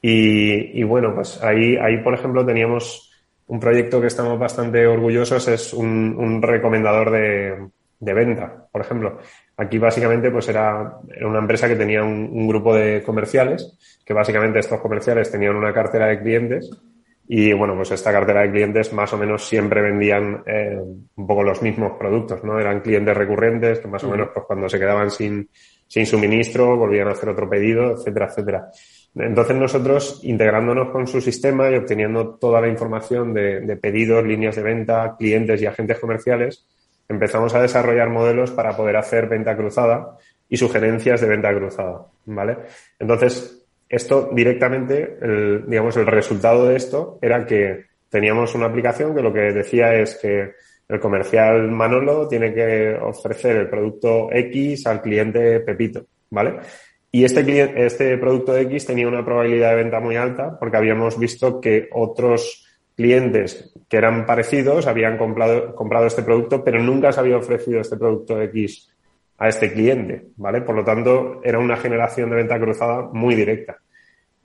Y, 0.00 0.80
y 0.80 0.84
bueno, 0.84 1.14
pues 1.14 1.42
ahí, 1.42 1.76
ahí, 1.76 1.98
por 1.98 2.14
ejemplo, 2.14 2.46
teníamos 2.46 3.12
un 3.48 3.60
proyecto 3.60 4.00
que 4.00 4.06
estamos 4.06 4.38
bastante 4.38 4.86
orgullosos, 4.86 5.46
es 5.48 5.74
un, 5.74 6.14
un 6.16 6.40
recomendador 6.40 7.10
de, 7.10 7.68
de 8.00 8.14
venta, 8.14 8.66
por 8.72 8.80
ejemplo. 8.80 9.18
Aquí 9.56 9.78
básicamente 9.78 10.30
pues 10.30 10.48
era, 10.48 10.98
era 11.14 11.28
una 11.28 11.38
empresa 11.38 11.68
que 11.68 11.76
tenía 11.76 12.02
un, 12.02 12.30
un 12.32 12.48
grupo 12.48 12.74
de 12.74 13.02
comerciales, 13.02 13.78
que 14.04 14.14
básicamente 14.14 14.58
estos 14.58 14.80
comerciales 14.80 15.30
tenían 15.30 15.54
una 15.54 15.72
cartera 15.72 16.06
de 16.06 16.18
clientes 16.18 16.70
y 17.32 17.52
bueno, 17.52 17.76
pues 17.76 17.92
esta 17.92 18.10
cartera 18.10 18.40
de 18.40 18.50
clientes 18.50 18.92
más 18.92 19.12
o 19.12 19.16
menos 19.16 19.46
siempre 19.46 19.80
vendían 19.80 20.42
eh, 20.46 20.76
un 20.80 21.26
poco 21.26 21.44
los 21.44 21.62
mismos 21.62 21.92
productos, 21.96 22.42
¿no? 22.42 22.58
Eran 22.58 22.80
clientes 22.80 23.16
recurrentes 23.16 23.78
que 23.78 23.86
más 23.86 24.02
o 24.02 24.08
menos 24.08 24.30
pues 24.34 24.46
cuando 24.46 24.68
se 24.68 24.80
quedaban 24.80 25.12
sin, 25.12 25.48
sin 25.86 26.06
suministro 26.06 26.76
volvían 26.76 27.06
a 27.06 27.12
hacer 27.12 27.28
otro 27.28 27.48
pedido, 27.48 27.92
etcétera, 27.92 28.26
etcétera. 28.26 28.70
Entonces 29.14 29.56
nosotros, 29.56 30.20
integrándonos 30.24 30.90
con 30.90 31.06
su 31.06 31.20
sistema 31.20 31.70
y 31.70 31.76
obteniendo 31.76 32.34
toda 32.34 32.60
la 32.60 32.68
información 32.68 33.32
de, 33.32 33.60
de 33.60 33.76
pedidos, 33.76 34.24
líneas 34.24 34.56
de 34.56 34.62
venta, 34.62 35.14
clientes 35.16 35.62
y 35.62 35.66
agentes 35.66 36.00
comerciales, 36.00 36.66
empezamos 37.10 37.54
a 37.54 37.60
desarrollar 37.60 38.08
modelos 38.08 38.52
para 38.52 38.76
poder 38.76 38.96
hacer 38.96 39.28
venta 39.28 39.56
cruzada 39.56 40.16
y 40.48 40.56
sugerencias 40.56 41.20
de 41.20 41.28
venta 41.28 41.52
cruzada, 41.54 42.06
¿vale? 42.24 42.56
Entonces, 42.98 43.66
esto 43.88 44.30
directamente, 44.32 45.18
digamos, 45.66 45.96
el 45.96 46.06
resultado 46.06 46.68
de 46.68 46.76
esto 46.76 47.18
era 47.20 47.44
que 47.44 47.86
teníamos 48.08 48.54
una 48.54 48.66
aplicación 48.66 49.14
que 49.14 49.22
lo 49.22 49.32
que 49.32 49.52
decía 49.52 49.94
es 49.94 50.16
que 50.22 50.52
el 50.88 51.00
comercial 51.00 51.70
Manolo 51.70 52.28
tiene 52.28 52.54
que 52.54 52.96
ofrecer 53.00 53.56
el 53.56 53.68
producto 53.68 54.28
X 54.32 54.86
al 54.86 55.02
cliente 55.02 55.60
Pepito, 55.60 56.06
¿vale? 56.30 56.60
Y 57.12 57.24
este, 57.24 57.44
cliente, 57.44 57.86
este 57.86 58.16
producto 58.18 58.56
X 58.56 58.86
tenía 58.86 59.08
una 59.08 59.24
probabilidad 59.24 59.70
de 59.70 59.82
venta 59.82 59.98
muy 59.98 60.16
alta 60.16 60.56
porque 60.58 60.76
habíamos 60.76 61.18
visto 61.18 61.60
que 61.60 61.88
otros 61.92 62.69
clientes 63.00 63.72
que 63.88 63.96
eran 63.96 64.26
parecidos 64.26 64.86
habían 64.86 65.16
comprado, 65.16 65.74
comprado 65.74 66.06
este 66.06 66.22
producto, 66.22 66.62
pero 66.62 66.82
nunca 66.82 67.12
se 67.12 67.20
había 67.20 67.38
ofrecido 67.38 67.80
este 67.80 67.96
producto 67.96 68.40
X 68.42 68.94
a 69.38 69.48
este 69.48 69.72
cliente, 69.72 70.26
¿vale? 70.36 70.60
Por 70.60 70.74
lo 70.74 70.84
tanto, 70.84 71.40
era 71.42 71.58
una 71.58 71.78
generación 71.78 72.28
de 72.28 72.36
venta 72.36 72.60
cruzada 72.60 73.08
muy 73.12 73.34
directa. 73.34 73.78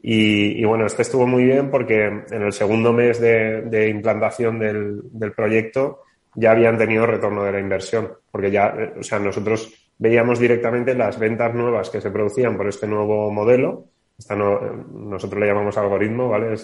Y, 0.02 0.64
bueno, 0.64 0.86
este 0.86 1.02
estuvo 1.02 1.28
muy 1.28 1.44
bien 1.44 1.70
porque 1.70 2.06
en 2.06 2.42
el 2.42 2.54
segundo 2.54 2.94
mes 2.94 3.20
de, 3.20 3.90
implantación 3.90 4.58
del, 4.60 5.02
del 5.12 5.34
proyecto 5.34 6.04
ya 6.36 6.52
habían 6.52 6.78
tenido 6.78 7.06
retorno 7.06 7.44
de 7.44 7.52
la 7.52 7.60
inversión, 7.60 8.10
porque 8.32 8.52
ya, 8.52 8.74
o 8.98 9.04
sea, 9.04 9.20
nosotros 9.20 9.92
veíamos 9.98 10.40
directamente 10.40 10.96
las 10.96 11.20
ventas 11.20 11.54
nuevas 11.54 11.90
que 11.90 12.00
se 12.00 12.12
producían 12.12 12.56
por 12.56 12.68
este 12.68 12.88
nuevo 12.88 13.32
modelo. 13.32 13.86
Esta 14.18 14.36
no, 14.36 14.60
nosotros 14.62 15.42
le 15.42 15.48
llamamos 15.48 15.78
algoritmo, 15.78 16.30
¿vale? 16.30 16.56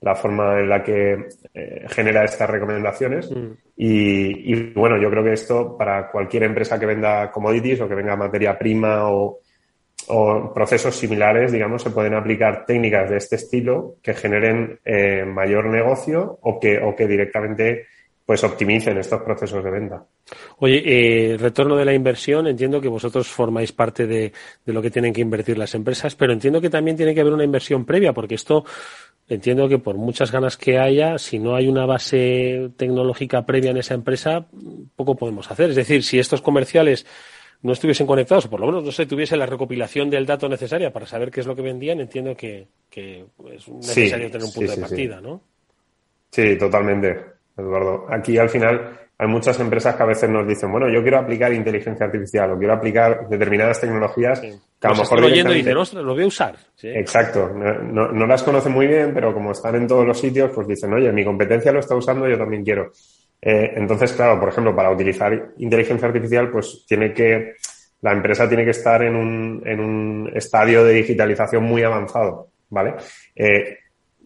La 0.00 0.14
forma 0.14 0.60
en 0.60 0.68
la 0.68 0.82
que 0.82 1.28
eh, 1.54 1.86
genera 1.88 2.24
estas 2.24 2.48
recomendaciones. 2.48 3.30
Y, 3.76 4.52
y, 4.52 4.72
bueno, 4.72 5.00
yo 5.00 5.10
creo 5.10 5.24
que 5.24 5.32
esto 5.32 5.76
para 5.76 6.10
cualquier 6.10 6.44
empresa 6.44 6.78
que 6.78 6.86
venda 6.86 7.30
commodities 7.30 7.80
o 7.80 7.88
que 7.88 7.94
venga 7.94 8.16
materia 8.16 8.56
prima 8.56 9.10
o, 9.10 9.40
o 10.08 10.52
procesos 10.54 10.94
similares, 10.96 11.52
digamos, 11.52 11.82
se 11.82 11.90
pueden 11.90 12.14
aplicar 12.14 12.64
técnicas 12.64 13.10
de 13.10 13.16
este 13.16 13.36
estilo 13.36 13.96
que 14.02 14.14
generen 14.14 14.78
eh, 14.84 15.24
mayor 15.24 15.66
negocio 15.66 16.38
o 16.42 16.60
que, 16.60 16.78
o 16.78 16.94
que 16.94 17.06
directamente 17.06 17.86
pues 18.24 18.44
optimicen 18.44 18.98
estos 18.98 19.22
procesos 19.22 19.64
de 19.64 19.70
venta. 19.70 20.04
Oye, 20.58 20.82
eh, 20.84 21.38
retorno 21.38 21.76
de 21.76 21.86
la 21.86 21.94
inversión, 21.94 22.46
entiendo 22.46 22.78
que 22.78 22.88
vosotros 22.88 23.26
formáis 23.26 23.72
parte 23.72 24.06
de, 24.06 24.30
de, 24.66 24.72
lo 24.74 24.82
que 24.82 24.90
tienen 24.90 25.14
que 25.14 25.22
invertir 25.22 25.56
las 25.56 25.74
empresas, 25.74 26.14
pero 26.14 26.34
entiendo 26.34 26.60
que 26.60 26.68
también 26.68 26.94
tiene 26.94 27.14
que 27.14 27.22
haber 27.22 27.32
una 27.32 27.44
inversión 27.44 27.86
previa, 27.86 28.12
porque 28.12 28.34
esto 28.34 28.66
entiendo 29.28 29.68
que 29.68 29.78
por 29.78 29.96
muchas 29.96 30.32
ganas 30.32 30.56
que 30.56 30.78
haya, 30.78 31.18
si 31.18 31.38
no 31.38 31.54
hay 31.54 31.68
una 31.68 31.86
base 31.86 32.70
tecnológica 32.76 33.44
previa 33.44 33.70
en 33.70 33.76
esa 33.76 33.94
empresa, 33.94 34.46
poco 34.96 35.16
podemos 35.16 35.50
hacer. 35.50 35.70
Es 35.70 35.76
decir, 35.76 36.02
si 36.02 36.18
estos 36.18 36.40
comerciales 36.40 37.06
no 37.62 37.72
estuviesen 37.72 38.06
conectados, 38.06 38.46
o 38.46 38.50
por 38.50 38.60
lo 38.60 38.66
menos, 38.66 38.84
no 38.84 38.92
sé, 38.92 39.06
tuviese 39.06 39.36
la 39.36 39.46
recopilación 39.46 40.10
del 40.10 40.26
dato 40.26 40.48
necesaria 40.48 40.92
para 40.92 41.06
saber 41.06 41.30
qué 41.30 41.40
es 41.40 41.46
lo 41.46 41.56
que 41.56 41.62
vendían, 41.62 42.00
entiendo 42.00 42.36
que, 42.36 42.68
que 42.88 43.26
es 43.52 43.68
necesario 43.68 44.26
sí, 44.26 44.32
tener 44.32 44.46
un 44.46 44.52
punto 44.52 44.60
sí, 44.60 44.66
de 44.66 44.74
sí, 44.74 44.80
partida, 44.80 45.20
¿no? 45.20 45.42
Sí, 46.30 46.56
totalmente. 46.56 47.38
Eduardo. 47.56 48.06
Aquí 48.08 48.38
al 48.38 48.48
final 48.48 49.07
hay 49.20 49.26
muchas 49.26 49.58
empresas 49.58 49.96
que 49.96 50.02
a 50.04 50.06
veces 50.06 50.30
nos 50.30 50.46
dicen, 50.46 50.70
bueno, 50.70 50.88
yo 50.88 51.02
quiero 51.02 51.18
aplicar 51.18 51.52
inteligencia 51.52 52.06
artificial 52.06 52.52
o 52.52 52.58
quiero 52.58 52.74
aplicar 52.74 53.28
determinadas 53.28 53.80
tecnologías 53.80 54.40
sí. 54.40 54.54
que 54.80 54.86
a 54.86 54.90
lo 54.90 54.96
mejor... 54.96 55.24
oyendo 55.24 55.52
y 55.52 55.56
dicen, 55.56 55.76
ostras, 55.76 56.04
lo 56.04 56.14
voy 56.14 56.22
a 56.22 56.26
usar. 56.28 56.56
Sí. 56.76 56.88
Exacto. 56.88 57.50
No, 57.52 57.74
no, 57.82 58.12
no, 58.12 58.26
las 58.26 58.44
conocen 58.44 58.72
muy 58.72 58.86
bien, 58.86 59.12
pero 59.12 59.34
como 59.34 59.50
están 59.50 59.74
en 59.74 59.88
todos 59.88 60.06
los 60.06 60.20
sitios, 60.20 60.52
pues 60.54 60.68
dicen, 60.68 60.92
oye, 60.92 61.10
mi 61.10 61.24
competencia 61.24 61.72
lo 61.72 61.80
está 61.80 61.96
usando, 61.96 62.28
yo 62.28 62.38
también 62.38 62.62
quiero. 62.62 62.92
Eh, 63.42 63.72
entonces, 63.74 64.12
claro, 64.12 64.38
por 64.38 64.50
ejemplo, 64.50 64.74
para 64.74 64.92
utilizar 64.92 65.52
inteligencia 65.58 66.06
artificial, 66.06 66.48
pues 66.50 66.84
tiene 66.86 67.12
que, 67.12 67.54
la 68.02 68.12
empresa 68.12 68.48
tiene 68.48 68.64
que 68.64 68.70
estar 68.70 69.02
en 69.02 69.16
un, 69.16 69.62
en 69.66 69.80
un 69.80 70.30
estadio 70.32 70.84
de 70.84 70.94
digitalización 70.94 71.64
muy 71.64 71.82
avanzado, 71.82 72.50
¿vale? 72.70 72.94
Eh, 73.34 73.78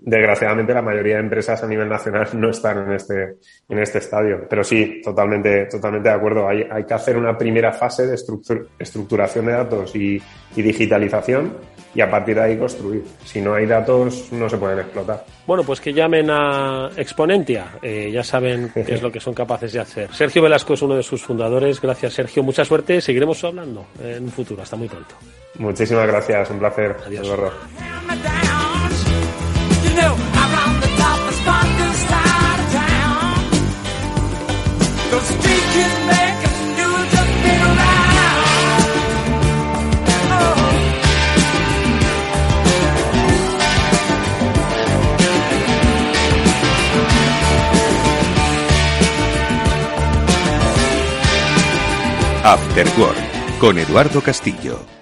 desgraciadamente 0.05 0.75
la 0.75 0.83
mayoría 0.83 1.15
de 1.15 1.21
empresas 1.21 1.63
a 1.63 1.67
nivel 1.67 1.89
nacional 1.89 2.29
no 2.35 2.51
están 2.51 2.87
en 2.87 2.93
este, 2.93 3.37
en 3.69 3.79
este 3.79 3.99
estadio. 3.99 4.47
Pero 4.49 4.65
sí, 4.65 5.01
totalmente, 5.03 5.67
totalmente 5.67 6.09
de 6.09 6.15
acuerdo. 6.15 6.49
Hay, 6.49 6.67
hay 6.71 6.85
que 6.85 6.95
hacer 6.95 7.17
una 7.17 7.37
primera 7.37 7.73
fase 7.73 8.07
de 8.07 8.15
estructur, 8.15 8.69
estructuración 8.79 9.47
de 9.47 9.53
datos 9.53 9.95
y, 9.95 10.21
y, 10.57 10.63
digitalización 10.63 11.57
y 11.95 12.01
a 12.01 12.11
partir 12.11 12.37
de 12.37 12.43
ahí 12.43 12.59
construir. 12.59 13.05
Si 13.25 13.41
no 13.41 13.55
hay 13.55 13.67
datos, 13.67 14.33
no 14.33 14.49
se 14.49 14.57
pueden 14.57 14.81
explotar. 14.81 15.25
Bueno, 15.47 15.63
pues 15.63 15.81
que 15.81 15.93
llamen 15.93 16.31
a 16.31 16.91
Exponentia. 16.97 17.79
Eh, 17.83 18.11
ya 18.13 18.25
saben 18.25 18.71
qué 18.75 18.95
es 18.95 19.03
lo 19.03 19.13
que 19.13 19.21
son 19.21 19.35
capaces 19.35 19.73
de 19.73 19.81
hacer. 19.81 20.13
Sergio 20.13 20.43
Velasco 20.43 20.75
es 20.75 20.83
uno 20.83 20.97
de 20.97 21.03
sus 21.03 21.23
fundadores. 21.23 21.81
Gracias, 21.81 22.15
Sergio. 22.15 22.43
Mucha 22.43 22.65
suerte. 22.65 23.01
Seguiremos 23.01 23.43
hablando 23.45 23.87
en 24.03 24.25
un 24.25 24.31
futuro. 24.31 24.63
Hasta 24.63 24.77
muy 24.77 24.89
pronto. 24.89 25.15
Muchísimas 25.59 26.07
gracias. 26.07 26.51
Un 26.51 26.59
placer. 26.59 26.97
Adiós. 27.07 27.27
Eduardo. 27.27 27.53
After 52.45 52.89
con 53.61 53.79
Eduardo 53.79 54.21
Castillo. 54.21 55.02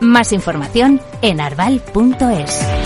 Más 0.00 0.32
información 0.32 1.00
en 1.22 1.40
arval.es. 1.40 2.85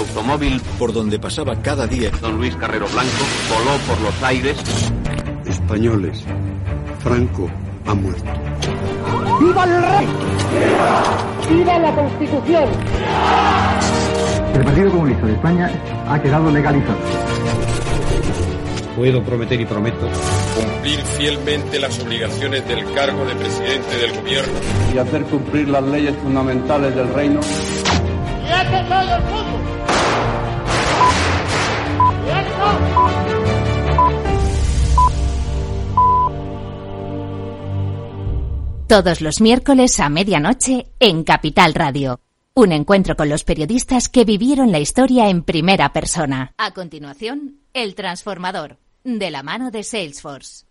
Automóvil 0.00 0.60
por 0.78 0.92
donde 0.92 1.18
pasaba 1.18 1.54
cada 1.60 1.86
día 1.86 2.10
don 2.20 2.38
Luis 2.38 2.56
Carrero 2.56 2.86
Blanco 2.88 3.24
voló 3.48 3.76
por 3.86 4.00
los 4.00 4.22
aires. 4.22 4.56
Españoles, 5.44 6.24
Franco 7.00 7.50
ha 7.86 7.94
muerto. 7.94 8.30
¡Viva 9.40 9.64
el 9.64 9.82
rey! 9.82 10.06
¡Viva 11.50 11.78
la 11.78 11.94
Constitución! 11.94 12.64
El 14.54 14.64
Partido 14.64 14.90
Comunista 14.90 15.26
de 15.26 15.32
España 15.32 15.70
ha 16.08 16.22
quedado 16.22 16.50
legalizado. 16.50 16.98
puedo 18.96 19.22
prometer 19.22 19.60
y 19.60 19.66
prometo 19.66 20.08
cumplir 20.56 21.00
fielmente 21.00 21.78
las 21.78 21.98
obligaciones 22.00 22.66
del 22.66 22.92
cargo 22.92 23.24
de 23.24 23.34
presidente 23.34 23.96
del 23.98 24.20
gobierno 24.20 24.52
y 24.94 24.98
hacer 24.98 25.22
cumplir 25.24 25.68
las 25.68 25.84
leyes 25.84 26.14
fundamentales 26.16 26.94
del 26.94 27.12
reino. 27.14 27.40
¡Y 28.50 28.52
ha 28.52 28.62
empezado 28.62 29.16
el 29.16 29.22
fútbol! 29.22 29.60
¡Y 32.26 32.30
ha 32.30 32.40
Todos 38.88 39.20
los 39.20 39.40
miércoles 39.40 40.00
a 40.00 40.08
medianoche 40.08 40.88
en 40.98 41.22
Capital 41.22 41.74
Radio. 41.74 42.18
Un 42.54 42.72
encuentro 42.72 43.14
con 43.14 43.28
los 43.28 43.44
periodistas 43.44 44.08
que 44.08 44.24
vivieron 44.24 44.72
la 44.72 44.80
historia 44.80 45.28
en 45.28 45.44
primera 45.44 45.92
persona. 45.92 46.52
A 46.58 46.74
continuación, 46.74 47.60
El 47.72 47.94
Transformador, 47.94 48.78
de 49.04 49.30
la 49.30 49.44
mano 49.44 49.70
de 49.70 49.84
Salesforce. 49.84 50.64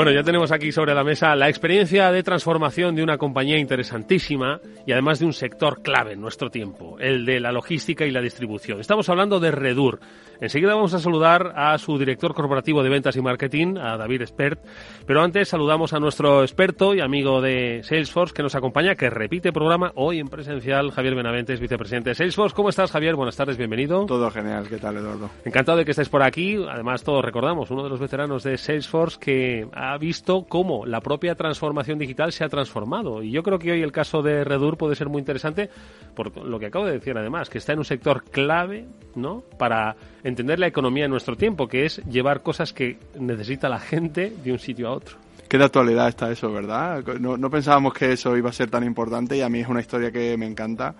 Bueno, 0.00 0.12
ya 0.12 0.22
tenemos 0.22 0.50
aquí 0.50 0.72
sobre 0.72 0.94
la 0.94 1.04
mesa 1.04 1.36
la 1.36 1.50
experiencia 1.50 2.10
de 2.10 2.22
transformación 2.22 2.94
de 2.94 3.02
una 3.02 3.18
compañía 3.18 3.58
interesantísima 3.58 4.58
y 4.86 4.92
además 4.92 5.18
de 5.18 5.26
un 5.26 5.34
sector 5.34 5.82
clave 5.82 6.14
en 6.14 6.22
nuestro 6.22 6.48
tiempo, 6.48 6.96
el 6.98 7.26
de 7.26 7.38
la 7.38 7.52
logística 7.52 8.06
y 8.06 8.10
la 8.10 8.22
distribución. 8.22 8.80
Estamos 8.80 9.10
hablando 9.10 9.40
de 9.40 9.50
Redur. 9.50 10.00
Enseguida 10.40 10.74
vamos 10.74 10.94
a 10.94 11.00
saludar 11.00 11.52
a 11.54 11.76
su 11.76 11.98
director 11.98 12.32
corporativo 12.32 12.82
de 12.82 12.88
ventas 12.88 13.14
y 13.14 13.20
marketing, 13.20 13.76
a 13.76 13.98
David 13.98 14.24
Spert, 14.24 14.60
pero 15.06 15.22
antes 15.22 15.50
saludamos 15.50 15.92
a 15.92 16.00
nuestro 16.00 16.40
experto 16.40 16.94
y 16.94 17.02
amigo 17.02 17.42
de 17.42 17.82
Salesforce 17.82 18.32
que 18.32 18.42
nos 18.42 18.54
acompaña, 18.54 18.94
que 18.94 19.10
repite 19.10 19.52
programa 19.52 19.92
hoy 19.96 20.18
en 20.18 20.28
presencial, 20.28 20.92
Javier 20.92 21.14
Benaventes, 21.14 21.60
vicepresidente 21.60 22.08
de 22.08 22.14
Salesforce. 22.14 22.56
¿Cómo 22.56 22.70
estás, 22.70 22.90
Javier? 22.90 23.16
Buenas 23.16 23.36
tardes, 23.36 23.58
bienvenido. 23.58 24.06
Todo 24.06 24.30
genial, 24.30 24.66
¿qué 24.66 24.78
tal, 24.78 24.96
Eduardo? 24.96 25.28
Encantado 25.44 25.76
de 25.76 25.84
que 25.84 25.90
estés 25.90 26.08
por 26.08 26.22
aquí. 26.22 26.56
Además, 26.70 27.04
todos 27.04 27.22
recordamos, 27.22 27.70
uno 27.70 27.82
de 27.82 27.90
los 27.90 28.00
veteranos 28.00 28.42
de 28.42 28.56
Salesforce 28.56 29.18
que 29.20 29.68
ha 29.74 29.89
visto 29.98 30.44
cómo 30.48 30.86
la 30.86 31.00
propia 31.00 31.34
transformación 31.34 31.98
digital 31.98 32.32
se 32.32 32.44
ha 32.44 32.48
transformado. 32.48 33.22
Y 33.22 33.30
yo 33.30 33.42
creo 33.42 33.58
que 33.58 33.72
hoy 33.72 33.82
el 33.82 33.92
caso 33.92 34.22
de 34.22 34.44
Redur 34.44 34.76
puede 34.76 34.94
ser 34.94 35.08
muy 35.08 35.20
interesante 35.20 35.70
por 36.14 36.36
lo 36.44 36.58
que 36.58 36.66
acabo 36.66 36.86
de 36.86 36.92
decir, 36.92 37.16
además, 37.16 37.48
que 37.50 37.58
está 37.58 37.72
en 37.72 37.78
un 37.78 37.84
sector 37.84 38.24
clave, 38.24 38.86
¿no? 39.14 39.42
Para 39.58 39.96
entender 40.24 40.58
la 40.58 40.66
economía 40.66 41.04
en 41.04 41.10
nuestro 41.10 41.36
tiempo, 41.36 41.68
que 41.68 41.84
es 41.84 41.98
llevar 42.06 42.42
cosas 42.42 42.72
que 42.72 42.98
necesita 43.18 43.68
la 43.68 43.78
gente 43.78 44.32
de 44.42 44.52
un 44.52 44.58
sitio 44.58 44.88
a 44.88 44.92
otro. 44.92 45.16
Qué 45.48 45.58
de 45.58 45.64
actualidad 45.64 46.08
está 46.08 46.30
eso, 46.30 46.52
¿verdad? 46.52 47.04
No, 47.18 47.36
no 47.36 47.50
pensábamos 47.50 47.92
que 47.92 48.12
eso 48.12 48.36
iba 48.36 48.50
a 48.50 48.52
ser 48.52 48.70
tan 48.70 48.84
importante 48.84 49.36
y 49.36 49.40
a 49.40 49.48
mí 49.48 49.60
es 49.60 49.68
una 49.68 49.80
historia 49.80 50.12
que 50.12 50.36
me 50.36 50.46
encanta 50.46 50.94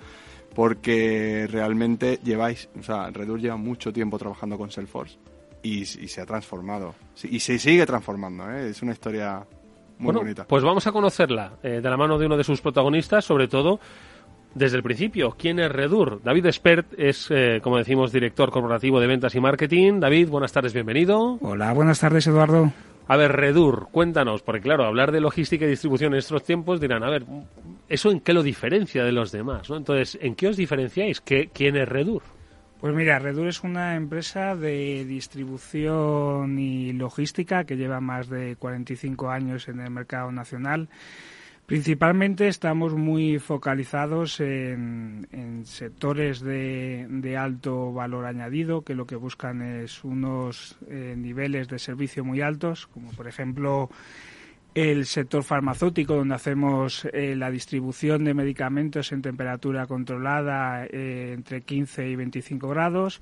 porque 0.55 1.47
realmente 1.49 2.19
lleváis, 2.25 2.69
o 2.79 2.83
sea, 2.83 3.11
Redur 3.11 3.41
lleva 3.41 3.57
mucho 3.57 3.93
tiempo 3.93 4.19
trabajando 4.19 4.59
con 4.59 4.71
Salesforce 4.71 5.17
y, 5.63 5.81
y 5.81 6.09
se 6.09 6.21
ha 6.21 6.27
transformado. 6.27 6.95
Y 7.23 7.41
se 7.41 7.59
sigue 7.59 7.87
transformando, 7.87 8.51
¿eh? 8.51 8.71
Es 8.71 8.83
una 8.83 8.93
historia 8.93 9.45
muy 9.99 10.07
bueno, 10.07 10.21
bonita. 10.21 10.45
Pues 10.47 10.63
vamos 10.63 10.87
a 10.87 10.93
conocerla 10.93 11.53
eh, 11.63 11.81
de 11.83 11.91
la 11.91 11.97
mano 11.97 12.19
de 12.19 12.27
uno 12.27 12.37
de 12.37 12.45
sus 12.45 12.61
protagonistas, 12.61 13.25
sobre 13.25 13.49
todo 13.49 13.81
desde 14.55 14.77
el 14.77 14.83
principio. 14.83 15.35
¿Quién 15.39 15.61
es 15.61 15.71
Redur? 15.71 16.21
David 16.23 16.47
Spert 16.51 16.99
es, 16.99 17.29
eh, 17.31 17.61
como 17.63 17.77
decimos, 17.79 18.13
director 18.13 18.51
corporativo 18.51 19.01
de 19.01 19.07
ventas 19.07 19.35
y 19.35 19.41
marketing. 19.41 20.01
David, 20.01 20.29
buenas 20.29 20.53
tardes, 20.53 20.73
bienvenido. 20.73 21.39
Hola, 21.41 21.73
buenas 21.73 22.01
tardes, 22.01 22.27
Eduardo. 22.27 22.73
A 23.07 23.17
ver, 23.17 23.33
Redur, 23.33 23.89
cuéntanos, 23.91 24.43
porque 24.43 24.61
claro, 24.61 24.85
hablar 24.85 25.11
de 25.11 25.21
logística 25.21 25.65
y 25.65 25.69
distribución 25.69 26.13
en 26.13 26.21
estos 26.21 26.45
tiempos 26.45 26.81
dirán, 26.81 27.03
a 27.03 27.11
ver, 27.11 27.25
¿eso 27.89 28.11
en 28.11 28.21
qué 28.21 28.33
lo 28.33 28.43
diferencia 28.43 29.03
de 29.03 29.11
los 29.11 29.33
demás? 29.33 29.69
¿no? 29.69 29.77
Entonces, 29.77 30.17
¿en 30.23 30.37
qué 30.37 30.47
os 30.47 30.57
diferenciáis? 30.57 31.21
¿Qué, 31.21 31.51
¿Quién 31.53 31.77
es 31.77 31.89
Redur? 31.89 32.23
Pues 32.81 32.95
mira, 32.95 33.19
Redur 33.19 33.49
es 33.49 33.63
una 33.63 33.95
empresa 33.95 34.57
de 34.57 35.05
distribución 35.05 36.59
y 36.59 36.95
logística 36.95 37.65
que 37.65 37.77
lleva 37.77 38.01
más 38.01 38.31
de 38.31 38.57
45 38.57 39.29
años 39.29 39.69
en 39.69 39.81
el 39.81 39.91
mercado 39.91 40.33
nacional. 40.33 40.89
Principalmente 41.67 42.49
estamos 42.49 42.95
muy 42.95 43.39
focalizados 43.39 44.41
en, 44.41 45.29
en 45.31 45.67
sectores 45.67 46.41
de, 46.41 47.37
alto 47.39 47.93
valor 47.93 48.25
añadido, 48.25 48.81
que 48.81 48.95
lo 48.95 49.07
que 49.07 49.15
buscan 49.15 49.61
es 49.61 50.03
unos 50.03 50.79
eh, 50.89 51.15
niveles 51.19 51.69
de 51.69 51.79
servicio 51.79 52.25
muy 52.25 52.41
altos, 52.41 52.87
como 52.87 53.11
por 53.13 53.29
ejemplo 53.29 53.91
el 54.75 55.07
sector 55.07 55.43
farmacéutico, 55.43 56.15
donde 56.15 56.35
hacemos 56.35 57.05
eh, 57.13 57.35
la 57.37 57.51
distribución 57.51 58.25
de 58.25 58.35
medicamentos 58.35 59.13
en 59.13 59.23
temperatura 59.23 59.87
controlada 59.87 60.87
eh, 60.87 61.33
entre 61.35 61.63
15 61.63 62.09
y 62.09 62.17
25 62.17 62.69
grados, 62.69 63.21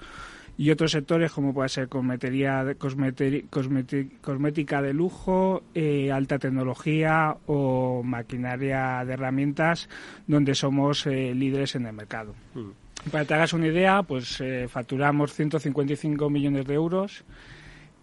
y 0.58 0.70
otros 0.70 0.90
sectores 0.90 1.30
como 1.30 1.54
puede 1.54 1.68
ser 1.68 1.88
cosmetería, 1.88 2.74
cosmética 4.20 4.82
de 4.82 4.92
lujo, 4.92 5.62
eh, 5.74 6.10
alta 6.10 6.38
tecnología 6.38 7.36
o 7.46 8.02
maquinaria 8.02 9.04
de 9.04 9.12
herramientas, 9.12 9.88
donde 10.26 10.56
somos 10.56 11.06
líderes 11.06 11.76
en 11.76 11.86
el 11.86 11.92
mercado. 11.92 12.34
Mm. 12.54 13.10
Para 13.12 13.22
que 13.22 13.28
te 13.28 13.34
hagas 13.34 13.52
una 13.52 13.68
idea, 13.68 14.02
pues 14.02 14.42
facturamos 14.68 15.32
155 15.32 16.28
millones 16.28 16.66
de 16.66 16.74
euros 16.74 17.24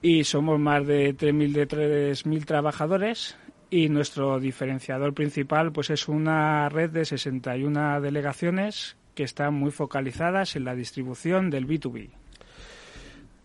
y 0.06 0.24
somos 0.24 0.60
más 0.60 0.86
de 0.86 1.18
3.000 1.18 1.52
de 1.52 1.68
3.000 1.68 2.46
trabajadores 2.46 3.36
y 3.72 3.90
nuestro 3.90 4.40
diferenciador 4.40 5.16
principal 5.16 5.72
pues 5.72 5.90
es 5.90 6.08
una 6.08 6.70
red 6.70 6.92
de 6.92 7.06
61 7.06 8.02
delegaciones 8.02 8.98
que 9.16 9.24
están 9.24 9.56
muy 9.56 9.72
focalizadas 9.72 10.56
en 10.56 10.66
la 10.66 10.76
distribución 10.76 11.50
del 11.50 11.66
B2B. 11.66 12.12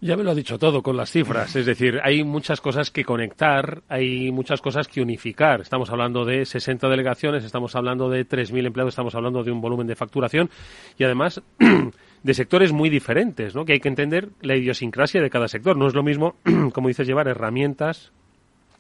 Ya 0.03 0.18
me 0.18 0.23
lo 0.23 0.33
ha 0.33 0.35
dicho 0.35 0.59
todo 0.59 0.83
con 0.83 0.99
las 0.99 1.11
cifras, 1.11 1.57
es 1.57 1.64
decir, 1.64 1.99
hay 2.03 2.25
muchas 2.25 2.61
cosas 2.61 2.90
que 2.90 3.05
conectar, 3.05 3.83
hay 3.88 4.31
muchas 4.31 4.61
cosas 4.61 4.87
que 4.87 5.01
unificar. 5.01 5.62
Estamos 5.62 5.88
hablando 5.88 6.27
de 6.27 6.44
60 6.44 6.88
delegaciones, 6.88 7.42
estamos 7.44 7.75
hablando 7.75 8.11
de 8.11 8.27
3.000 8.29 8.66
empleados, 8.66 8.92
estamos 8.92 9.14
hablando 9.14 9.42
de 9.44 9.51
un 9.51 9.62
volumen 9.62 9.87
de 9.87 9.96
facturación 9.96 10.51
y 10.99 11.05
además 11.05 11.42
de 12.22 12.35
sectores 12.35 12.72
muy 12.72 12.90
diferentes, 12.90 13.54
¿no? 13.54 13.64
Que 13.64 13.74
hay 13.74 13.80
que 13.80 13.88
entender 13.88 14.30
la 14.40 14.56
idiosincrasia 14.56 15.22
de 15.22 15.30
cada 15.30 15.48
sector. 15.48 15.76
No 15.76 15.87
es 15.87 15.94
lo 15.94 16.02
mismo, 16.02 16.37
como 16.72 16.88
dices, 16.88 17.06
llevar 17.06 17.28
herramientas 17.28 18.12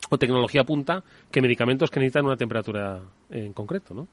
o 0.08 0.18
tecnología 0.18 0.64
punta 0.64 1.04
que 1.30 1.42
medicamentos 1.42 1.90
que 1.90 2.00
necesitan 2.00 2.26
una 2.26 2.36
temperatura 2.36 3.00
en 3.30 3.52
concreto, 3.52 3.94
¿no? 3.94 4.08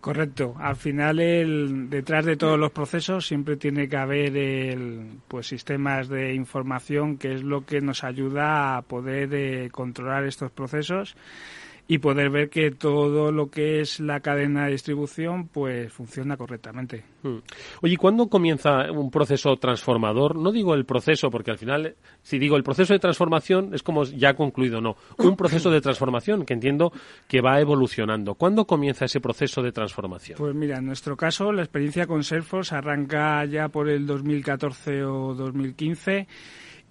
Correcto. 0.00 0.54
Al 0.58 0.76
final, 0.76 1.20
el, 1.20 1.90
detrás 1.90 2.24
de 2.24 2.36
todos 2.36 2.58
los 2.58 2.70
procesos 2.70 3.26
siempre 3.26 3.56
tiene 3.56 3.86
que 3.86 3.98
haber 3.98 4.34
el, 4.34 5.18
pues 5.28 5.48
sistemas 5.48 6.08
de 6.08 6.34
información 6.34 7.18
que 7.18 7.34
es 7.34 7.42
lo 7.42 7.66
que 7.66 7.82
nos 7.82 8.02
ayuda 8.02 8.78
a 8.78 8.82
poder 8.82 9.34
eh, 9.34 9.68
controlar 9.70 10.24
estos 10.24 10.50
procesos 10.52 11.16
y 11.90 11.98
poder 11.98 12.30
ver 12.30 12.50
que 12.50 12.70
todo 12.70 13.32
lo 13.32 13.50
que 13.50 13.80
es 13.80 13.98
la 13.98 14.20
cadena 14.20 14.66
de 14.66 14.70
distribución 14.70 15.48
pues 15.48 15.92
funciona 15.92 16.36
correctamente. 16.36 17.02
Hmm. 17.24 17.38
Oye, 17.82 17.96
¿cuándo 17.96 18.28
comienza 18.28 18.92
un 18.92 19.10
proceso 19.10 19.56
transformador? 19.56 20.36
No 20.36 20.52
digo 20.52 20.74
el 20.74 20.84
proceso, 20.84 21.32
porque 21.32 21.50
al 21.50 21.58
final, 21.58 21.96
si 22.22 22.38
digo 22.38 22.56
el 22.56 22.62
proceso 22.62 22.92
de 22.92 23.00
transformación 23.00 23.74
es 23.74 23.82
como 23.82 24.04
ya 24.04 24.34
concluido, 24.34 24.80
no. 24.80 24.94
Un 25.18 25.34
proceso 25.34 25.68
de 25.68 25.80
transformación 25.80 26.46
que 26.46 26.54
entiendo 26.54 26.92
que 27.26 27.40
va 27.40 27.58
evolucionando. 27.58 28.36
¿Cuándo 28.36 28.68
comienza 28.68 29.06
ese 29.06 29.20
proceso 29.20 29.60
de 29.60 29.72
transformación? 29.72 30.38
Pues 30.38 30.54
mira, 30.54 30.78
en 30.78 30.86
nuestro 30.86 31.16
caso, 31.16 31.50
la 31.50 31.62
experiencia 31.62 32.06
con 32.06 32.22
Salesforce 32.22 32.72
arranca 32.72 33.44
ya 33.46 33.66
por 33.66 33.88
el 33.88 34.06
2014 34.06 35.02
o 35.02 35.34
2015 35.34 36.28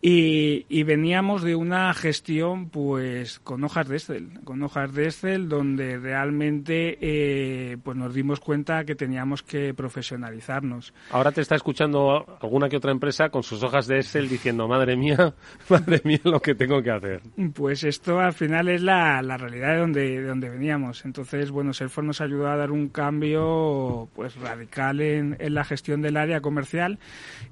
y, 0.01 0.65
y, 0.69 0.83
veníamos 0.83 1.43
de 1.43 1.55
una 1.55 1.93
gestión 1.93 2.69
pues 2.69 3.39
con 3.39 3.65
hojas 3.65 3.89
de 3.89 3.97
Excel, 3.97 4.29
con 4.45 4.63
hojas 4.63 4.93
de 4.93 5.03
Excel 5.05 5.49
donde 5.49 5.97
realmente 5.97 6.97
eh, 7.01 7.77
pues 7.83 7.97
nos 7.97 8.13
dimos 8.13 8.39
cuenta 8.39 8.85
que 8.85 8.95
teníamos 8.95 9.43
que 9.43 9.73
profesionalizarnos. 9.73 10.93
Ahora 11.11 11.33
te 11.33 11.41
está 11.41 11.55
escuchando 11.55 12.37
alguna 12.41 12.69
que 12.69 12.77
otra 12.77 12.91
empresa 12.91 13.27
con 13.27 13.43
sus 13.43 13.61
hojas 13.61 13.87
de 13.87 13.97
Excel 13.97 14.29
diciendo 14.29 14.69
madre 14.69 14.95
mía, 14.95 15.33
madre 15.69 15.99
mía 16.05 16.21
lo 16.23 16.39
que 16.39 16.55
tengo 16.55 16.81
que 16.81 16.91
hacer. 16.91 17.21
Pues 17.53 17.83
esto 17.83 18.21
al 18.21 18.33
final 18.33 18.69
es 18.69 18.81
la, 18.81 19.21
la 19.21 19.35
realidad 19.35 19.73
de 19.73 19.79
donde, 19.79 20.21
de 20.21 20.27
donde 20.27 20.49
veníamos. 20.49 21.03
Entonces, 21.03 21.51
bueno, 21.51 21.73
Salesforce 21.73 22.07
nos 22.07 22.21
ayudó 22.21 22.47
a 22.47 22.55
dar 22.55 22.71
un 22.71 22.87
cambio 22.87 24.07
pues 24.15 24.37
radical 24.37 25.01
en, 25.01 25.35
en 25.39 25.53
la 25.53 25.65
gestión 25.65 26.01
del 26.01 26.15
área 26.15 26.39
comercial 26.39 26.99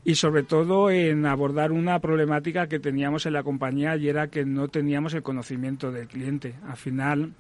y 0.06 0.16
sobre 0.16 0.44
todo 0.44 0.90
en 0.90 1.26
abordar 1.26 1.74
una 1.74 2.00
problemática 2.00 2.37
que 2.42 2.80
teníamos 2.80 3.26
en 3.26 3.34
la 3.34 3.44
compañía 3.44 3.96
y 3.98 4.08
era 4.08 4.28
que 4.28 4.46
no 4.46 4.68
teníamos 4.68 5.14
el 5.14 5.24
conocimiento 5.24 5.92
del 5.92 6.08
cliente. 6.08 6.56
Al 6.68 6.78
final, 6.78 7.34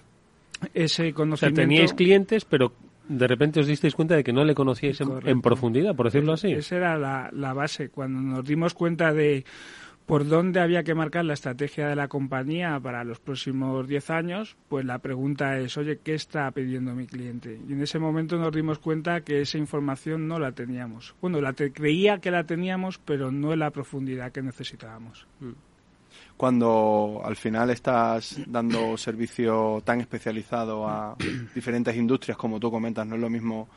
ese 0.73 1.13
conocimiento... 1.13 1.33
O 1.33 1.37
sea, 1.37 1.51
teníais 1.51 1.93
clientes, 1.93 2.45
pero 2.45 2.73
de 3.07 3.27
repente 3.27 3.59
os 3.59 3.67
disteis 3.67 3.95
cuenta 3.95 4.15
de 4.15 4.23
que 4.23 4.33
no 4.33 4.43
le 4.43 4.53
conocíais 4.53 4.99
en, 5.01 5.09
en 5.25 5.41
profundidad, 5.41 5.95
por 5.95 6.07
decirlo 6.07 6.33
así. 6.33 6.51
Esa 6.51 6.75
era 6.75 6.97
la, 6.97 7.29
la 7.31 7.53
base. 7.53 7.89
Cuando 7.89 8.19
nos 8.19 8.45
dimos 8.45 8.73
cuenta 8.73 9.13
de 9.13 9.45
por 10.07 10.25
dónde 10.27 10.59
había 10.61 10.83
que 10.83 10.95
marcar 10.95 11.25
la 11.25 11.33
estrategia 11.33 11.87
de 11.87 11.95
la 11.95 12.07
compañía 12.07 12.79
para 12.79 13.03
los 13.03 13.19
próximos 13.19 13.87
10 13.87 14.09
años, 14.09 14.55
pues 14.69 14.85
la 14.85 14.99
pregunta 14.99 15.59
es, 15.59 15.77
oye, 15.77 15.99
¿qué 16.03 16.15
está 16.15 16.49
pidiendo 16.51 16.95
mi 16.95 17.05
cliente? 17.05 17.59
Y 17.67 17.73
en 17.73 17.81
ese 17.81 17.99
momento 17.99 18.37
nos 18.37 18.51
dimos 18.55 18.79
cuenta 18.79 19.21
que 19.21 19.41
esa 19.41 19.57
información 19.57 20.27
no 20.27 20.39
la 20.39 20.53
teníamos. 20.53 21.13
Bueno, 21.21 21.41
la 21.41 21.51
te- 21.53 21.71
creía 21.73 22.19
que 22.19 22.31
la 22.31 22.45
teníamos, 22.45 22.97
pero 22.99 23.31
no 23.31 23.51
en 23.53 23.59
la 23.59 23.69
profundidad 23.71 24.31
que 24.31 24.41
necesitábamos. 24.41 25.27
cuando 26.37 27.21
al 27.23 27.35
final 27.35 27.69
estás 27.69 28.39
dando 28.47 28.95
servicio 28.97 29.81
tan 29.83 29.99
especializado 30.01 30.87
a 30.87 31.15
diferentes 31.55 31.95
industrias 31.95 32.37
como 32.37 32.59
tú 32.59 32.71
comentas, 32.71 33.05
no 33.05 33.15
es 33.15 33.21
lo 33.21 33.29
mismo 33.29 33.67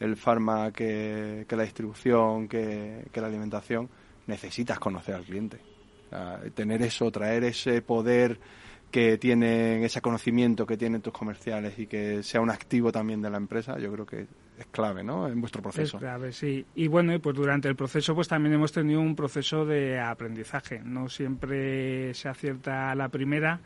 el 0.00 0.16
farma 0.16 0.72
que, 0.72 1.46
que 1.48 1.56
la 1.56 1.62
distribución, 1.62 2.48
que, 2.48 3.06
que 3.12 3.20
la 3.20 3.28
alimentación, 3.28 3.88
necesitas 4.26 4.78
conocer 4.78 5.14
al 5.14 5.22
cliente. 5.24 5.58
Tener 6.54 6.82
eso, 6.82 7.10
traer 7.10 7.44
ese 7.44 7.82
poder 7.82 8.38
que 8.90 9.18
tienen, 9.18 9.82
ese 9.82 10.00
conocimiento 10.00 10.64
que 10.66 10.76
tienen 10.76 11.02
tus 11.02 11.12
comerciales 11.12 11.78
y 11.78 11.86
que 11.86 12.22
sea 12.22 12.40
un 12.40 12.50
activo 12.50 12.92
también 12.92 13.20
de 13.20 13.28
la 13.28 13.36
empresa, 13.36 13.78
yo 13.78 13.92
creo 13.92 14.06
que 14.06 14.26
es 14.58 14.66
clave, 14.70 15.02
¿no? 15.02 15.28
En 15.28 15.40
vuestro 15.40 15.60
proceso. 15.60 15.96
Es 15.96 16.00
clave, 16.00 16.32
sí. 16.32 16.64
Y 16.74 16.86
bueno, 16.86 17.18
pues 17.20 17.36
durante 17.36 17.68
el 17.68 17.76
proceso 17.76 18.14
pues 18.14 18.28
también 18.28 18.54
hemos 18.54 18.72
tenido 18.72 19.00
un 19.00 19.14
proceso 19.14 19.66
de 19.66 20.00
aprendizaje. 20.00 20.80
No 20.82 21.08
siempre 21.08 22.14
se 22.14 22.28
acierta 22.28 22.90
a 22.90 22.94
la 22.94 23.08
primera. 23.08 23.60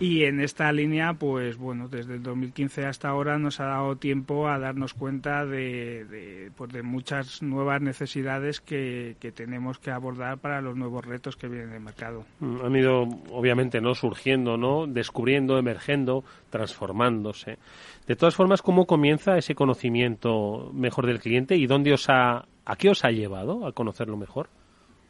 Y 0.00 0.24
en 0.24 0.40
esta 0.40 0.72
línea, 0.72 1.14
pues 1.14 1.56
bueno, 1.56 1.88
desde 1.88 2.14
el 2.14 2.22
2015 2.22 2.86
hasta 2.86 3.08
ahora 3.08 3.38
nos 3.38 3.60
ha 3.60 3.66
dado 3.66 3.96
tiempo 3.96 4.48
a 4.48 4.58
darnos 4.58 4.94
cuenta 4.94 5.44
de, 5.44 6.50
pues, 6.56 6.72
de 6.72 6.82
muchas 6.82 7.42
nuevas 7.42 7.80
necesidades 7.80 8.60
que, 8.60 9.16
que 9.20 9.32
tenemos 9.32 9.78
que 9.78 9.90
abordar 9.90 10.38
para 10.38 10.60
los 10.60 10.76
nuevos 10.76 11.04
retos 11.04 11.36
que 11.36 11.48
vienen 11.48 11.70
del 11.70 11.80
mercado. 11.80 12.24
Mm, 12.40 12.64
Han 12.64 12.76
ido, 12.76 13.02
obviamente, 13.30 13.80
no 13.80 13.94
surgiendo, 13.94 14.56
no 14.56 14.86
descubriendo, 14.86 15.58
emergiendo, 15.58 16.24
transformándose. 16.50 17.58
De 18.06 18.16
todas 18.16 18.34
formas, 18.34 18.62
¿cómo 18.62 18.86
comienza 18.86 19.36
ese 19.36 19.54
conocimiento 19.54 20.70
mejor 20.72 21.06
del 21.06 21.20
cliente 21.20 21.56
y 21.56 21.66
dónde 21.66 21.92
os 21.92 22.08
ha, 22.08 22.46
a 22.64 22.76
qué 22.76 22.90
os 22.90 23.04
ha 23.04 23.10
llevado 23.10 23.66
a 23.66 23.72
conocerlo 23.72 24.16
mejor? 24.16 24.48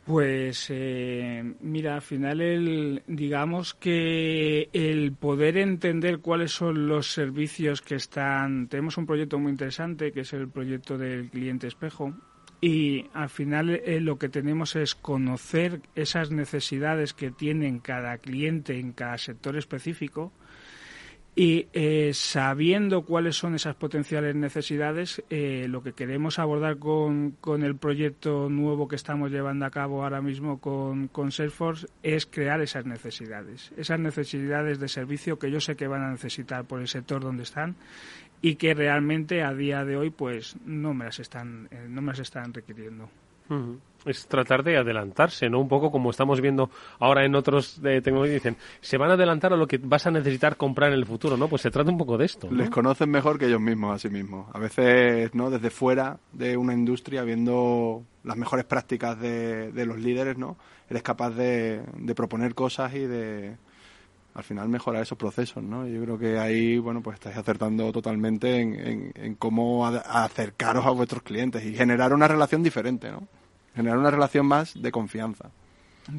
Pues 0.04 0.66
eh, 0.70 1.54
mira, 1.60 1.94
al 1.94 2.02
final 2.02 2.40
el, 2.40 3.02
digamos 3.06 3.74
que 3.74 4.68
el 4.72 5.12
poder 5.12 5.56
entender 5.56 6.18
cuáles 6.18 6.50
son 6.50 6.88
los 6.88 7.12
servicios 7.12 7.82
que 7.82 7.94
están, 7.94 8.66
tenemos 8.66 8.96
un 8.98 9.06
proyecto 9.06 9.38
muy 9.38 9.52
interesante 9.52 10.10
que 10.10 10.20
es 10.20 10.32
el 10.32 10.48
proyecto 10.48 10.98
del 10.98 11.30
cliente 11.30 11.68
espejo 11.68 12.14
y 12.60 13.06
al 13.12 13.28
final 13.28 13.70
eh, 13.70 14.00
lo 14.00 14.18
que 14.18 14.28
tenemos 14.28 14.74
es 14.74 14.96
conocer 14.96 15.80
esas 15.94 16.32
necesidades 16.32 17.14
que 17.14 17.30
tienen 17.30 17.78
cada 17.78 18.18
cliente 18.18 18.80
en 18.80 18.92
cada 18.92 19.18
sector 19.18 19.56
específico 19.56 20.32
y 21.34 21.66
eh, 21.72 22.10
sabiendo 22.12 23.02
cuáles 23.02 23.36
son 23.36 23.54
esas 23.54 23.74
potenciales 23.74 24.34
necesidades, 24.34 25.22
eh, 25.30 25.66
lo 25.66 25.82
que 25.82 25.94
queremos 25.94 26.38
abordar 26.38 26.78
con, 26.78 27.30
con, 27.40 27.62
el 27.62 27.76
proyecto 27.76 28.50
nuevo 28.50 28.86
que 28.86 28.96
estamos 28.96 29.30
llevando 29.30 29.64
a 29.64 29.70
cabo 29.70 30.02
ahora 30.02 30.20
mismo 30.20 30.60
con, 30.60 31.08
con 31.08 31.32
Salesforce 31.32 31.86
es 32.02 32.26
crear 32.26 32.60
esas 32.60 32.84
necesidades, 32.84 33.72
esas 33.78 33.98
necesidades 33.98 34.78
de 34.78 34.88
servicio 34.88 35.38
que 35.38 35.50
yo 35.50 35.60
sé 35.60 35.74
que 35.74 35.86
van 35.86 36.02
a 36.02 36.10
necesitar 36.10 36.66
por 36.66 36.80
el 36.80 36.88
sector 36.88 37.22
donde 37.22 37.44
están 37.44 37.76
y 38.42 38.56
que 38.56 38.74
realmente 38.74 39.42
a 39.42 39.54
día 39.54 39.86
de 39.86 39.96
hoy 39.96 40.10
pues 40.10 40.56
no 40.66 40.92
me 40.92 41.06
las 41.06 41.18
están, 41.18 41.66
eh, 41.70 41.86
no 41.88 42.02
me 42.02 42.08
las 42.08 42.18
están 42.18 42.52
requiriendo. 42.52 43.08
Es 44.04 44.26
tratar 44.26 44.62
de 44.62 44.76
adelantarse, 44.76 45.48
¿no? 45.48 45.60
Un 45.60 45.68
poco 45.68 45.90
como 45.90 46.10
estamos 46.10 46.40
viendo 46.40 46.70
ahora 46.98 47.24
en 47.24 47.34
otros 47.34 47.80
de 47.80 48.00
tecnología. 48.00 48.34
Dicen, 48.34 48.56
se 48.80 48.98
van 48.98 49.10
a 49.10 49.14
adelantar 49.14 49.52
a 49.52 49.56
lo 49.56 49.66
que 49.66 49.78
vas 49.78 50.06
a 50.06 50.10
necesitar 50.10 50.56
comprar 50.56 50.92
en 50.92 50.98
el 50.98 51.06
futuro, 51.06 51.36
¿no? 51.36 51.48
Pues 51.48 51.62
se 51.62 51.70
trata 51.70 51.90
un 51.90 51.98
poco 51.98 52.18
de 52.18 52.24
esto. 52.24 52.50
Les 52.50 52.70
conocen 52.70 53.10
mejor 53.10 53.38
que 53.38 53.46
ellos 53.46 53.60
mismos 53.60 53.94
a 53.94 53.98
sí 53.98 54.08
mismos. 54.08 54.46
A 54.52 54.58
veces, 54.58 55.34
¿no? 55.34 55.50
Desde 55.50 55.70
fuera 55.70 56.18
de 56.32 56.56
una 56.56 56.74
industria, 56.74 57.22
viendo 57.22 58.02
las 58.24 58.36
mejores 58.36 58.64
prácticas 58.64 59.20
de, 59.20 59.72
de 59.72 59.86
los 59.86 59.98
líderes, 59.98 60.38
¿no? 60.38 60.56
Eres 60.88 61.02
capaz 61.02 61.30
de, 61.30 61.82
de 61.96 62.14
proponer 62.14 62.54
cosas 62.54 62.94
y 62.94 63.00
de, 63.00 63.56
al 64.34 64.44
final 64.44 64.68
mejorar 64.68 65.02
esos 65.02 65.18
procesos, 65.18 65.62
¿no? 65.62 65.86
Yo 65.86 66.02
creo 66.02 66.18
que 66.18 66.38
ahí, 66.38 66.78
bueno, 66.78 67.02
pues 67.02 67.14
estáis 67.14 67.36
acertando 67.36 67.92
totalmente 67.92 68.60
en, 68.60 69.12
en, 69.14 69.34
cómo 69.34 69.86
acercaros 69.86 70.86
a 70.86 70.90
vuestros 70.90 71.22
clientes 71.22 71.64
y 71.64 71.74
generar 71.74 72.14
una 72.14 72.28
relación 72.28 72.62
diferente, 72.62 73.10
¿no? 73.10 73.26
Generar 73.74 73.98
una 73.98 74.10
relación 74.10 74.46
más 74.46 74.80
de 74.80 74.92
confianza. 74.92 75.50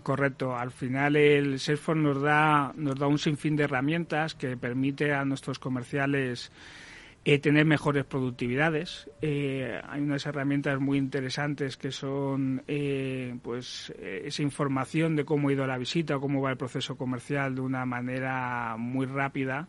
Correcto. 0.02 0.56
Al 0.56 0.72
final 0.72 1.16
el 1.16 1.60
Salesforce 1.60 2.02
nos 2.02 2.22
da, 2.22 2.74
nos 2.76 2.98
da 2.98 3.08
un 3.08 3.20
sinfín 3.20 3.56
de 3.56 3.66
herramientas 3.66 4.34
que 4.34 4.56
permite 4.56 5.14
a 5.14 5.26
nuestros 5.26 5.60
comerciales 5.60 6.52
eh, 7.26 7.40
tener 7.40 7.66
mejores 7.66 8.06
productividades. 8.06 9.10
Eh, 9.22 9.80
hay 9.88 10.02
unas 10.02 10.26
herramientas 10.26 10.80
muy 10.80 10.98
interesantes 10.98 11.78
que 11.78 11.92
son 11.92 12.64
eh, 12.68 13.36
pues 13.42 13.94
esa 14.00 14.42
información 14.42 15.16
de 15.16 15.26
cómo 15.26 15.50
ha 15.50 15.54
ido 15.54 15.68
la 15.68 15.78
visita 15.78 16.16
o 16.16 16.22
cómo 16.22 16.42
va 16.42 16.52
el 16.52 16.58
proceso 16.58 16.96
comercial 16.96 17.56
de 17.56 17.62
una 17.62 17.86
manera 17.86 18.76
muy 18.78 19.06
rápida. 19.06 19.68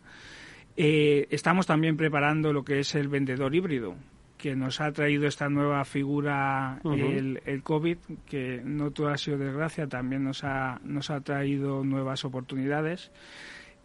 Eh, 0.77 1.27
estamos 1.29 1.65
también 1.65 1.95
preparando 1.95 2.51
lo 2.51 2.63
que 2.65 2.79
es 2.79 2.95
el 2.95 3.07
vendedor 3.07 3.55
híbrido, 3.55 3.95
que 4.37 4.55
nos 4.55 4.81
ha 4.81 4.91
traído 4.91 5.27
esta 5.27 5.49
nueva 5.49 5.83
figura 5.85 6.79
uh 6.83 6.91
-huh. 6.91 7.17
el, 7.17 7.41
el, 7.45 7.63
COVID, 7.63 7.97
que 8.25 8.61
no 8.63 8.91
todo 8.91 9.09
ha 9.09 9.17
sido 9.17 9.37
desgracia, 9.37 9.87
también 9.87 10.23
nos 10.23 10.43
ha, 10.43 10.79
nos 10.83 11.09
ha 11.09 11.21
traído 11.21 11.83
nuevas 11.83 12.25
oportunidades. 12.25 13.11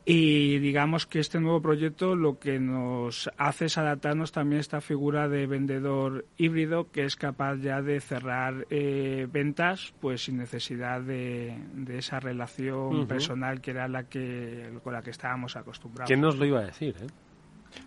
Y 0.06 0.58
digamos 0.60 1.06
que 1.06 1.20
este 1.20 1.40
nuevo 1.40 1.60
proyecto 1.60 2.16
lo 2.16 2.38
que 2.38 2.58
nos 2.58 3.30
hace 3.36 3.66
es 3.66 3.76
adaptarnos 3.76 4.32
también 4.32 4.58
a 4.58 4.60
esta 4.60 4.80
figura 4.80 5.28
de 5.28 5.46
vendedor 5.46 6.24
híbrido 6.38 6.90
que 6.90 7.04
es 7.04 7.16
capaz 7.16 7.56
ya 7.56 7.82
de 7.82 8.00
cerrar 8.00 8.66
eh, 8.70 9.28
ventas 9.30 9.92
pues 10.00 10.24
sin 10.24 10.38
necesidad 10.38 11.02
de, 11.02 11.54
de 11.74 11.98
esa 11.98 12.18
relación 12.18 12.96
uh 12.96 13.02
-huh. 13.02 13.06
personal 13.06 13.60
que 13.60 13.72
era 13.72 13.88
la 13.88 14.04
que 14.04 14.70
con 14.82 14.94
la 14.94 15.02
que 15.02 15.10
estábamos 15.10 15.54
acostumbrados. 15.56 16.08
¿Quién 16.08 16.22
nos 16.22 16.38
lo 16.38 16.46
iba 16.46 16.60
a 16.60 16.64
decir? 16.64 16.96
Eh? 16.98 17.06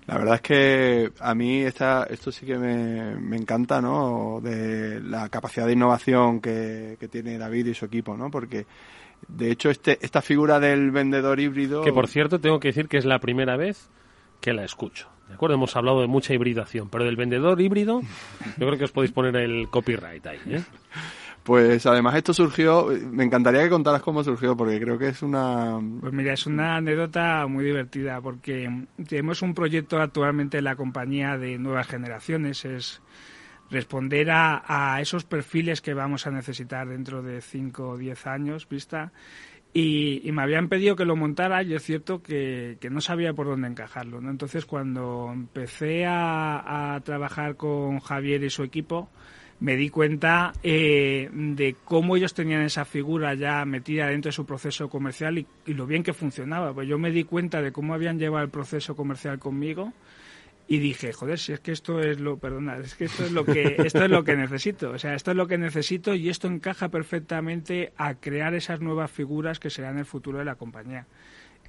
La 0.06 0.18
verdad 0.18 0.36
es 0.36 0.42
que 0.42 1.12
a 1.20 1.34
mí 1.34 1.62
esta, 1.62 2.06
esto 2.10 2.32
sí 2.32 2.46
que 2.46 2.58
me, 2.58 3.16
me, 3.16 3.38
encanta, 3.38 3.82
¿no? 3.82 4.40
De 4.42 5.00
la 5.02 5.30
capacidad 5.30 5.66
de 5.66 5.74
innovación 5.74 6.42
que, 6.42 6.98
que, 7.00 7.08
tiene 7.08 7.38
David 7.38 7.68
y 7.68 7.74
su 7.74 7.86
equipo, 7.86 8.18
¿no? 8.18 8.30
Porque, 8.30 8.66
de 9.28 9.52
hecho, 9.52 9.70
este, 9.70 9.98
esta 10.02 10.22
figura 10.22 10.60
del 10.60 10.92
vendedor 10.92 11.40
híbrido... 11.40 11.84
Que, 11.84 11.94
por 11.94 12.08
cierto, 12.08 12.40
tengo 12.40 12.60
que 12.60 12.70
decir 12.70 12.88
que 12.88 12.98
es 12.98 13.06
la 13.06 13.20
primera 13.20 13.56
vez 13.56 13.90
que 14.42 14.54
la 14.54 14.66
escucho. 14.66 15.08
¿De 15.30 15.36
acuerdo? 15.36 15.56
Hemos 15.56 15.76
hablado 15.78 16.02
de 16.02 16.08
mucha 16.08 16.34
hibridación, 16.34 16.90
pero 16.90 17.06
del 17.06 17.16
vendedor 17.16 17.60
híbrido, 17.62 18.02
yo 18.58 18.68
creo 18.68 18.78
que 18.78 18.84
os 18.84 18.92
podéis 18.92 19.14
poner 19.14 19.36
el 19.38 19.70
copyright 19.70 20.26
ahí, 20.28 20.40
¿eh? 20.48 20.64
Pues 21.44 21.86
además 21.86 22.16
esto 22.16 22.34
surgió, 22.34 22.88
me 23.12 23.26
encantaría 23.26 23.64
que 23.64 23.70
contaras 23.70 24.02
cómo 24.02 24.24
surgió, 24.24 24.56
porque 24.56 24.80
creo 24.80 24.98
que 24.98 25.10
es 25.10 25.22
una... 25.22 25.78
Pues 26.00 26.14
mira, 26.14 26.34
es 26.34 26.46
una 26.46 26.78
anécdota 26.78 27.46
muy 27.48 27.66
divertida, 27.66 28.22
porque 28.22 28.86
tenemos 29.10 29.42
un 29.42 29.54
proyecto 29.54 30.00
actualmente 30.00 30.60
en 30.60 30.64
la 30.64 30.78
compañía 30.78 31.38
de 31.38 31.58
nuevas 31.58 31.88
generaciones, 31.88 32.64
es 32.64 33.02
responder 33.70 34.30
a, 34.32 35.00
esos 35.02 35.26
perfiles 35.26 35.82
que 35.82 35.94
vamos 35.94 36.28
a 36.28 36.32
necesitar 36.32 36.88
dentro 36.88 37.22
de 37.22 37.42
5 37.42 37.90
o 37.90 37.98
10 37.98 38.28
años, 38.28 38.70
vista. 38.70 39.12
Y, 39.74 40.22
y, 40.24 40.32
me 40.32 40.44
habían 40.44 40.70
pedido 40.70 40.96
que 40.96 41.04
lo 41.04 41.16
montara 41.16 41.64
y 41.64 41.74
es 41.74 41.84
cierto 41.84 42.22
que, 42.22 42.78
que 42.80 42.92
no 42.92 43.02
sabía 43.02 43.34
por 43.34 43.48
dónde 43.48 43.68
encajarlo. 43.68 44.22
¿no? 44.22 44.30
Entonces 44.30 44.66
cuando 44.66 45.30
empecé 45.34 46.06
a, 46.06 46.94
a 46.94 47.02
trabajar 47.02 47.58
con 47.58 48.00
Javier 48.00 48.44
y 48.44 48.52
su 48.52 48.64
equipo, 48.64 49.10
me 49.60 49.76
di 49.76 49.90
cuenta 49.90 50.54
eh, 50.64 51.30
de 51.32 51.76
cómo 51.86 52.16
ellos 52.16 52.34
tenían 52.34 52.62
esa 52.64 52.86
figura 52.86 53.34
ya 53.34 53.64
metida 53.66 54.08
dentro 54.08 54.30
de 54.30 54.34
su 54.34 54.46
proceso 54.46 54.90
comercial 54.90 55.38
y, 55.38 55.48
y, 55.66 55.74
lo 55.74 55.86
bien 55.86 56.04
que 56.04 56.14
funcionaba. 56.14 56.74
Pues 56.74 56.88
yo 56.88 56.98
me 56.98 57.12
di 57.12 57.24
cuenta 57.24 57.62
de 57.62 57.72
cómo 57.72 57.94
habían 57.94 58.20
llevado 58.20 58.44
el 58.44 58.52
proceso 58.52 58.96
comercial 58.96 59.40
conmigo 59.40 59.94
y 60.68 60.80
dije, 60.80 61.12
joder, 61.12 61.40
si 61.40 61.54
es 61.54 61.60
que 61.60 61.72
esto 61.72 62.00
es 62.00 62.20
lo, 62.20 62.38
perdona, 62.38 62.78
es 62.78 62.96
que 62.96 63.06
esto 63.06 63.26
es 63.26 63.32
lo 63.32 63.46
que 63.46 63.76
esto 63.86 64.04
es 64.04 64.10
lo 64.10 64.24
que 64.24 64.36
necesito, 64.36 64.92
o 64.92 65.00
sea, 65.00 65.14
esto 65.14 65.32
es 65.32 65.38
lo 65.38 65.48
que 65.48 65.58
necesito 65.58 66.16
y 66.16 66.30
esto 66.30 66.48
encaja 66.48 66.90
perfectamente 66.90 67.94
a 67.98 68.16
crear 68.16 68.54
esas 68.54 68.80
nuevas 68.80 69.12
figuras 69.12 69.60
que 69.60 69.70
serán 69.70 69.98
el 69.98 70.06
futuro 70.06 70.40
de 70.40 70.46
la 70.46 70.56
compañía. 70.56 71.06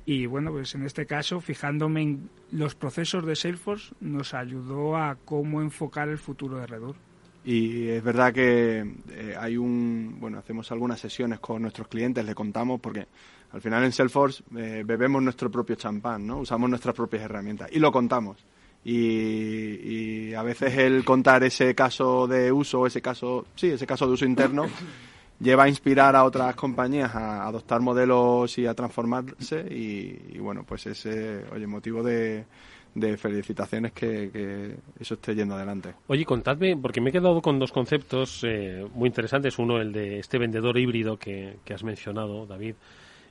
Y 0.06 0.26
bueno, 0.26 0.52
pues 0.52 0.74
en 0.74 0.84
este 0.84 1.06
caso, 1.06 1.40
fijándome 1.40 2.02
en 2.02 2.30
los 2.52 2.74
procesos 2.74 3.24
de 3.24 3.36
Salesforce, 3.36 3.94
nos 4.00 4.34
ayudó 4.34 4.96
a 4.96 5.16
cómo 5.24 5.62
enfocar 5.62 6.08
el 6.08 6.18
futuro 6.18 6.58
de 6.58 6.66
Redur. 6.66 6.96
Y 7.44 7.88
es 7.88 8.02
verdad 8.02 8.32
que 8.32 8.78
eh, 9.10 9.36
hay 9.38 9.56
un, 9.56 10.16
bueno, 10.18 10.38
hacemos 10.38 10.70
algunas 10.72 10.98
sesiones 10.98 11.40
con 11.40 11.60
nuestros 11.60 11.88
clientes, 11.88 12.24
le 12.24 12.34
contamos, 12.34 12.80
porque 12.80 13.06
al 13.52 13.60
final 13.60 13.84
en 13.84 13.92
Salesforce 13.92 14.42
eh, 14.56 14.82
bebemos 14.84 15.22
nuestro 15.22 15.50
propio 15.50 15.76
champán, 15.76 16.26
¿no? 16.26 16.38
Usamos 16.38 16.70
nuestras 16.70 16.94
propias 16.94 17.22
herramientas 17.22 17.68
y 17.70 17.78
lo 17.78 17.92
contamos. 17.92 18.38
y, 18.82 20.30
y 20.30 20.34
a 20.34 20.42
veces 20.42 20.76
el 20.78 21.04
contar 21.04 21.44
ese 21.44 21.74
caso 21.74 22.26
de 22.26 22.50
uso, 22.50 22.86
ese 22.86 23.02
caso, 23.02 23.46
sí, 23.54 23.68
ese 23.68 23.86
caso 23.86 24.06
de 24.06 24.12
uso 24.14 24.24
interno, 24.24 24.66
lleva 25.40 25.64
a 25.64 25.68
inspirar 25.68 26.16
a 26.16 26.24
otras 26.24 26.54
compañías 26.54 27.14
a 27.14 27.46
adoptar 27.46 27.80
modelos 27.80 28.56
y 28.56 28.66
a 28.66 28.74
transformarse 28.74 29.60
y, 29.70 30.36
y 30.36 30.38
bueno, 30.38 30.64
pues 30.66 30.86
ese, 30.86 31.44
oye, 31.52 31.66
motivo 31.66 32.02
de, 32.02 32.46
de 32.94 33.16
felicitaciones 33.16 33.92
que, 33.92 34.30
que 34.30 34.76
eso 35.00 35.14
esté 35.14 35.34
yendo 35.34 35.54
adelante. 35.56 35.94
Oye, 36.06 36.24
contadme, 36.24 36.76
porque 36.76 37.00
me 37.00 37.10
he 37.10 37.12
quedado 37.12 37.42
con 37.42 37.58
dos 37.58 37.72
conceptos 37.72 38.42
eh, 38.44 38.86
muy 38.94 39.08
interesantes. 39.08 39.58
Uno, 39.58 39.80
el 39.80 39.92
de 39.92 40.18
este 40.20 40.38
vendedor 40.38 40.78
híbrido 40.78 41.16
que, 41.16 41.56
que 41.64 41.74
has 41.74 41.82
mencionado, 41.82 42.46
David. 42.46 42.74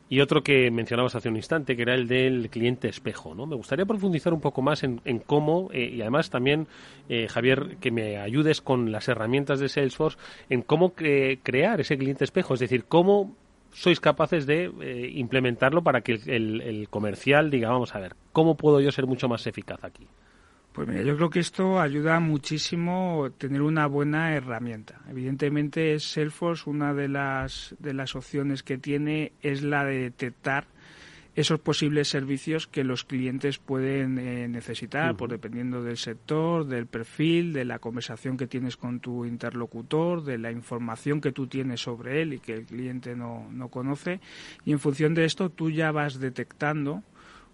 Y 0.09 0.19
otro 0.19 0.43
que 0.43 0.69
mencionabas 0.69 1.15
hace 1.15 1.29
un 1.29 1.37
instante, 1.37 1.75
que 1.75 1.81
era 1.83 1.95
el 1.95 2.07
del 2.07 2.49
cliente 2.49 2.89
espejo. 2.89 3.33
¿no? 3.33 3.45
Me 3.47 3.55
gustaría 3.55 3.85
profundizar 3.85 4.33
un 4.33 4.41
poco 4.41 4.61
más 4.61 4.83
en, 4.83 4.99
en 5.05 5.19
cómo, 5.19 5.69
eh, 5.71 5.89
y 5.95 6.01
además 6.01 6.29
también, 6.29 6.67
eh, 7.09 7.27
Javier, 7.29 7.77
que 7.79 7.89
me 7.89 8.17
ayudes 8.17 8.61
con 8.61 8.91
las 8.91 9.07
herramientas 9.07 9.59
de 9.59 9.69
Salesforce, 9.69 10.17
en 10.49 10.61
cómo 10.61 10.93
cre- 10.93 11.39
crear 11.41 11.79
ese 11.79 11.97
cliente 11.97 12.25
espejo. 12.25 12.53
Es 12.53 12.59
decir, 12.59 12.83
cómo 12.83 13.33
sois 13.73 13.99
capaces 13.99 14.45
de 14.45 14.71
eh, 14.81 15.11
implementarlo 15.15 15.83
para 15.83 16.01
que 16.01 16.13
el, 16.25 16.61
el- 16.61 16.89
comercial 16.89 17.49
diga, 17.49 17.69
vamos 17.69 17.95
a 17.95 17.99
ver, 17.99 18.15
¿cómo 18.31 18.55
puedo 18.55 18.79
yo 18.81 18.91
ser 18.91 19.05
mucho 19.07 19.27
más 19.27 19.45
eficaz 19.47 19.83
aquí? 19.83 20.07
Pues 20.71 20.87
mira, 20.87 21.03
yo 21.03 21.15
creo 21.15 21.29
que 21.29 21.39
esto 21.39 21.79
ayuda 21.79 22.19
muchísimo 22.19 23.29
tener 23.37 23.61
una 23.61 23.85
buena 23.85 24.33
herramienta. 24.33 25.01
Evidentemente, 25.07 25.99
Salesforce 25.99 26.67
una 26.69 26.93
de 26.95 27.07
las 27.09 27.75
de 27.79 27.93
las 27.93 28.15
opciones 28.15 28.63
que 28.63 28.79
tiene 28.79 29.33
es 29.41 29.61
la 29.61 29.85
de 29.85 29.99
detectar 29.99 30.65
esos 31.35 31.59
posibles 31.59 32.09
servicios 32.09 32.67
que 32.67 32.83
los 32.83 33.03
clientes 33.03 33.57
pueden 33.57 34.19
eh, 34.19 34.47
necesitar, 34.47 35.11
Ujú. 35.11 35.17
pues 35.17 35.31
dependiendo 35.31 35.81
del 35.81 35.97
sector, 35.97 36.65
del 36.65 36.85
perfil, 36.85 37.53
de 37.53 37.65
la 37.65 37.79
conversación 37.79 38.37
que 38.37 38.45
tienes 38.45 38.77
con 38.77 38.99
tu 38.99 39.25
interlocutor, 39.25 40.23
de 40.23 40.37
la 40.37 40.51
información 40.51 41.21
que 41.21 41.31
tú 41.31 41.47
tienes 41.47 41.81
sobre 41.81 42.21
él 42.21 42.33
y 42.33 42.39
que 42.39 42.53
el 42.53 42.65
cliente 42.65 43.15
no, 43.15 43.49
no 43.51 43.69
conoce. 43.69 44.19
Y 44.63 44.73
en 44.73 44.79
función 44.79 45.15
de 45.15 45.25
esto, 45.25 45.49
tú 45.49 45.71
ya 45.71 45.91
vas 45.91 46.19
detectando 46.19 47.01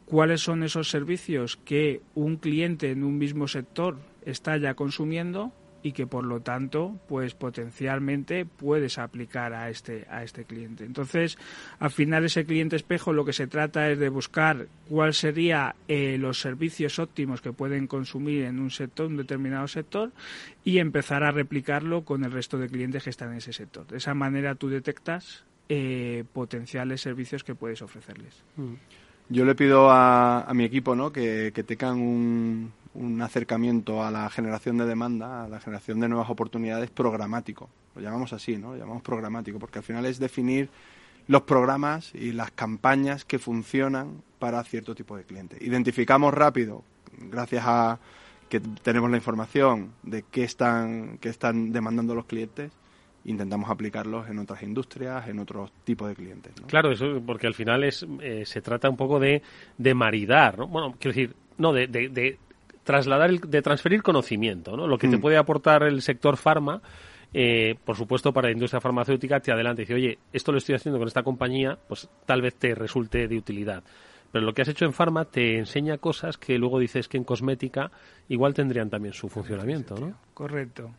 cuáles 0.06 0.42
son 0.42 0.64
esos 0.64 0.90
servicios 0.90 1.58
que 1.64 2.02
un 2.16 2.36
cliente 2.38 2.92
en 2.92 3.04
un 3.04 3.18
mismo 3.18 3.48
sector 3.48 3.98
está 4.26 4.58
ya 4.58 4.74
consumiendo 4.74 5.54
y 5.82 5.92
que 5.94 6.08
por 6.08 6.26
lo 6.26 6.42
tanto 6.42 7.00
pues 7.08 7.34
potencialmente 7.34 8.46
puedes 8.46 8.98
aplicar 8.98 9.54
a 9.54 9.70
este 9.70 10.06
a 10.10 10.24
este 10.24 10.46
cliente. 10.46 10.84
Entonces 10.84 11.38
al 11.80 11.92
final 11.92 12.26
ese 12.26 12.46
cliente 12.46 12.76
espejo 12.76 13.14
lo 13.14 13.26
que 13.26 13.34
se 13.34 13.48
trata 13.48 13.90
es 13.90 14.00
de 14.00 14.10
buscar 14.10 14.68
cuál 14.88 15.14
sería 15.14 15.76
eh, 15.88 16.18
los 16.18 16.40
servicios 16.40 17.00
óptimos 17.00 17.42
que 17.42 17.54
pueden 17.54 17.88
consumir 17.88 18.44
en 18.44 18.60
un 18.60 18.72
sector 18.72 19.08
un 19.08 19.18
determinado 19.18 19.68
sector 19.68 20.12
y 20.64 20.80
empezar 20.80 21.24
a 21.24 21.32
replicarlo 21.32 22.04
con 22.04 22.24
el 22.24 22.32
resto 22.32 22.58
de 22.58 22.68
clientes 22.68 23.04
que 23.04 23.10
están 23.10 23.32
en 23.32 23.38
ese 23.38 23.54
sector. 23.54 23.88
De 23.88 23.98
esa 23.98 24.14
manera 24.14 24.56
tú 24.56 24.70
detectas 24.70 25.46
eh, 25.70 26.24
potenciales 26.34 27.02
servicios 27.02 27.44
que 27.44 27.56
puedes 27.56 27.82
ofrecerles. 27.82 28.44
Yo 29.30 29.46
le 29.46 29.54
pido 29.54 29.92
a, 29.92 30.42
a 30.42 30.54
mi 30.56 30.64
equipo 30.64 30.96
¿no? 30.96 31.12
que, 31.12 31.52
que 31.54 31.64
tengan 31.64 32.00
un, 32.00 32.74
un 32.96 33.22
acercamiento 33.22 34.04
a 34.04 34.12
la 34.12 34.30
generación 34.30 34.78
de 34.78 34.86
demanda, 34.86 35.46
a 35.46 35.48
la 35.48 35.60
generación 35.60 36.00
de 36.00 36.10
nuevas 36.10 36.30
oportunidades 36.30 36.90
programático. 36.90 37.70
Lo 37.96 38.02
llamamos 38.02 38.34
así, 38.34 38.58
¿no? 38.58 38.72
Lo 38.72 38.78
llamamos 38.78 39.04
programático, 39.04 39.60
porque 39.60 39.80
al 39.80 39.86
final 39.86 40.06
es 40.06 40.20
definir 40.20 40.70
los 41.28 41.44
programas 41.44 42.14
y 42.16 42.32
las 42.32 42.52
campañas 42.52 43.26
que 43.26 43.38
funcionan 43.38 44.24
para 44.40 44.64
cierto 44.64 44.96
tipo 44.96 45.16
de 45.16 45.24
cliente. 45.24 45.58
Identificamos 45.62 46.34
rápido, 46.34 46.84
gracias 47.30 47.64
a 47.68 48.00
que 48.50 48.60
tenemos 48.60 49.12
la 49.12 49.18
información 49.18 49.94
de 50.02 50.24
qué 50.24 50.44
están, 50.44 51.20
qué 51.20 51.30
están 51.30 51.72
demandando 51.72 52.16
los 52.16 52.26
clientes, 52.26 52.72
intentamos 53.26 53.70
aplicarlos 53.70 54.28
en 54.28 54.40
otras 54.40 54.64
industrias, 54.64 55.28
en 55.28 55.38
otros 55.38 55.72
tipos 55.84 56.08
de 56.10 56.16
clientes. 56.16 56.54
Claro, 56.66 56.92
eso 56.92 57.22
porque 57.24 57.46
al 57.46 57.54
final 57.54 57.84
es 57.84 58.06
eh, 58.22 58.44
se 58.46 58.62
trata 58.62 58.90
un 58.90 58.98
poco 58.98 59.20
de, 59.20 59.44
de 59.78 59.94
maridar, 59.94 60.58
¿no? 60.58 60.68
Bueno, 60.68 60.96
quiero 61.00 61.16
decir, 61.16 61.36
no, 61.60 61.74
de, 61.74 61.86
de, 61.88 62.10
de 62.10 62.40
trasladar, 62.90 63.30
el- 63.30 63.40
de 63.40 63.62
transferir 63.62 64.02
conocimiento, 64.02 64.76
¿no? 64.76 64.88
Lo 64.88 64.98
que 64.98 65.08
te 65.08 65.18
Mm. 65.18 65.22
puede 65.22 65.38
aportar 65.38 65.84
el 65.84 66.02
sector 66.02 66.38
farma, 66.38 66.82
eh, 67.36 67.76
por 67.86 67.96
supuesto, 67.96 68.34
para 68.34 68.48
la 68.48 68.54
industria 68.54 68.82
farmacéutica, 68.82 69.40
te 69.40 69.52
adelanta 69.52 69.84
y 69.84 69.86
dice, 69.86 69.94
oye, 69.94 70.18
esto 70.34 70.52
lo 70.52 70.58
estoy 70.58 70.74
haciendo 70.74 70.98
con 70.98 71.08
esta 71.08 71.22
compañía, 71.22 71.78
pues 71.88 72.10
tal 72.26 72.42
vez 72.42 72.56
te 72.56 72.74
resulte 72.74 73.28
de 73.28 73.38
utilidad. 73.38 73.84
Pero 74.32 74.44
lo 74.44 74.54
que 74.54 74.64
has 74.64 74.68
hecho 74.70 74.86
en 74.86 74.94
farma 74.94 75.26
te 75.26 75.60
enseña 75.60 76.00
cosas 76.00 76.38
que 76.40 76.58
luego 76.58 76.80
dices 76.80 77.08
que 77.08 77.18
en 77.18 77.24
cosmética 77.24 77.92
igual 78.28 78.56
tendrían 78.56 78.90
también 78.90 79.14
su 79.14 79.30
funcionamiento, 79.30 79.96
¿no? 79.96 80.16
Correcto. 80.34 80.90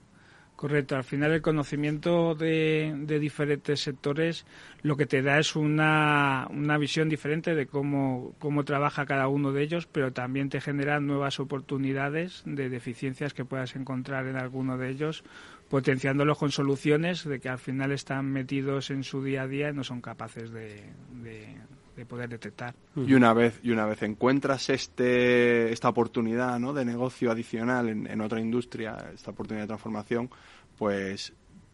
Correcto. 0.61 0.95
Al 0.95 1.05
final 1.05 1.33
el 1.33 1.41
conocimiento 1.41 2.35
de, 2.35 2.93
de 2.95 3.19
diferentes 3.19 3.81
sectores 3.81 4.45
lo 4.83 4.95
que 4.95 5.07
te 5.07 5.23
da 5.23 5.39
es 5.39 5.57
una, 5.57 6.47
una 6.51 6.77
visión 6.77 7.09
diferente 7.09 7.55
de 7.55 7.67
cómo, 7.67 8.35
cómo 8.39 8.63
trabaja 8.67 9.07
cada 9.07 9.27
uno 9.29 9.53
de 9.53 9.63
ellos, 9.63 9.87
pero 9.87 10.13
también 10.13 10.51
te 10.51 10.61
genera 10.61 11.01
nuevas 11.01 11.41
oportunidades 11.41 12.43
de 12.45 12.69
deficiencias 12.69 13.33
que 13.33 13.47
puedas 13.47 13.75
encontrar 13.75 14.27
en 14.27 14.37
alguno 14.37 14.77
de 14.77 14.91
ellos, 14.91 15.25
potenciándolos 15.71 16.37
con 16.37 16.51
soluciones 16.51 17.25
de 17.25 17.41
que 17.41 17.49
al 17.49 17.59
final 17.59 17.91
están 17.91 18.31
metidos 18.31 18.91
en 18.91 19.03
su 19.03 19.25
día 19.25 19.45
a 19.45 19.49
día 19.49 19.71
y 19.71 19.73
no 19.73 19.83
son 19.83 20.03
capaces 20.03 20.51
de, 20.51 20.83
de- 21.23 21.57
de 22.01 22.07
poder 22.07 22.31
detectar. 22.31 22.75
Y 22.97 23.13
una 23.13 23.35
vez 23.35 23.61
y 23.63 23.71
una 23.71 23.85
vez 23.85 24.03
encuentras 24.03 24.71
este 24.71 25.71
esta 25.71 25.91
oportunidad 25.91 26.59
¿no? 26.59 26.73
de 26.73 26.85
negocio 26.85 27.31
adicional 27.31 27.89
en, 27.91 28.07
en 28.07 28.21
otra 28.23 28.41
industria, 28.41 28.97
esta 29.15 29.33
oportunidad 29.33 29.65
de 29.65 29.69
transformación, 29.69 30.31
pues 30.79 31.33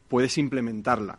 puedes 0.08 0.36
implementarla. 0.36 1.18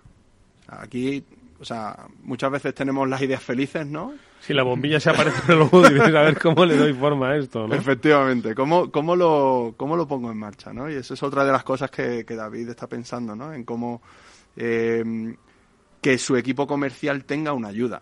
Aquí, 0.68 1.24
o 1.60 1.64
sea, 1.64 2.08
muchas 2.24 2.52
veces 2.52 2.76
tenemos 2.76 3.08
las 3.08 3.22
ideas 3.22 3.42
felices, 3.42 3.88
¿no? 3.88 4.14
Si 4.42 4.54
la 4.54 4.64
bombilla 4.64 5.00
se 5.00 5.10
aparece 5.10 5.42
en 5.46 5.52
el 5.54 5.60
logo, 5.60 5.82
dices, 5.82 6.14
a 6.14 6.22
ver 6.22 6.38
cómo 6.38 6.66
le 6.66 6.76
doy 6.76 6.94
forma 6.94 7.30
a 7.30 7.38
esto, 7.38 7.66
¿no? 7.66 7.74
Efectivamente, 7.74 8.54
¿cómo, 8.54 8.92
cómo, 8.92 9.16
lo, 9.16 9.74
¿cómo 9.78 9.96
lo 9.96 10.06
pongo 10.06 10.30
en 10.30 10.38
marcha? 10.38 10.74
¿no? 10.74 10.90
Y 10.90 10.96
eso 10.96 11.14
es 11.14 11.24
otra 11.24 11.46
de 11.46 11.52
las 11.54 11.64
cosas 11.64 11.90
que, 11.90 12.26
que 12.26 12.36
David 12.36 12.70
está 12.70 12.88
pensando, 12.88 13.36
¿no? 13.36 13.54
En 13.54 13.64
cómo 13.64 14.02
eh, 14.58 15.04
que 16.02 16.18
su 16.18 16.36
equipo 16.36 16.68
comercial 16.68 17.24
tenga 17.24 17.54
una 17.54 17.70
ayuda. 17.70 18.02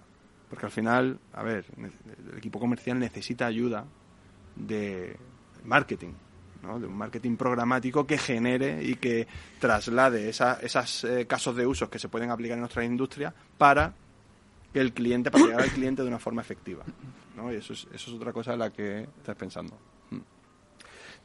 Porque 0.55 0.67
al 0.67 0.71
final, 0.71 1.19
a 1.33 1.43
ver, 1.43 1.65
el 1.77 2.37
equipo 2.37 2.61
comercial 2.61 2.97
necesita 2.97 3.45
ayuda 3.45 3.83
de 4.55 5.17
marketing, 5.65 6.13
¿no? 6.63 6.79
de 6.79 6.87
un 6.87 6.95
marketing 6.95 7.35
programático 7.35 8.07
que 8.07 8.17
genere 8.17 8.81
y 8.81 8.95
que 8.95 9.27
traslade 9.59 10.29
esos 10.29 11.03
eh, 11.03 11.27
casos 11.27 11.57
de 11.57 11.67
usos 11.67 11.89
que 11.89 11.99
se 11.99 12.07
pueden 12.07 12.31
aplicar 12.31 12.53
en 12.53 12.61
nuestra 12.61 12.85
industria 12.85 13.33
para 13.57 13.93
que 14.71 14.79
el 14.79 14.93
cliente, 14.93 15.29
para 15.29 15.43
llegar 15.43 15.61
al 15.63 15.71
cliente 15.71 16.03
de 16.03 16.07
una 16.07 16.19
forma 16.19 16.41
efectiva. 16.41 16.85
¿no? 17.35 17.51
Y 17.51 17.57
eso 17.57 17.73
es, 17.73 17.85
eso 17.93 18.11
es 18.11 18.15
otra 18.15 18.31
cosa 18.31 18.53
en 18.53 18.59
la 18.59 18.71
que 18.71 19.01
estás 19.01 19.35
pensando. 19.35 19.77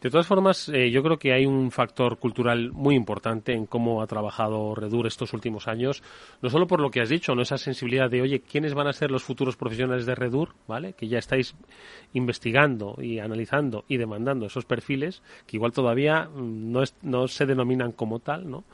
De 0.01 0.09
todas 0.09 0.27
formas, 0.27 0.71
eh, 0.71 0.91
yo 0.91 1.03
creo 1.03 1.19
que 1.19 1.35
hay 1.35 1.45
un 1.45 1.71
factor 1.71 2.19
cultural 2.19 2.73
muy 2.73 2.95
importante 2.95 3.53
en 3.53 3.67
cómo 3.67 4.01
ha 4.01 4.07
trabajado 4.07 4.75
Redur 4.75 5.07
estos 5.07 5.35
últimos 5.35 5.69
años, 5.69 6.03
no 6.41 6.49
solo 6.49 6.67
por 6.67 6.81
lo 6.81 6.91
que 6.91 7.03
has 7.03 7.11
dicho, 7.11 7.35
no 7.35 7.43
esa 7.43 7.59
sensibilidad 7.59 8.09
de, 8.09 8.23
oye, 8.23 8.41
¿quiénes 8.41 8.73
van 8.73 8.87
a 8.87 8.95
ser 8.95 9.11
los 9.11 9.23
futuros 9.23 9.57
profesionales 9.57 10.07
de 10.07 10.15
Redur? 10.15 10.55
¿Vale? 10.67 10.95
Que 10.95 11.07
ya 11.09 11.19
estáis 11.19 11.55
investigando 12.15 12.97
y 13.01 13.19
analizando 13.19 13.85
y 13.89 13.99
demandando 13.99 14.47
esos 14.47 14.65
perfiles, 14.65 15.23
que 15.47 15.57
igual 15.59 15.73
todavía 15.73 16.25
mm, 16.35 16.73
no, 16.73 16.83
es- 16.83 16.97
no 17.03 17.29
se 17.29 17.45
denominan 17.45 17.93
como 17.93 18.21
tal, 18.21 18.51
¿no? 18.51 18.65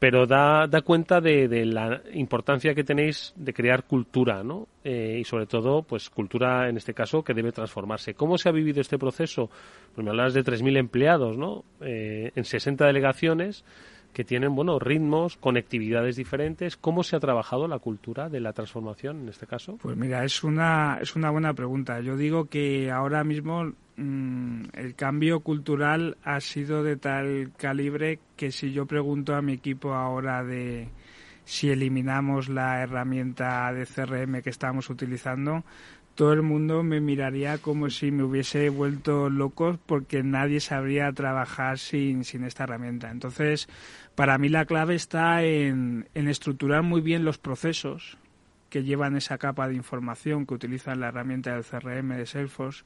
Pero 0.00 0.26
da, 0.26 0.66
da 0.66 0.80
cuenta 0.80 1.20
de, 1.20 1.46
de 1.46 1.66
la 1.66 2.00
importancia 2.14 2.74
que 2.74 2.82
tenéis 2.82 3.34
de 3.36 3.52
crear 3.52 3.84
cultura, 3.84 4.42
¿no? 4.42 4.66
Eh, 4.82 5.18
y 5.20 5.24
sobre 5.24 5.44
todo, 5.46 5.82
pues 5.82 6.08
cultura 6.08 6.70
en 6.70 6.78
este 6.78 6.94
caso 6.94 7.22
que 7.22 7.34
debe 7.34 7.52
transformarse. 7.52 8.14
¿Cómo 8.14 8.38
se 8.38 8.48
ha 8.48 8.52
vivido 8.52 8.80
este 8.80 8.98
proceso? 8.98 9.50
Pues 9.94 10.02
me 10.02 10.10
hablabas 10.10 10.32
de 10.32 10.42
3.000 10.42 10.78
empleados, 10.78 11.36
¿no? 11.36 11.64
Eh, 11.82 12.32
en 12.34 12.44
60 12.44 12.86
delegaciones 12.86 13.62
que 14.12 14.24
tienen, 14.24 14.54
bueno, 14.54 14.78
ritmos, 14.78 15.36
conectividades 15.36 16.16
diferentes. 16.16 16.76
¿Cómo 16.76 17.02
se 17.02 17.16
ha 17.16 17.20
trabajado 17.20 17.68
la 17.68 17.78
cultura 17.78 18.28
de 18.28 18.40
la 18.40 18.52
transformación 18.52 19.20
en 19.20 19.28
este 19.28 19.46
caso? 19.46 19.78
Pues 19.80 19.96
mira, 19.96 20.24
es 20.24 20.42
una, 20.42 20.98
es 21.00 21.14
una 21.16 21.30
buena 21.30 21.54
pregunta. 21.54 22.00
Yo 22.00 22.16
digo 22.16 22.46
que 22.46 22.90
ahora 22.90 23.22
mismo 23.24 23.72
mm, 23.96 24.62
el 24.74 24.94
cambio 24.94 25.40
cultural 25.40 26.16
ha 26.24 26.40
sido 26.40 26.82
de 26.82 26.96
tal 26.96 27.52
calibre 27.56 28.18
que 28.36 28.50
si 28.50 28.72
yo 28.72 28.86
pregunto 28.86 29.34
a 29.34 29.42
mi 29.42 29.52
equipo 29.52 29.94
ahora 29.94 30.42
de 30.42 30.88
si 31.44 31.70
eliminamos 31.70 32.48
la 32.48 32.82
herramienta 32.82 33.72
de 33.72 33.86
CRM 33.86 34.42
que 34.42 34.50
estamos 34.50 34.88
utilizando, 34.88 35.64
todo 36.14 36.32
el 36.32 36.42
mundo 36.42 36.82
me 36.82 37.00
miraría 37.00 37.58
como 37.58 37.88
si 37.88 38.10
me 38.10 38.22
hubiese 38.22 38.68
vuelto 38.68 39.30
loco 39.30 39.78
porque 39.86 40.22
nadie 40.22 40.60
sabría 40.60 41.10
trabajar 41.12 41.78
sin, 41.78 42.24
sin 42.24 42.44
esta 42.44 42.64
herramienta. 42.64 43.10
Entonces, 43.10 43.68
para 44.14 44.38
mí 44.38 44.48
la 44.48 44.64
clave 44.64 44.94
está 44.94 45.42
en, 45.42 46.08
en 46.14 46.28
estructurar 46.28 46.82
muy 46.82 47.00
bien 47.00 47.24
los 47.24 47.38
procesos 47.38 48.18
que 48.70 48.84
llevan 48.84 49.16
esa 49.16 49.36
capa 49.36 49.68
de 49.68 49.74
información 49.74 50.46
que 50.46 50.54
utilizan 50.54 51.00
la 51.00 51.08
herramienta 51.08 51.52
del 51.52 51.64
CRM 51.64 52.16
de 52.16 52.24
Salesforce 52.24 52.84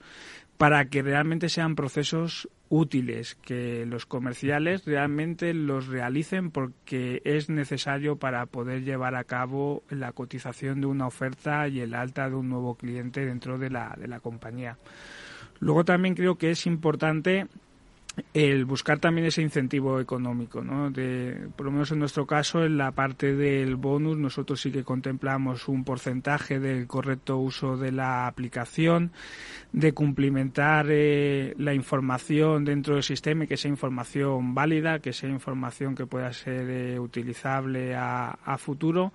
para 0.56 0.86
que 0.86 1.02
realmente 1.02 1.48
sean 1.48 1.76
procesos 1.76 2.48
útiles, 2.68 3.36
que 3.36 3.84
los 3.86 4.06
comerciales 4.06 4.84
realmente 4.84 5.52
los 5.52 5.86
realicen 5.86 6.50
porque 6.50 7.20
es 7.24 7.50
necesario 7.50 8.16
para 8.16 8.46
poder 8.46 8.82
llevar 8.82 9.14
a 9.14 9.24
cabo 9.24 9.82
la 9.90 10.12
cotización 10.12 10.80
de 10.80 10.86
una 10.86 11.06
oferta 11.06 11.68
y 11.68 11.80
el 11.80 11.94
alta 11.94 12.28
de 12.28 12.34
un 12.34 12.48
nuevo 12.48 12.74
cliente 12.76 13.24
dentro 13.24 13.58
de 13.58 13.70
la, 13.70 13.94
de 13.98 14.08
la 14.08 14.20
compañía. 14.20 14.78
Luego 15.60 15.84
también 15.84 16.14
creo 16.14 16.36
que 16.36 16.50
es 16.50 16.66
importante 16.66 17.46
el 18.32 18.64
buscar 18.64 18.98
también 18.98 19.26
ese 19.26 19.42
incentivo 19.42 20.00
económico, 20.00 20.62
¿no? 20.62 20.90
De, 20.90 21.48
por 21.56 21.66
lo 21.66 21.72
menos 21.72 21.90
en 21.90 21.98
nuestro 21.98 22.26
caso, 22.26 22.64
en 22.64 22.76
la 22.76 22.92
parte 22.92 23.34
del 23.34 23.76
bonus, 23.76 24.16
nosotros 24.16 24.60
sí 24.60 24.70
que 24.70 24.84
contemplamos 24.84 25.68
un 25.68 25.84
porcentaje 25.84 26.60
del 26.60 26.86
correcto 26.86 27.38
uso 27.38 27.76
de 27.76 27.92
la 27.92 28.26
aplicación, 28.26 29.12
de 29.72 29.92
cumplimentar 29.92 30.86
eh, 30.90 31.54
la 31.58 31.74
información 31.74 32.64
dentro 32.64 32.94
del 32.94 33.02
sistema 33.02 33.44
y 33.44 33.46
que 33.48 33.56
sea 33.56 33.70
información 33.70 34.54
válida, 34.54 35.00
que 35.00 35.12
sea 35.12 35.30
información 35.30 35.94
que 35.94 36.06
pueda 36.06 36.32
ser 36.32 36.70
eh, 36.70 36.98
utilizable 37.00 37.94
a, 37.94 38.30
a 38.44 38.58
futuro 38.58 39.12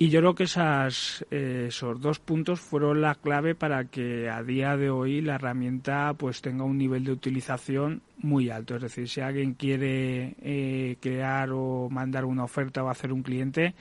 y 0.00 0.10
yo 0.10 0.20
creo 0.20 0.34
que 0.36 0.44
esas, 0.44 1.26
eh, 1.32 1.66
esos 1.68 2.00
dos 2.00 2.20
puntos 2.20 2.60
fueron 2.60 3.00
la 3.00 3.16
clave 3.16 3.56
para 3.56 3.86
que 3.86 4.30
a 4.30 4.44
día 4.44 4.76
de 4.76 4.90
hoy 4.90 5.20
la 5.20 5.34
herramienta 5.34 6.14
pues 6.16 6.40
tenga 6.40 6.62
un 6.62 6.78
nivel 6.78 7.04
de 7.04 7.10
utilización 7.10 8.02
muy 8.18 8.48
alto. 8.48 8.76
Es 8.76 8.82
decir, 8.82 9.08
si 9.08 9.20
alguien 9.20 9.54
quiere 9.54 10.36
eh, 10.40 10.96
crear 11.00 11.50
o 11.50 11.88
mandar 11.90 12.24
una 12.24 12.44
oferta 12.44 12.84
o 12.84 12.90
hacer 12.90 13.12
un 13.12 13.24
cliente, 13.24 13.74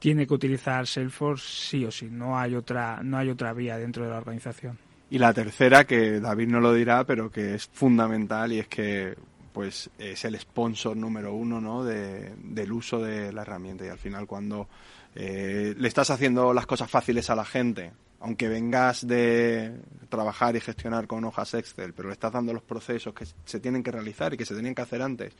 tiene 0.00 0.26
que 0.26 0.34
utilizar 0.34 0.88
Salesforce 0.88 1.46
sí 1.46 1.84
o 1.84 1.90
sí. 1.92 2.08
No 2.10 2.36
hay 2.36 2.56
otra, 2.56 3.00
no 3.04 3.16
hay 3.16 3.30
otra 3.30 3.52
vía 3.52 3.78
dentro 3.78 4.02
de 4.04 4.10
la 4.10 4.18
organización. 4.18 4.76
Y 5.08 5.18
la 5.18 5.32
tercera, 5.32 5.84
que 5.84 6.18
David 6.18 6.48
no 6.48 6.58
lo 6.58 6.74
dirá, 6.74 7.04
pero 7.04 7.30
que 7.30 7.54
es 7.54 7.68
fundamental 7.72 8.52
y 8.52 8.58
es 8.58 8.66
que 8.66 9.14
pues 9.52 9.88
es 10.00 10.24
el 10.24 10.36
sponsor 10.36 10.96
número 10.96 11.32
uno 11.32 11.60
¿no? 11.60 11.84
de, 11.84 12.32
del 12.42 12.72
uso 12.72 13.00
de 13.00 13.32
la 13.32 13.42
herramienta. 13.42 13.86
Y 13.86 13.88
al 13.88 13.98
final 13.98 14.26
cuando 14.26 14.68
eh, 15.14 15.74
le 15.76 15.88
estás 15.88 16.10
haciendo 16.10 16.52
las 16.52 16.66
cosas 16.66 16.90
fáciles 16.90 17.30
a 17.30 17.36
la 17.36 17.44
gente, 17.44 17.92
aunque 18.20 18.48
vengas 18.48 19.06
de 19.06 19.72
trabajar 20.08 20.56
y 20.56 20.60
gestionar 20.60 21.06
con 21.06 21.24
hojas 21.24 21.54
Excel, 21.54 21.92
pero 21.92 22.08
le 22.08 22.14
estás 22.14 22.32
dando 22.32 22.52
los 22.52 22.62
procesos 22.62 23.14
que 23.14 23.26
se 23.44 23.60
tienen 23.60 23.82
que 23.82 23.92
realizar 23.92 24.34
y 24.34 24.36
que 24.36 24.46
se 24.46 24.54
tenían 24.54 24.74
que 24.74 24.82
hacer 24.82 25.02
antes 25.02 25.32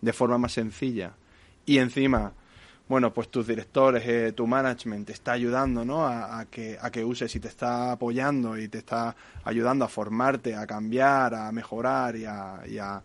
de 0.00 0.12
forma 0.12 0.38
más 0.38 0.52
sencilla. 0.52 1.12
Y 1.64 1.78
encima, 1.78 2.32
bueno, 2.88 3.12
pues 3.12 3.28
tus 3.28 3.46
directores, 3.46 4.02
eh, 4.04 4.32
tu 4.32 4.46
management 4.48 5.06
te 5.06 5.12
está 5.12 5.32
ayudando, 5.32 5.84
¿no? 5.84 6.06
A, 6.06 6.44
que, 6.50 6.76
a 6.80 6.90
que 6.90 7.04
uses 7.04 7.34
y 7.36 7.38
te 7.40 7.48
está 7.48 7.92
apoyando 7.92 8.58
y 8.58 8.66
te 8.68 8.78
está 8.78 9.14
ayudando 9.44 9.84
a 9.84 9.88
formarte, 9.88 10.56
a 10.56 10.66
cambiar, 10.66 11.34
a 11.34 11.52
mejorar 11.52 12.16
y 12.16 12.24
a, 12.24 12.62
y 12.66 12.78
a, 12.78 13.00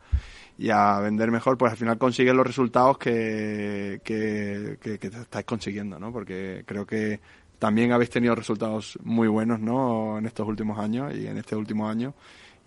y 0.58 0.70
a 0.70 1.00
vender 1.00 1.32
mejor, 1.32 1.58
pues 1.58 1.72
al 1.72 1.78
final 1.78 1.98
consigues 1.98 2.34
los 2.34 2.48
resultados 2.48 2.98
que, 2.98 4.00
que, 4.04 4.78
que, 4.82 4.98
que 4.98 5.08
estáis 5.08 5.46
consiguiendo, 5.46 6.00
¿no? 6.00 6.12
Porque 6.12 6.64
creo 6.66 6.86
que 6.86 7.20
también 7.60 7.92
habéis 7.92 8.10
tenido 8.10 8.36
resultados 8.36 8.98
muy 9.04 9.28
buenos, 9.28 9.60
¿no? 9.60 10.18
En 10.18 10.26
estos 10.26 10.48
últimos 10.48 10.80
años 10.80 11.14
y 11.16 11.28
en 11.28 11.38
este 11.38 11.56
último 11.56 11.88
año. 11.88 12.14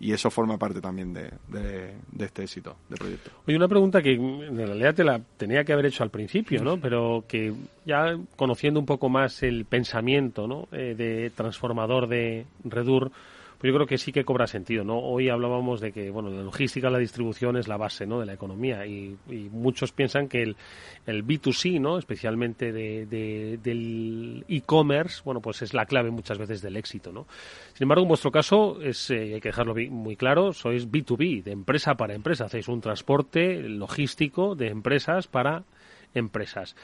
Y 0.01 0.13
eso 0.13 0.29
forma 0.29 0.57
parte 0.57 0.79
también 0.79 1.13
de, 1.13 1.29
de, 1.49 1.93
de 2.09 2.25
este 2.25 2.43
éxito 2.43 2.77
de 2.87 2.95
proyecto. 2.95 3.31
Oye, 3.45 3.57
una 3.57 3.67
pregunta 3.67 4.01
que 4.01 4.13
en 4.13 4.55
realidad 4.55 4.95
te 4.95 5.03
la 5.03 5.19
tenía 5.35 5.65
que 5.65 5.73
haber 5.73 5.87
hecho 5.87 6.03
al 6.03 6.09
principio, 6.09 6.63
¿no? 6.63 6.79
Pero 6.79 7.25
que 7.27 7.53
ya 7.85 8.17
conociendo 8.37 8.79
un 8.79 8.85
poco 8.85 9.09
más 9.09 9.43
el 9.43 9.65
pensamiento, 9.65 10.47
¿no? 10.47 10.69
Eh, 10.71 10.95
de 10.97 11.31
transformador 11.31 12.07
de 12.07 12.45
Redur, 12.63 13.11
pues 13.59 13.71
yo 13.71 13.75
creo 13.75 13.87
que 13.87 13.97
sí 13.97 14.13
que 14.13 14.23
cobra 14.23 14.47
sentido, 14.47 14.85
¿no? 14.85 14.99
Hoy 14.99 15.27
hablábamos 15.27 15.81
de 15.81 15.91
que, 15.91 16.09
bueno, 16.09 16.29
la 16.29 16.41
logística, 16.43 16.89
la 16.89 16.97
distribución 16.97 17.57
es 17.57 17.67
la 17.67 17.75
base, 17.75 18.07
¿no? 18.07 18.21
De 18.21 18.25
la 18.25 18.31
economía 18.31 18.85
y, 18.85 19.17
y 19.29 19.49
muchos 19.51 19.91
piensan 19.91 20.29
que 20.29 20.43
el, 20.43 20.55
el 21.05 21.25
B2C, 21.25 21.81
¿no? 21.81 21.97
Especialmente 21.97 22.71
de, 22.71 23.05
de, 23.05 23.59
del 23.61 24.45
e-commerce, 24.47 25.21
bueno, 25.25 25.41
pues 25.41 25.61
es 25.61 25.73
la 25.73 25.85
clave 25.85 26.09
muchas 26.09 26.37
veces 26.37 26.61
del 26.61 26.77
éxito, 26.77 27.11
¿no? 27.11 27.27
Sin 27.73 27.83
embargo, 27.83 28.03
en 28.03 28.07
vuestro 28.07 28.31
caso, 28.31 28.81
es, 28.81 29.11
eh, 29.11 29.33
hay 29.33 29.41
que 29.41 29.49
dejarlo 29.49 29.75
muy 29.75 30.15
claro, 30.15 30.53
sois 30.53 30.89
B2B, 30.89 31.43
de 31.43 31.51
empresa 31.51 31.95
para 31.95 32.13
empresa, 32.13 32.45
hacéis 32.45 32.69
un 32.69 32.79
transporte 32.79 33.61
logístico 33.61 34.55
de 34.55 34.69
empresas 34.69 35.27
para 35.27 35.65
empresas 36.13 36.77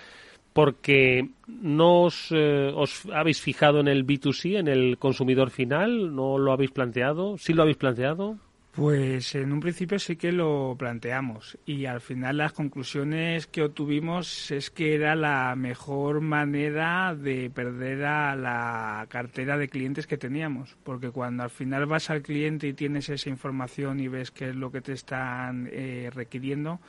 porque 0.56 1.32
no 1.48 2.04
os, 2.04 2.32
eh, 2.32 2.72
os, 2.74 3.06
habéis 3.12 3.42
fijado 3.42 3.82
en 3.82 3.90
el 3.90 4.08
B2C, 4.08 4.58
en 4.58 4.70
el 4.70 4.98
consumidor 4.98 5.50
final, 5.50 6.16
no 6.16 6.38
lo 6.38 6.54
habéis 6.54 6.72
planteado, 6.72 7.38
sí 7.38 7.52
lo 7.52 7.64
habéis 7.64 7.76
planteado. 7.76 8.38
Pues 8.72 9.36
en 9.36 9.52
un 9.52 9.60
principio 9.60 10.00
sí 10.00 10.16
que 10.16 10.32
lo 10.32 10.76
planteamos 10.80 11.58
y 11.66 11.86
al 11.88 12.00
final 12.00 12.38
las 12.38 12.54
conclusiones 12.54 13.48
que 13.48 13.64
obtuvimos 13.64 14.50
es 14.50 14.70
que 14.70 14.96
era 14.96 15.14
la 15.16 15.56
mejor 15.58 16.22
manera 16.22 17.14
de 17.16 17.50
perder 17.50 18.06
a 18.06 18.38
la 18.38 19.08
cartera 19.10 19.58
de 19.58 19.68
clientes 19.68 20.08
que 20.08 20.18
teníamos, 20.18 20.78
porque 20.84 21.12
cuando 21.12 21.44
al 21.44 21.50
final 21.50 21.86
vas 21.86 22.10
al 22.10 22.22
cliente 22.22 22.68
y 22.68 22.74
tienes 22.74 23.10
esa 23.10 23.30
información 23.30 24.00
y 24.00 24.08
ves 24.08 24.32
qué 24.32 24.50
es 24.50 24.56
lo 24.56 24.72
que 24.72 24.80
te 24.80 24.94
están 24.94 25.68
eh, 25.70 26.10
requiriendo, 26.14 26.80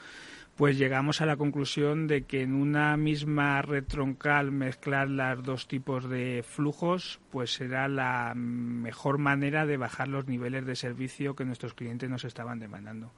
pues 0.56 0.78
llegamos 0.78 1.20
a 1.20 1.26
la 1.26 1.36
conclusión 1.36 2.06
de 2.06 2.22
que 2.22 2.40
en 2.40 2.54
una 2.54 2.96
misma 2.96 3.60
red 3.60 3.84
troncal 3.84 4.50
mezclar 4.52 5.10
los 5.10 5.42
dos 5.42 5.68
tipos 5.68 6.08
de 6.08 6.42
flujos 6.42 7.20
pues 7.30 7.52
será 7.52 7.88
la 7.88 8.32
mejor 8.34 9.18
manera 9.18 9.66
de 9.66 9.76
bajar 9.76 10.08
los 10.08 10.26
niveles 10.26 10.64
de 10.64 10.74
servicio 10.74 11.36
que 11.36 11.44
nuestros 11.44 11.74
clientes 11.74 12.08
nos 12.08 12.24
estaban 12.24 12.58
demandando. 12.58 13.12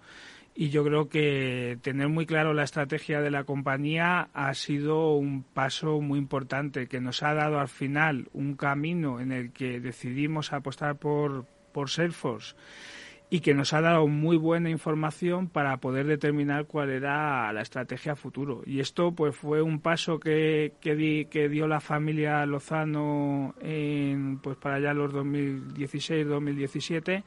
Y 0.56 0.70
yo 0.70 0.82
creo 0.82 1.08
que 1.08 1.78
tener 1.82 2.08
muy 2.08 2.26
claro 2.26 2.52
la 2.52 2.64
estrategia 2.64 3.20
de 3.20 3.30
la 3.30 3.44
compañía 3.44 4.28
ha 4.34 4.52
sido 4.54 5.14
un 5.14 5.44
paso 5.44 6.00
muy 6.00 6.18
importante 6.18 6.88
que 6.88 7.00
nos 7.00 7.22
ha 7.22 7.34
dado 7.34 7.60
al 7.60 7.68
final 7.68 8.28
un 8.32 8.56
camino 8.56 9.20
en 9.20 9.30
el 9.30 9.52
que 9.52 9.78
decidimos 9.78 10.52
apostar 10.52 10.96
por, 10.96 11.46
por 11.72 11.88
Salesforce 11.88 12.56
y 13.30 13.40
que 13.40 13.54
nos 13.54 13.72
ha 13.72 13.80
dado 13.80 14.06
muy 14.06 14.36
buena 14.36 14.70
información 14.70 15.48
para 15.48 15.78
poder 15.78 16.06
determinar 16.06 16.66
cuál 16.66 16.90
era 16.90 17.52
la 17.52 17.60
estrategia 17.60 18.16
futuro. 18.16 18.62
Y 18.64 18.80
esto 18.80 19.12
pues 19.12 19.36
fue 19.36 19.60
un 19.60 19.80
paso 19.80 20.18
que, 20.18 20.72
que, 20.80 20.96
di, 20.96 21.26
que 21.26 21.48
dio 21.48 21.68
la 21.68 21.80
familia 21.80 22.44
Lozano 22.46 23.54
en, 23.60 24.38
pues 24.38 24.56
para 24.56 24.76
allá 24.76 24.94
los 24.94 25.12
2016-2017 25.12 27.22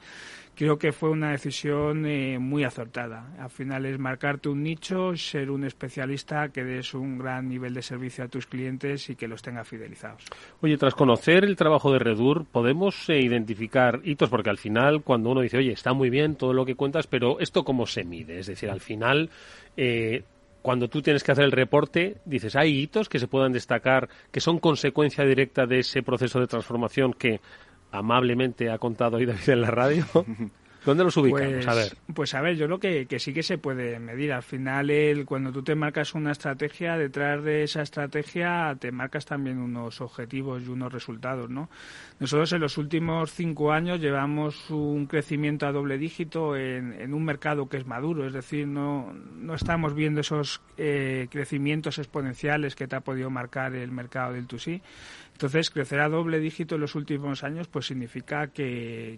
creo 0.55 0.77
que 0.77 0.91
fue 0.91 1.09
una 1.09 1.31
decisión 1.31 2.05
eh, 2.05 2.37
muy 2.39 2.63
acertada. 2.63 3.33
Al 3.39 3.49
final 3.49 3.85
es 3.85 3.97
marcarte 3.99 4.49
un 4.49 4.63
nicho, 4.63 5.15
ser 5.15 5.49
un 5.51 5.63
especialista 5.63 6.49
que 6.49 6.63
des 6.63 6.93
un 6.93 7.17
gran 7.17 7.47
nivel 7.47 7.73
de 7.73 7.81
servicio 7.81 8.23
a 8.23 8.27
tus 8.27 8.45
clientes 8.45 9.09
y 9.09 9.15
que 9.15 9.27
los 9.27 9.41
tenga 9.41 9.63
fidelizados. 9.63 10.23
Oye, 10.61 10.77
tras 10.77 10.95
conocer 10.95 11.43
el 11.43 11.55
trabajo 11.55 11.91
de 11.91 11.99
Redur, 11.99 12.45
podemos 12.45 13.09
eh, 13.09 13.19
identificar 13.19 14.01
hitos, 14.03 14.29
porque 14.29 14.49
al 14.49 14.57
final 14.57 15.03
cuando 15.03 15.31
uno 15.31 15.41
dice, 15.41 15.57
oye, 15.57 15.71
está 15.71 15.93
muy 15.93 16.09
bien 16.09 16.35
todo 16.35 16.53
lo 16.53 16.65
que 16.65 16.75
cuentas, 16.75 17.07
pero 17.07 17.39
¿esto 17.39 17.63
cómo 17.63 17.85
se 17.85 18.03
mide? 18.03 18.39
Es 18.39 18.47
decir, 18.47 18.69
al 18.69 18.81
final... 18.81 19.29
Eh, 19.77 20.23
cuando 20.61 20.89
tú 20.89 21.01
tienes 21.01 21.23
que 21.23 21.31
hacer 21.31 21.45
el 21.45 21.51
reporte, 21.51 22.17
dices, 22.25 22.55
hay 22.55 22.81
hitos 22.81 23.09
que 23.09 23.17
se 23.17 23.27
puedan 23.27 23.51
destacar 23.51 24.09
que 24.31 24.39
son 24.39 24.59
consecuencia 24.59 25.25
directa 25.25 25.65
de 25.65 25.79
ese 25.79 26.03
proceso 26.03 26.39
de 26.39 26.45
transformación 26.45 27.13
que 27.13 27.41
amablemente 27.91 28.69
ha 28.69 28.77
contado 28.77 29.17
hoy 29.17 29.25
David 29.25 29.49
en 29.49 29.61
la 29.61 29.71
radio. 29.71 30.05
¿Dónde 30.85 31.03
los 31.03 31.15
ubicamos? 31.15 31.53
Pues, 31.53 31.67
a 31.67 31.73
ver. 31.75 31.97
Pues 32.13 32.33
a 32.33 32.41
ver, 32.41 32.55
yo 32.55 32.67
lo 32.67 32.79
que, 32.79 33.05
que 33.05 33.19
sí 33.19 33.33
que 33.33 33.43
se 33.43 33.59
puede 33.59 33.99
medir. 33.99 34.33
Al 34.33 34.41
final, 34.41 34.89
el, 34.89 35.25
cuando 35.25 35.51
tú 35.51 35.61
te 35.61 35.75
marcas 35.75 36.15
una 36.15 36.31
estrategia, 36.31 36.97
detrás 36.97 37.43
de 37.43 37.63
esa 37.63 37.83
estrategia 37.83 38.75
te 38.79 38.91
marcas 38.91 39.25
también 39.25 39.59
unos 39.59 40.01
objetivos 40.01 40.63
y 40.63 40.69
unos 40.69 40.91
resultados, 40.91 41.51
¿no? 41.51 41.69
Nosotros 42.19 42.51
en 42.53 42.61
los 42.61 42.79
últimos 42.79 43.31
cinco 43.31 43.71
años 43.71 43.99
llevamos 43.99 44.71
un 44.71 45.05
crecimiento 45.05 45.67
a 45.67 45.71
doble 45.71 45.99
dígito 45.99 46.55
en, 46.55 46.93
en 46.93 47.13
un 47.13 47.25
mercado 47.25 47.69
que 47.69 47.77
es 47.77 47.85
maduro, 47.85 48.25
es 48.25 48.33
decir, 48.33 48.67
no, 48.67 49.13
no 49.35 49.53
estamos 49.53 49.93
viendo 49.93 50.21
esos 50.21 50.61
eh, 50.77 51.27
crecimientos 51.29 51.99
exponenciales 51.99 52.75
que 52.75 52.87
te 52.87 52.95
ha 52.95 53.01
podido 53.01 53.29
marcar 53.29 53.75
el 53.75 53.91
mercado 53.91 54.33
del 54.33 54.47
2 54.47 54.67
entonces, 55.41 55.71
crecer 55.71 56.01
a 56.01 56.07
doble 56.07 56.39
dígito 56.39 56.75
en 56.75 56.81
los 56.81 56.93
últimos 56.93 57.43
años 57.43 57.67
pues 57.67 57.87
significa 57.87 58.49
que, 58.49 59.17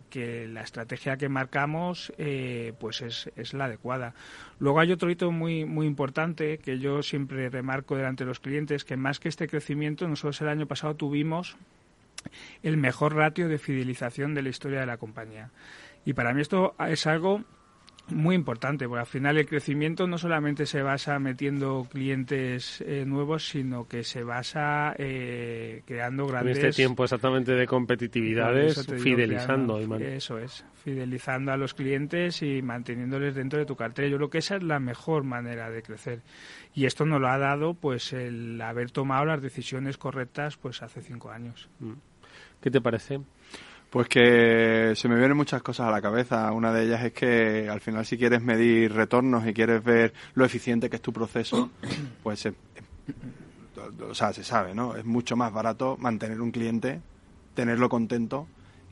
la 0.53 0.61
estrategia 0.61 1.17
que 1.17 1.27
marcamos 1.27 2.13
eh, 2.17 2.71
pues 2.79 3.01
es, 3.01 3.29
es, 3.35 3.53
la 3.53 3.65
adecuada. 3.65 4.13
Luego 4.57 4.79
hay 4.79 4.93
otro 4.93 5.11
hito 5.11 5.33
muy, 5.33 5.65
muy 5.65 5.85
importante 5.85 6.59
que 6.59 6.79
yo 6.79 7.03
siempre 7.03 7.49
remarco 7.49 7.97
delante 7.97 8.23
de 8.23 8.29
los 8.29 8.39
clientes, 8.39 8.85
que 8.85 8.95
más 8.95 9.19
que 9.19 9.27
este 9.27 9.49
crecimiento, 9.49 10.07
nosotros 10.07 10.39
el 10.39 10.47
año 10.47 10.65
pasado 10.65 10.95
tuvimos 10.95 11.57
el 12.61 12.77
mejor 12.77 13.15
ratio 13.15 13.49
de 13.49 13.57
fidelización 13.57 14.33
de 14.33 14.43
la 14.43 14.49
historia 14.49 14.79
de 14.79 14.85
la 14.85 14.95
compañía. 14.95 15.51
Y 16.05 16.13
para 16.13 16.33
mí 16.33 16.39
esto 16.39 16.73
es 16.87 17.05
algo 17.05 17.43
muy 18.13 18.35
importante, 18.35 18.87
porque 18.87 19.01
al 19.01 19.05
final 19.05 19.37
el 19.37 19.45
crecimiento 19.45 20.07
no 20.07 20.17
solamente 20.17 20.65
se 20.65 20.81
basa 20.81 21.19
metiendo 21.19 21.87
clientes 21.91 22.81
eh, 22.81 23.03
nuevos, 23.05 23.47
sino 23.49 23.87
que 23.87 24.03
se 24.03 24.23
basa 24.23 24.93
eh, 24.97 25.81
creando 25.85 26.23
En 26.23 26.29
grandes... 26.29 26.57
este 26.57 26.71
tiempo 26.71 27.03
exactamente 27.03 27.53
de 27.53 27.65
competitividades, 27.67 28.85
digo, 28.85 28.99
fidelizando. 28.99 29.75
creando- 29.75 29.97
Eso 29.97 30.37
es, 30.37 30.65
fidelizando 30.83 31.51
a 31.51 31.57
los 31.57 31.73
clientes 31.73 32.41
y 32.41 32.61
manteniéndoles 32.61 33.35
dentro 33.35 33.59
de 33.59 33.65
tu 33.65 33.75
cartera. 33.75 34.07
Yo 34.07 34.17
creo 34.17 34.29
que 34.29 34.37
esa 34.39 34.55
es 34.57 34.63
la 34.63 34.79
mejor 34.79 35.23
manera 35.23 35.69
de 35.69 35.81
crecer. 35.81 36.21
Y 36.73 36.85
esto 36.85 37.05
nos 37.05 37.19
lo 37.21 37.27
ha 37.29 37.37
dado 37.37 37.73
pues 37.73 38.13
el 38.13 38.61
haber 38.61 38.91
tomado 38.91 39.25
las 39.25 39.41
decisiones 39.41 39.97
correctas 39.97 40.57
pues 40.57 40.81
hace 40.81 41.01
cinco 41.01 41.31
años. 41.31 41.69
¿Qué 42.61 42.71
te 42.71 42.79
parece? 42.81 43.19
Pues 43.93 44.07
que 44.07 44.93
se 44.95 45.07
me 45.07 45.15
vienen 45.17 45.37
muchas 45.37 45.61
cosas 45.61 45.87
a 45.87 45.91
la 45.91 46.01
cabeza. 46.01 46.51
Una 46.51 46.73
de 46.73 46.85
ellas 46.85 47.03
es 47.03 47.13
que 47.13 47.69
al 47.69 47.79
final 47.79 48.07
si 48.07 48.17
quieres 48.17 48.41
medir 48.41 48.91
retornos 48.91 49.45
y 49.45 49.53
quieres 49.53 49.83
ver 49.83 50.15
lo 50.33 50.43
eficiente 50.45 50.89
que 50.89 50.95
es 50.95 51.01
tu 51.03 51.13
proceso, 51.13 51.69
pues 52.23 52.43
eh, 52.47 52.55
o 54.09 54.15
sea, 54.15 54.33
se 54.33 54.43
sabe, 54.43 54.73
¿no? 54.73 54.95
Es 54.95 55.05
mucho 55.05 55.35
más 55.35 55.53
barato 55.53 55.95
mantener 55.99 56.41
un 56.41 56.49
cliente, 56.49 57.01
tenerlo 57.53 57.87
contento, 57.87 58.47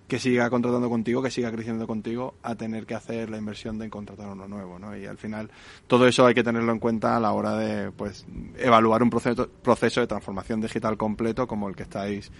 que 0.07 0.19
siga 0.19 0.51
contratando 0.51 0.87
contigo, 0.87 1.23
que 1.23 1.31
siga 1.31 1.51
creciendo 1.51 1.87
contigo, 1.87 2.35
a 2.43 2.53
tener 2.53 2.85
que 2.85 2.93
hacer 2.93 3.31
la 3.31 3.39
inversión 3.39 3.79
de 3.79 3.89
contratar 3.89 4.27
uno 4.27 4.47
nuevo, 4.47 4.77
¿no? 4.77 4.95
Y 4.95 5.07
al 5.07 5.17
final 5.17 5.49
todo 5.87 6.05
eso 6.05 6.27
hay 6.27 6.35
que 6.35 6.43
tenerlo 6.43 6.73
en 6.73 6.79
cuenta 6.79 7.17
a 7.17 7.19
la 7.19 7.31
hora 7.31 7.57
de, 7.57 7.89
pues, 7.89 8.27
evaluar 8.55 9.01
un 9.01 9.09
proceso, 9.09 9.49
proceso 9.49 9.99
de 9.99 10.05
transformación 10.05 10.61
digital 10.61 10.95
completo 10.95 11.47
como 11.47 11.69
el 11.69 11.75
que 11.75 11.81
estáis 11.81 12.31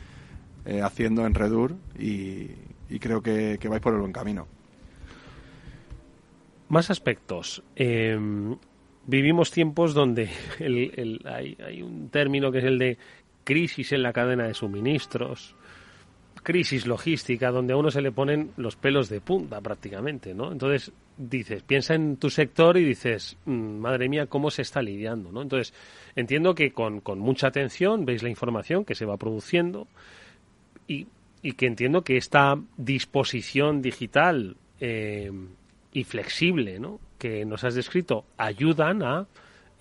eh, 0.66 0.82
haciendo 0.82 1.26
en 1.26 1.34
Redur 1.34 1.76
y, 1.98 2.48
creo 3.00 3.22
que, 3.22 3.58
que 3.60 3.68
vais 3.68 3.82
por 3.82 3.94
el 3.94 4.00
buen 4.00 4.12
camino. 4.12 4.48
Más 6.72 6.90
aspectos. 6.90 7.62
Eh, 7.76 8.18
vivimos 9.06 9.52
tiempos 9.52 9.94
donde 9.94 10.30
hay, 11.26 11.82
un 11.82 12.10
término 12.10 12.52
que 12.52 12.60
es 12.60 12.64
el 12.64 12.78
de 12.78 12.98
crisis 13.44 13.92
en 13.92 14.04
la 14.04 14.14
cadena 14.14 14.46
de 14.46 14.54
suministros, 14.54 15.56
crisis 16.44 16.88
logística, 16.88 17.52
donde 17.52 17.74
a 17.74 17.78
uno 17.78 17.92
se 17.92 18.02
le 18.02 18.12
ponen 18.12 18.52
los 18.58 18.76
pelos 18.76 19.10
de 19.10 19.20
punta 19.20 19.60
prácticamente, 19.62 20.34
¿no? 20.34 20.52
Entonces 20.52 20.92
dices, 21.18 21.62
piensa 21.62 21.94
en 21.94 22.18
tu 22.18 22.30
sector 22.30 22.78
y 22.78 22.86
dices, 22.86 23.38
"Mm, 23.46 23.80
madre 23.80 24.08
mía, 24.08 24.28
cómo 24.28 24.50
se 24.50 24.62
está 24.62 24.82
lidiando, 24.82 25.32
¿no? 25.32 25.42
Entonces 25.42 25.74
entiendo 26.16 26.56
que 26.56 26.72
con 26.72 27.02
mucha 27.20 27.48
atención 27.48 28.06
veis 28.06 28.24
la 28.24 28.30
información 28.30 28.86
que 28.86 28.96
se 28.96 29.06
va 29.06 29.18
produciendo 29.18 29.88
y, 30.88 31.08
y 31.42 31.54
que 31.54 31.66
entiendo 31.66 32.04
que 32.04 32.18
esta 32.18 32.58
disposición 32.78 33.82
digital 33.82 34.56
eh, 34.80 35.32
y 35.94 36.04
flexible 36.04 36.80
que 37.18 37.46
nos 37.46 37.64
has 37.64 37.76
descrito 37.76 38.26
ayudan 38.38 39.04
a 39.04 39.28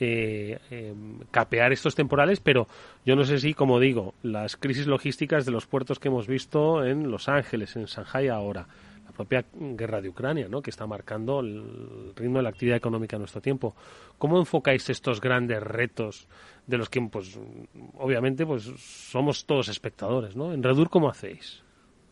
eh, 0.02 0.58
eh, 0.70 0.94
capear 1.30 1.72
estos 1.72 1.94
temporales, 1.94 2.40
pero 2.40 2.66
yo 3.04 3.16
no 3.16 3.24
sé 3.24 3.38
si, 3.38 3.52
como 3.52 3.78
digo, 3.78 4.14
las 4.22 4.56
crisis 4.56 4.86
logísticas 4.86 5.44
de 5.44 5.52
los 5.52 5.66
puertos 5.66 5.98
que 5.98 6.08
hemos 6.08 6.26
visto 6.26 6.84
en 6.84 7.10
Los 7.10 7.28
Ángeles, 7.28 7.76
en 7.76 7.84
Shanghai 7.84 8.28
ahora, 8.28 8.66
propia 9.20 9.44
guerra 9.52 10.00
de 10.00 10.08
Ucrania, 10.08 10.48
¿no? 10.48 10.62
que 10.62 10.70
está 10.70 10.86
marcando 10.86 11.40
el 11.40 12.12
ritmo 12.16 12.38
de 12.38 12.42
la 12.44 12.48
actividad 12.48 12.78
económica 12.78 13.16
en 13.16 13.20
nuestro 13.20 13.42
tiempo. 13.42 13.74
¿Cómo 14.16 14.38
enfocáis 14.38 14.88
estos 14.88 15.20
grandes 15.20 15.62
retos 15.62 16.26
de 16.66 16.78
los 16.78 16.88
que, 16.88 17.02
pues, 17.02 17.38
obviamente, 17.98 18.46
pues 18.46 18.62
somos 18.64 19.44
todos 19.44 19.68
espectadores, 19.68 20.36
¿no? 20.36 20.52
En 20.52 20.62
Redur, 20.62 20.88
¿cómo 20.88 21.10
hacéis? 21.10 21.62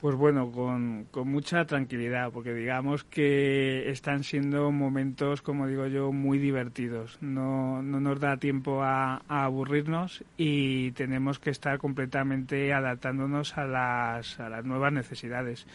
Pues 0.01 0.15
bueno, 0.15 0.53
con, 0.53 1.07
con 1.11 1.29
mucha 1.29 1.65
tranquilidad, 1.65 2.31
porque 2.31 2.55
digamos 2.55 3.03
que 3.03 3.91
están 3.91 4.23
siendo 4.23 4.71
momentos, 4.71 5.43
como 5.43 5.67
digo 5.67 5.87
yo, 5.87 6.13
muy 6.13 6.39
divertidos. 6.39 7.19
No, 7.21 7.83
no 7.83 8.01
nos 8.01 8.21
da 8.21 8.37
tiempo 8.37 8.83
a, 8.83 9.23
a 9.27 9.45
aburrirnos 9.45 10.23
y 10.37 10.93
tenemos 10.93 11.39
que 11.41 11.51
estar 11.51 11.79
completamente 11.79 12.73
adaptándonos 12.73 13.57
a 13.59 13.65
las, 13.65 14.39
a 14.39 14.49
las 14.49 14.65
nuevas 14.65 14.93
necesidades. 14.93 15.67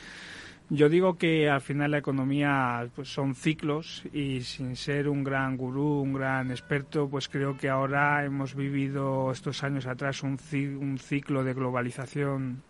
Yo 0.69 0.89
digo 0.89 1.17
que 1.17 1.49
al 1.49 1.61
final 1.61 1.91
la 1.91 1.97
economía 1.99 2.87
pues, 2.95 3.09
son 3.09 3.35
ciclos 3.35 4.03
y 4.13 4.41
sin 4.41 4.75
ser 4.75 5.09
un 5.09 5.23
gran 5.23 5.57
gurú, 5.57 6.01
un 6.01 6.13
gran 6.13 6.51
experto, 6.51 7.09
pues 7.09 7.29
creo 7.29 7.57
que 7.57 7.69
ahora 7.69 8.23
hemos 8.25 8.55
vivido 8.55 9.31
estos 9.31 9.63
años 9.63 9.85
atrás 9.85 10.23
un, 10.23 10.39
un 10.79 10.97
ciclo 10.97 11.43
de 11.43 11.53
globalización 11.53 12.63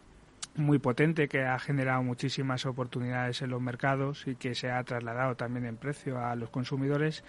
muy 0.56 0.80
potente 0.80 1.28
que 1.28 1.44
ha 1.44 1.58
generado 1.60 2.04
muchísimas 2.04 2.66
oportunidades 2.66 3.42
en 3.42 3.50
los 3.50 3.62
mercados 3.62 4.28
y 4.28 4.36
que 4.36 4.56
se 4.56 4.72
ha 4.72 4.84
trasladado 4.84 5.36
también 5.36 5.66
en 5.66 5.78
precio 5.78 6.24
a 6.24 6.36
los 6.36 6.50
consumidores. 6.50 7.24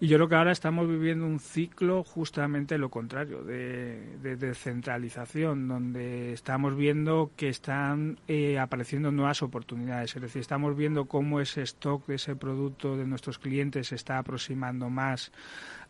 Y 0.00 0.08
yo 0.08 0.16
creo 0.16 0.28
que 0.28 0.34
ahora 0.34 0.52
estamos 0.52 0.88
viviendo 0.88 1.26
un 1.26 1.40
ciclo 1.40 2.02
justamente 2.04 2.78
lo 2.78 2.90
contrario, 2.90 3.42
de, 3.42 4.18
de 4.22 4.36
descentralización, 4.36 5.68
donde 5.68 6.32
estamos 6.32 6.76
viendo 6.76 7.30
que 7.36 7.48
están 7.48 8.18
eh, 8.28 8.58
apareciendo 8.58 9.12
nuevas 9.12 9.42
oportunidades. 9.42 10.16
Es 10.16 10.22
decir, 10.22 10.40
estamos 10.40 10.76
viendo 10.76 11.04
cómo 11.06 11.40
ese 11.40 11.62
stock 11.62 12.06
de 12.06 12.16
ese 12.16 12.34
producto 12.34 12.96
de 12.96 13.06
nuestros 13.06 13.38
clientes 13.38 13.88
se 13.88 13.94
está 13.94 14.18
aproximando 14.18 14.90
más 14.90 15.32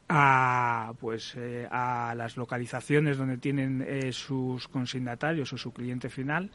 a 0.09 0.93
pues 1.01 1.35
eh, 1.37 1.67
a 1.71 2.15
las 2.17 2.37
localizaciones 2.37 3.17
donde 3.17 3.39
tienen 3.39 3.85
eh, 3.87 4.13
sus 4.13 4.69
consignatarios 4.69 5.53
o 5.53 5.59
su 5.59 5.73
cliente 5.73 6.09
final. 6.09 6.51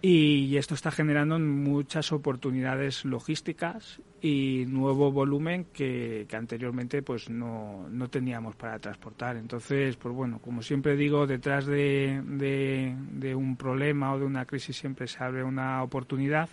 Y 0.00 0.56
esto 0.56 0.74
está 0.74 0.92
generando 0.92 1.40
muchas 1.40 2.12
oportunidades 2.12 3.04
logísticas 3.04 4.00
y 4.22 4.64
nuevo 4.68 5.10
volumen 5.10 5.66
que, 5.72 6.24
que 6.28 6.36
anteriormente 6.36 7.02
pues 7.02 7.28
no, 7.28 7.88
no 7.90 8.08
teníamos 8.08 8.54
para 8.54 8.78
transportar. 8.78 9.36
Entonces 9.36 9.96
pues 9.96 10.14
bueno 10.14 10.38
como 10.38 10.62
siempre 10.62 10.94
digo 10.94 11.26
detrás 11.26 11.66
de, 11.66 12.22
de, 12.24 13.34
un 13.34 13.56
problema 13.56 14.12
o 14.12 14.20
de 14.20 14.24
una 14.24 14.44
crisis 14.44 14.76
siempre 14.76 15.08
se 15.08 15.22
abre 15.22 15.42
una 15.42 15.82
oportunidad. 15.82 16.48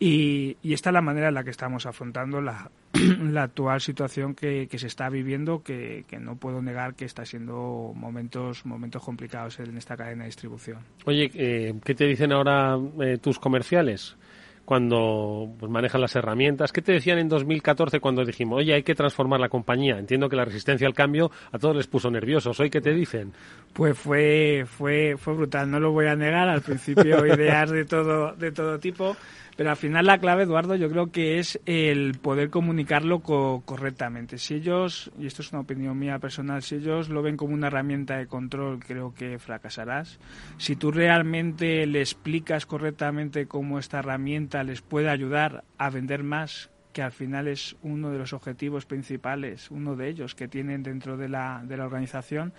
Y, 0.00 0.56
y 0.62 0.72
esta 0.72 0.88
es 0.88 0.94
la 0.94 1.02
manera 1.02 1.28
en 1.28 1.34
la 1.34 1.44
que 1.44 1.50
estamos 1.50 1.84
afrontando 1.84 2.40
la, 2.40 2.70
la 3.32 3.44
actual 3.44 3.80
situación 3.80 4.34
que, 4.34 4.68
que 4.68 4.78
se 4.78 4.86
está 4.86 5.08
viviendo, 5.08 5.62
que, 5.62 6.04
que 6.08 6.18
no 6.18 6.36
puedo 6.36 6.62
negar 6.62 6.94
que 6.94 7.04
está 7.04 7.24
siendo 7.24 7.92
momentos, 7.94 8.64
momentos 8.64 9.02
complicados 9.02 9.58
en 9.60 9.76
esta 9.76 9.96
cadena 9.96 10.24
de 10.24 10.28
distribución. 10.28 10.78
Oye, 11.04 11.30
eh, 11.34 11.74
¿qué 11.84 11.94
te 11.94 12.06
dicen 12.06 12.32
ahora 12.32 12.78
eh, 13.00 13.18
tus 13.18 13.38
comerciales 13.38 14.16
cuando 14.64 15.52
pues, 15.58 15.70
manejan 15.70 16.00
las 16.00 16.16
herramientas? 16.16 16.72
¿Qué 16.72 16.82
te 16.82 16.92
decían 16.92 17.18
en 17.18 17.28
2014 17.28 18.00
cuando 18.00 18.24
dijimos, 18.24 18.58
oye, 18.58 18.74
hay 18.74 18.82
que 18.82 18.94
transformar 18.94 19.40
la 19.40 19.48
compañía? 19.48 19.98
Entiendo 19.98 20.28
que 20.28 20.36
la 20.36 20.44
resistencia 20.44 20.86
al 20.86 20.94
cambio 20.94 21.30
a 21.52 21.58
todos 21.58 21.76
les 21.76 21.86
puso 21.86 22.10
nerviosos. 22.10 22.58
¿Hoy 22.60 22.70
qué 22.70 22.80
te 22.80 22.92
dicen? 22.92 23.32
Pues 23.72 23.98
fue, 23.98 24.64
fue, 24.66 25.16
fue 25.18 25.34
brutal, 25.34 25.70
no 25.70 25.80
lo 25.80 25.92
voy 25.92 26.06
a 26.06 26.16
negar. 26.16 26.48
Al 26.48 26.62
principio 26.62 27.26
ideas 27.34 27.70
de 27.70 27.84
todo, 27.84 28.32
de 28.34 28.52
todo 28.52 28.78
tipo, 28.78 29.16
pero 29.56 29.70
al 29.70 29.76
final 29.76 30.06
la 30.06 30.18
clave, 30.18 30.42
Eduardo, 30.44 30.74
yo 30.76 30.90
creo 30.90 31.10
que 31.12 31.38
es 31.38 31.60
el 31.66 32.18
poder 32.20 32.50
comunicarlo 32.50 33.20
co- 33.20 33.62
correctamente. 33.64 34.38
Si 34.38 34.54
ellos, 34.54 35.10
y 35.18 35.26
esto 35.26 35.42
es 35.42 35.52
una 35.52 35.60
opinión 35.60 35.98
mía 35.98 36.18
personal, 36.18 36.62
si 36.62 36.76
ellos 36.76 37.08
lo 37.08 37.22
ven 37.22 37.36
como 37.36 37.54
una 37.54 37.68
herramienta 37.68 38.16
de 38.16 38.26
control, 38.26 38.80
creo 38.84 39.14
que 39.14 39.38
fracasarás. 39.38 40.18
Si 40.58 40.76
tú 40.76 40.90
realmente 40.90 41.86
le 41.86 42.00
explicas 42.00 42.66
correctamente 42.66 43.46
cómo 43.46 43.78
esta 43.78 44.00
herramienta 44.00 44.64
les 44.64 44.80
puede 44.82 45.08
ayudar 45.08 45.64
a 45.78 45.90
vender 45.90 46.22
más, 46.22 46.70
que 46.92 47.02
al 47.02 47.10
final 47.10 47.48
es 47.48 47.74
uno 47.82 48.10
de 48.12 48.18
los 48.18 48.32
objetivos 48.32 48.86
principales, 48.86 49.68
uno 49.72 49.96
de 49.96 50.08
ellos 50.08 50.36
que 50.36 50.46
tienen 50.46 50.84
dentro 50.84 51.16
de 51.16 51.28
la, 51.28 51.60
de 51.66 51.76
la 51.76 51.86
organización, 51.86 52.52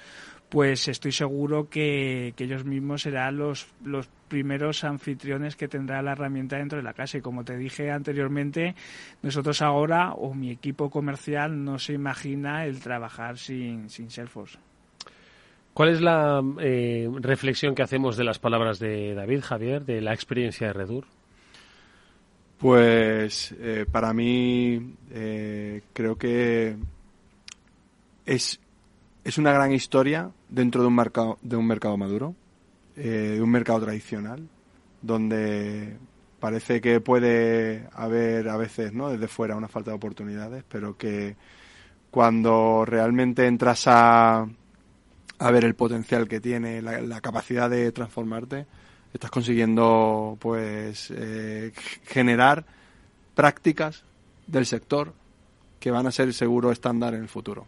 pues 0.50 0.88
estoy 0.88 1.12
seguro 1.12 1.70
que, 1.70 2.34
que 2.36 2.44
ellos 2.46 2.66
mismos 2.66 3.04
serán 3.04 3.38
los, 3.38 3.68
los 3.84 4.08
primeros 4.28 4.84
anfitriones 4.84 5.56
que 5.56 5.68
tendrá 5.68 6.02
la 6.02 6.14
herramienta 6.14 6.58
dentro 6.58 6.78
de 6.78 6.84
la 6.84 6.94
casa. 6.94 7.18
Y 7.18 7.22
como 7.22 7.44
te 7.44 7.58
dije 7.58 7.92
anteriormente, 7.92 8.76
nosotros 9.22 9.62
ahora, 9.62 10.14
o 10.14 10.34
mi 10.34 10.52
equipo 10.52 10.90
comercial, 10.90 11.64
no 11.64 11.80
se 11.80 11.94
imagina 11.94 12.66
el 12.66 12.80
trabajar 12.80 13.38
sin, 13.38 13.90
sin 13.90 14.10
Salesforce. 14.10 14.58
¿Cuál 15.74 15.90
es 15.90 16.00
la 16.00 16.42
eh, 16.62 17.10
reflexión 17.16 17.76
que 17.76 17.84
hacemos 17.84 18.16
de 18.16 18.24
las 18.24 18.40
palabras 18.40 18.80
de 18.80 19.14
David 19.14 19.42
Javier, 19.42 19.84
de 19.84 20.00
la 20.00 20.14
experiencia 20.14 20.68
de 20.68 20.74
Redur? 20.74 21.06
Pues 22.58 23.54
eh, 23.60 23.86
para 23.92 24.14
mí 24.14 24.96
eh, 25.12 25.82
creo 25.92 26.16
que 26.16 26.78
es, 28.26 28.62
es 29.26 29.40
una 29.40 29.52
gran 29.52 29.74
historia 29.74 30.30
dentro 30.50 30.82
de 30.82 30.88
un 30.88 30.96
mercado, 30.96 31.40
de 31.42 31.58
un 31.58 31.66
mercado 31.66 31.98
maduro, 31.98 32.36
eh, 32.96 33.34
de 33.34 33.42
un 33.42 33.50
mercado 33.50 33.82
tradicional, 33.82 34.48
donde 35.02 35.98
parece 36.40 36.80
que 36.80 37.02
puede 37.02 37.90
haber 37.94 38.48
a 38.50 38.56
veces 38.56 38.94
¿no? 38.94 39.10
desde 39.10 39.28
fuera 39.28 39.56
una 39.56 39.68
falta 39.68 39.90
de 39.90 39.98
oportunidades, 39.98 40.64
pero 40.70 40.96
que 40.96 41.36
cuando 42.12 42.86
realmente 42.86 43.48
entras 43.48 43.88
a, 43.88 44.48
a 45.40 45.52
ver 45.52 45.66
el 45.66 45.74
potencial 45.74 46.28
que 46.28 46.40
tiene, 46.40 46.84
la, 46.84 47.20
capacidad 47.20 47.68
de 47.68 47.92
transformarte, 47.92 48.68
estás 49.12 49.32
consiguiendo 49.32 50.38
pues 50.40 51.12
eh, 51.16 51.74
generar 52.04 52.64
prácticas 53.34 54.04
del 54.46 54.68
sector 54.68 55.14
que 55.80 55.90
van 55.90 56.06
a 56.06 56.12
ser 56.12 56.32
seguro 56.32 56.72
estándar 56.72 57.16
en 57.16 57.24
el 57.24 57.28
futuro. 57.28 57.66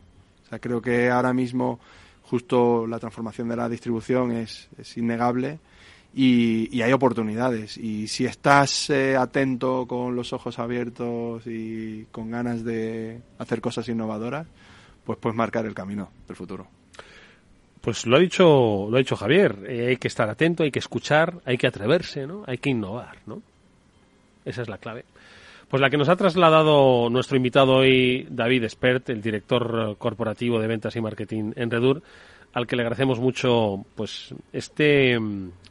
O 0.48 0.50
sea, 0.50 0.60
creo 0.60 0.82
que 0.82 1.10
ahora 1.10 1.34
mismo 1.34 1.80
justo 2.24 2.88
la 2.88 3.00
transformación 3.00 3.50
de 3.50 3.58
la 3.58 3.68
distribución 3.68 4.32
es, 4.32 4.70
es 4.78 4.98
innegable 4.98 5.60
y, 6.14 6.82
hay 6.82 6.92
oportunidades. 6.94 7.78
Y 7.78 8.08
si 8.08 8.26
estás 8.26 8.90
eh, 8.90 9.16
atento 9.16 9.86
con 9.88 10.16
los 10.16 10.34
ojos 10.34 10.58
abiertos 10.58 11.44
y 11.46 12.06
con 12.12 12.32
ganas 12.32 12.64
de 12.64 13.22
hacer 13.38 13.62
cosas 13.62 13.88
innovadoras, 13.90 14.48
pues 15.06 15.20
puedes 15.20 15.36
marcar 15.36 15.66
el 15.66 15.74
camino 15.74 16.10
del 16.28 16.36
futuro. 16.36 16.68
Pues 17.82 18.06
lo 18.06 18.18
ha 18.18 18.20
dicho, 18.20 18.88
lo 18.90 18.96
ha 18.96 19.00
dicho 19.00 19.16
Javier. 19.16 19.64
eh, 19.68 19.88
hay 19.90 19.98
que 19.98 20.08
estar 20.08 20.30
atento, 20.30 20.64
hay 20.64 20.72
que 20.72 20.80
escuchar, 20.80 21.36
hay 21.46 21.58
que 21.58 21.68
atreverse, 21.68 22.26
¿no? 22.26 22.44
Hay 22.48 22.58
que 22.58 22.72
innovar, 22.72 23.18
¿no? 23.26 23.42
Esa 24.44 24.62
es 24.64 24.70
la 24.70 24.78
clave. 24.78 25.06
Pues 25.70 25.82
la 25.82 25.90
que 25.90 25.98
nos 25.98 26.08
ha 26.08 26.16
trasladado 26.16 27.10
nuestro 27.10 27.36
invitado 27.36 27.76
hoy, 27.76 28.26
David 28.30 28.64
Espert, 28.64 29.10
el 29.10 29.22
director 29.22 29.90
eh, 29.92 29.96
corporativo 29.98 30.62
de 30.62 30.68
ventas 30.68 30.96
y 30.96 31.02
marketing 31.02 31.52
en 31.58 31.70
Redur, 31.70 32.02
al 32.54 32.66
que 32.66 32.78
le 32.78 32.84
agradecemos 32.84 33.20
mucho, 33.20 33.86
pues 33.96 34.34
este, 34.54 35.20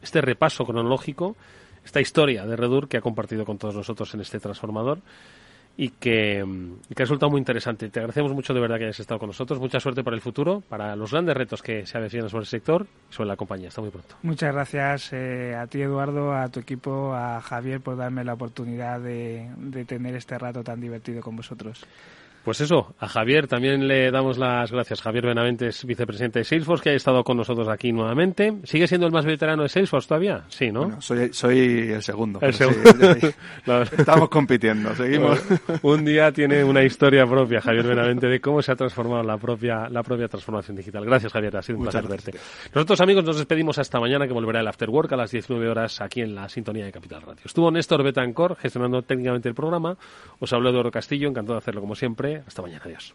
este 0.02 0.20
repaso 0.20 0.66
cronológico, 0.66 1.34
esta 1.82 2.02
historia 2.02 2.44
de 2.44 2.56
Redur 2.56 2.88
que 2.88 2.98
ha 2.98 3.00
compartido 3.00 3.46
con 3.46 3.56
todos 3.56 3.74
nosotros 3.74 4.12
en 4.12 4.20
este 4.20 4.38
transformador 4.38 4.98
y 5.76 5.90
que, 5.90 6.38
y 6.38 6.92
ha 6.94 6.96
resultado 6.96 7.30
muy 7.30 7.38
interesante. 7.38 7.90
Te 7.90 8.00
agradecemos 8.00 8.32
mucho 8.32 8.54
de 8.54 8.60
verdad 8.60 8.78
que 8.78 8.84
hayas 8.84 9.00
estado 9.00 9.20
con 9.20 9.28
nosotros. 9.28 9.60
Mucha 9.60 9.78
suerte 9.78 10.02
para 10.02 10.16
el 10.16 10.22
futuro, 10.22 10.62
para 10.68 10.96
los 10.96 11.12
grandes 11.12 11.36
retos 11.36 11.62
que 11.62 11.86
se 11.86 11.98
avecinan 11.98 12.30
sobre 12.30 12.42
el 12.42 12.46
sector 12.46 12.86
y 13.10 13.12
sobre 13.12 13.28
la 13.28 13.36
compañía. 13.36 13.68
Hasta 13.68 13.82
muy 13.82 13.90
pronto. 13.90 14.16
Muchas 14.22 14.54
gracias 14.54 15.12
eh, 15.12 15.54
a 15.54 15.66
ti, 15.66 15.82
Eduardo, 15.82 16.34
a 16.34 16.48
tu 16.48 16.60
equipo, 16.60 17.14
a 17.14 17.40
Javier, 17.40 17.80
por 17.80 17.96
darme 17.96 18.24
la 18.24 18.34
oportunidad 18.34 19.00
de, 19.00 19.50
de 19.58 19.84
tener 19.84 20.14
este 20.16 20.38
rato 20.38 20.64
tan 20.64 20.80
divertido 20.80 21.20
con 21.20 21.36
vosotros. 21.36 21.84
Pues 22.46 22.60
eso, 22.60 22.94
a 23.00 23.08
Javier 23.08 23.48
también 23.48 23.88
le 23.88 24.08
damos 24.12 24.38
las 24.38 24.70
gracias. 24.70 25.02
Javier 25.02 25.26
Benaventes, 25.26 25.84
vicepresidente 25.84 26.38
de 26.38 26.44
Salesforce, 26.44 26.84
que 26.84 26.90
ha 26.90 26.92
estado 26.92 27.24
con 27.24 27.36
nosotros 27.36 27.66
aquí 27.66 27.90
nuevamente. 27.90 28.58
¿Sigue 28.62 28.86
siendo 28.86 29.08
el 29.08 29.12
más 29.12 29.24
veterano 29.24 29.64
de 29.64 29.68
Salesforce 29.68 30.06
todavía? 30.06 30.44
Sí, 30.48 30.70
¿no? 30.70 30.82
Bueno, 30.82 31.00
soy, 31.00 31.32
soy 31.32 31.90
el 31.90 32.02
segundo. 32.04 32.38
El 32.40 32.54
segundo. 32.54 32.88
sí, 33.20 33.30
Estamos 33.98 34.28
compitiendo, 34.28 34.94
seguimos. 34.94 35.42
Bueno, 35.66 35.80
un 35.82 36.04
día 36.04 36.30
tiene 36.30 36.62
una 36.62 36.84
historia 36.84 37.26
propia, 37.26 37.60
Javier 37.60 37.84
Benavente, 37.84 38.28
de 38.28 38.40
cómo 38.40 38.62
se 38.62 38.70
ha 38.70 38.76
transformado 38.76 39.24
la 39.24 39.38
propia, 39.38 39.88
la 39.88 40.04
propia 40.04 40.28
transformación 40.28 40.76
digital. 40.76 41.04
Gracias, 41.04 41.32
Javier, 41.32 41.56
ha 41.56 41.62
sido 41.62 41.78
un 41.78 41.86
Muchas 41.86 42.06
placer 42.06 42.32
verte. 42.32 42.38
Nosotros, 42.72 43.00
amigos, 43.00 43.24
nos 43.24 43.38
despedimos 43.38 43.76
hasta 43.80 43.98
mañana, 43.98 44.28
que 44.28 44.32
volverá 44.32 44.60
el 44.60 44.68
After 44.68 44.88
Work 44.88 45.12
a 45.14 45.16
las 45.16 45.32
19 45.32 45.68
horas 45.68 46.00
aquí 46.00 46.20
en 46.20 46.36
la 46.36 46.48
sintonía 46.48 46.84
de 46.84 46.92
Capital 46.92 47.22
Radio. 47.22 47.42
Estuvo 47.44 47.72
Néstor 47.72 48.04
Betancor 48.04 48.54
gestionando 48.54 49.02
técnicamente 49.02 49.48
el 49.48 49.56
programa. 49.56 49.98
Os 50.38 50.52
habló 50.52 50.70
Eduardo 50.70 50.92
Castillo, 50.92 51.28
encantado 51.28 51.54
de 51.54 51.58
hacerlo 51.58 51.80
como 51.80 51.96
siempre. 51.96 52.35
Hasta 52.46 52.62
mañana, 52.62 52.82
adiós. 52.84 53.14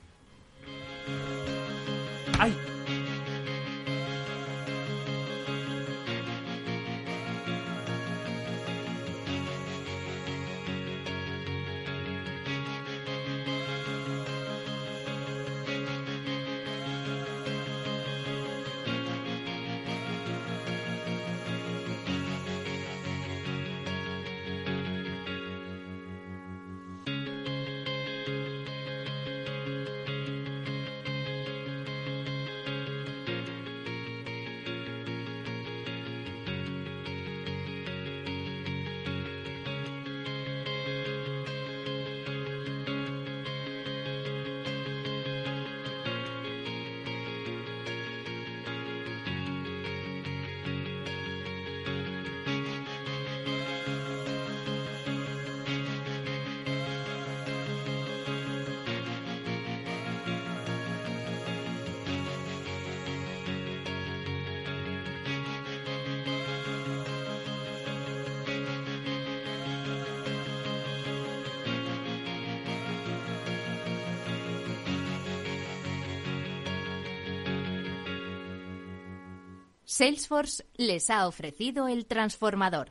¡Ay! 2.40 2.56
Salesforce 80.02 80.66
les 80.78 81.12
ha 81.12 81.28
ofrecido 81.28 81.88
el 81.88 82.08
transformador. 82.08 82.91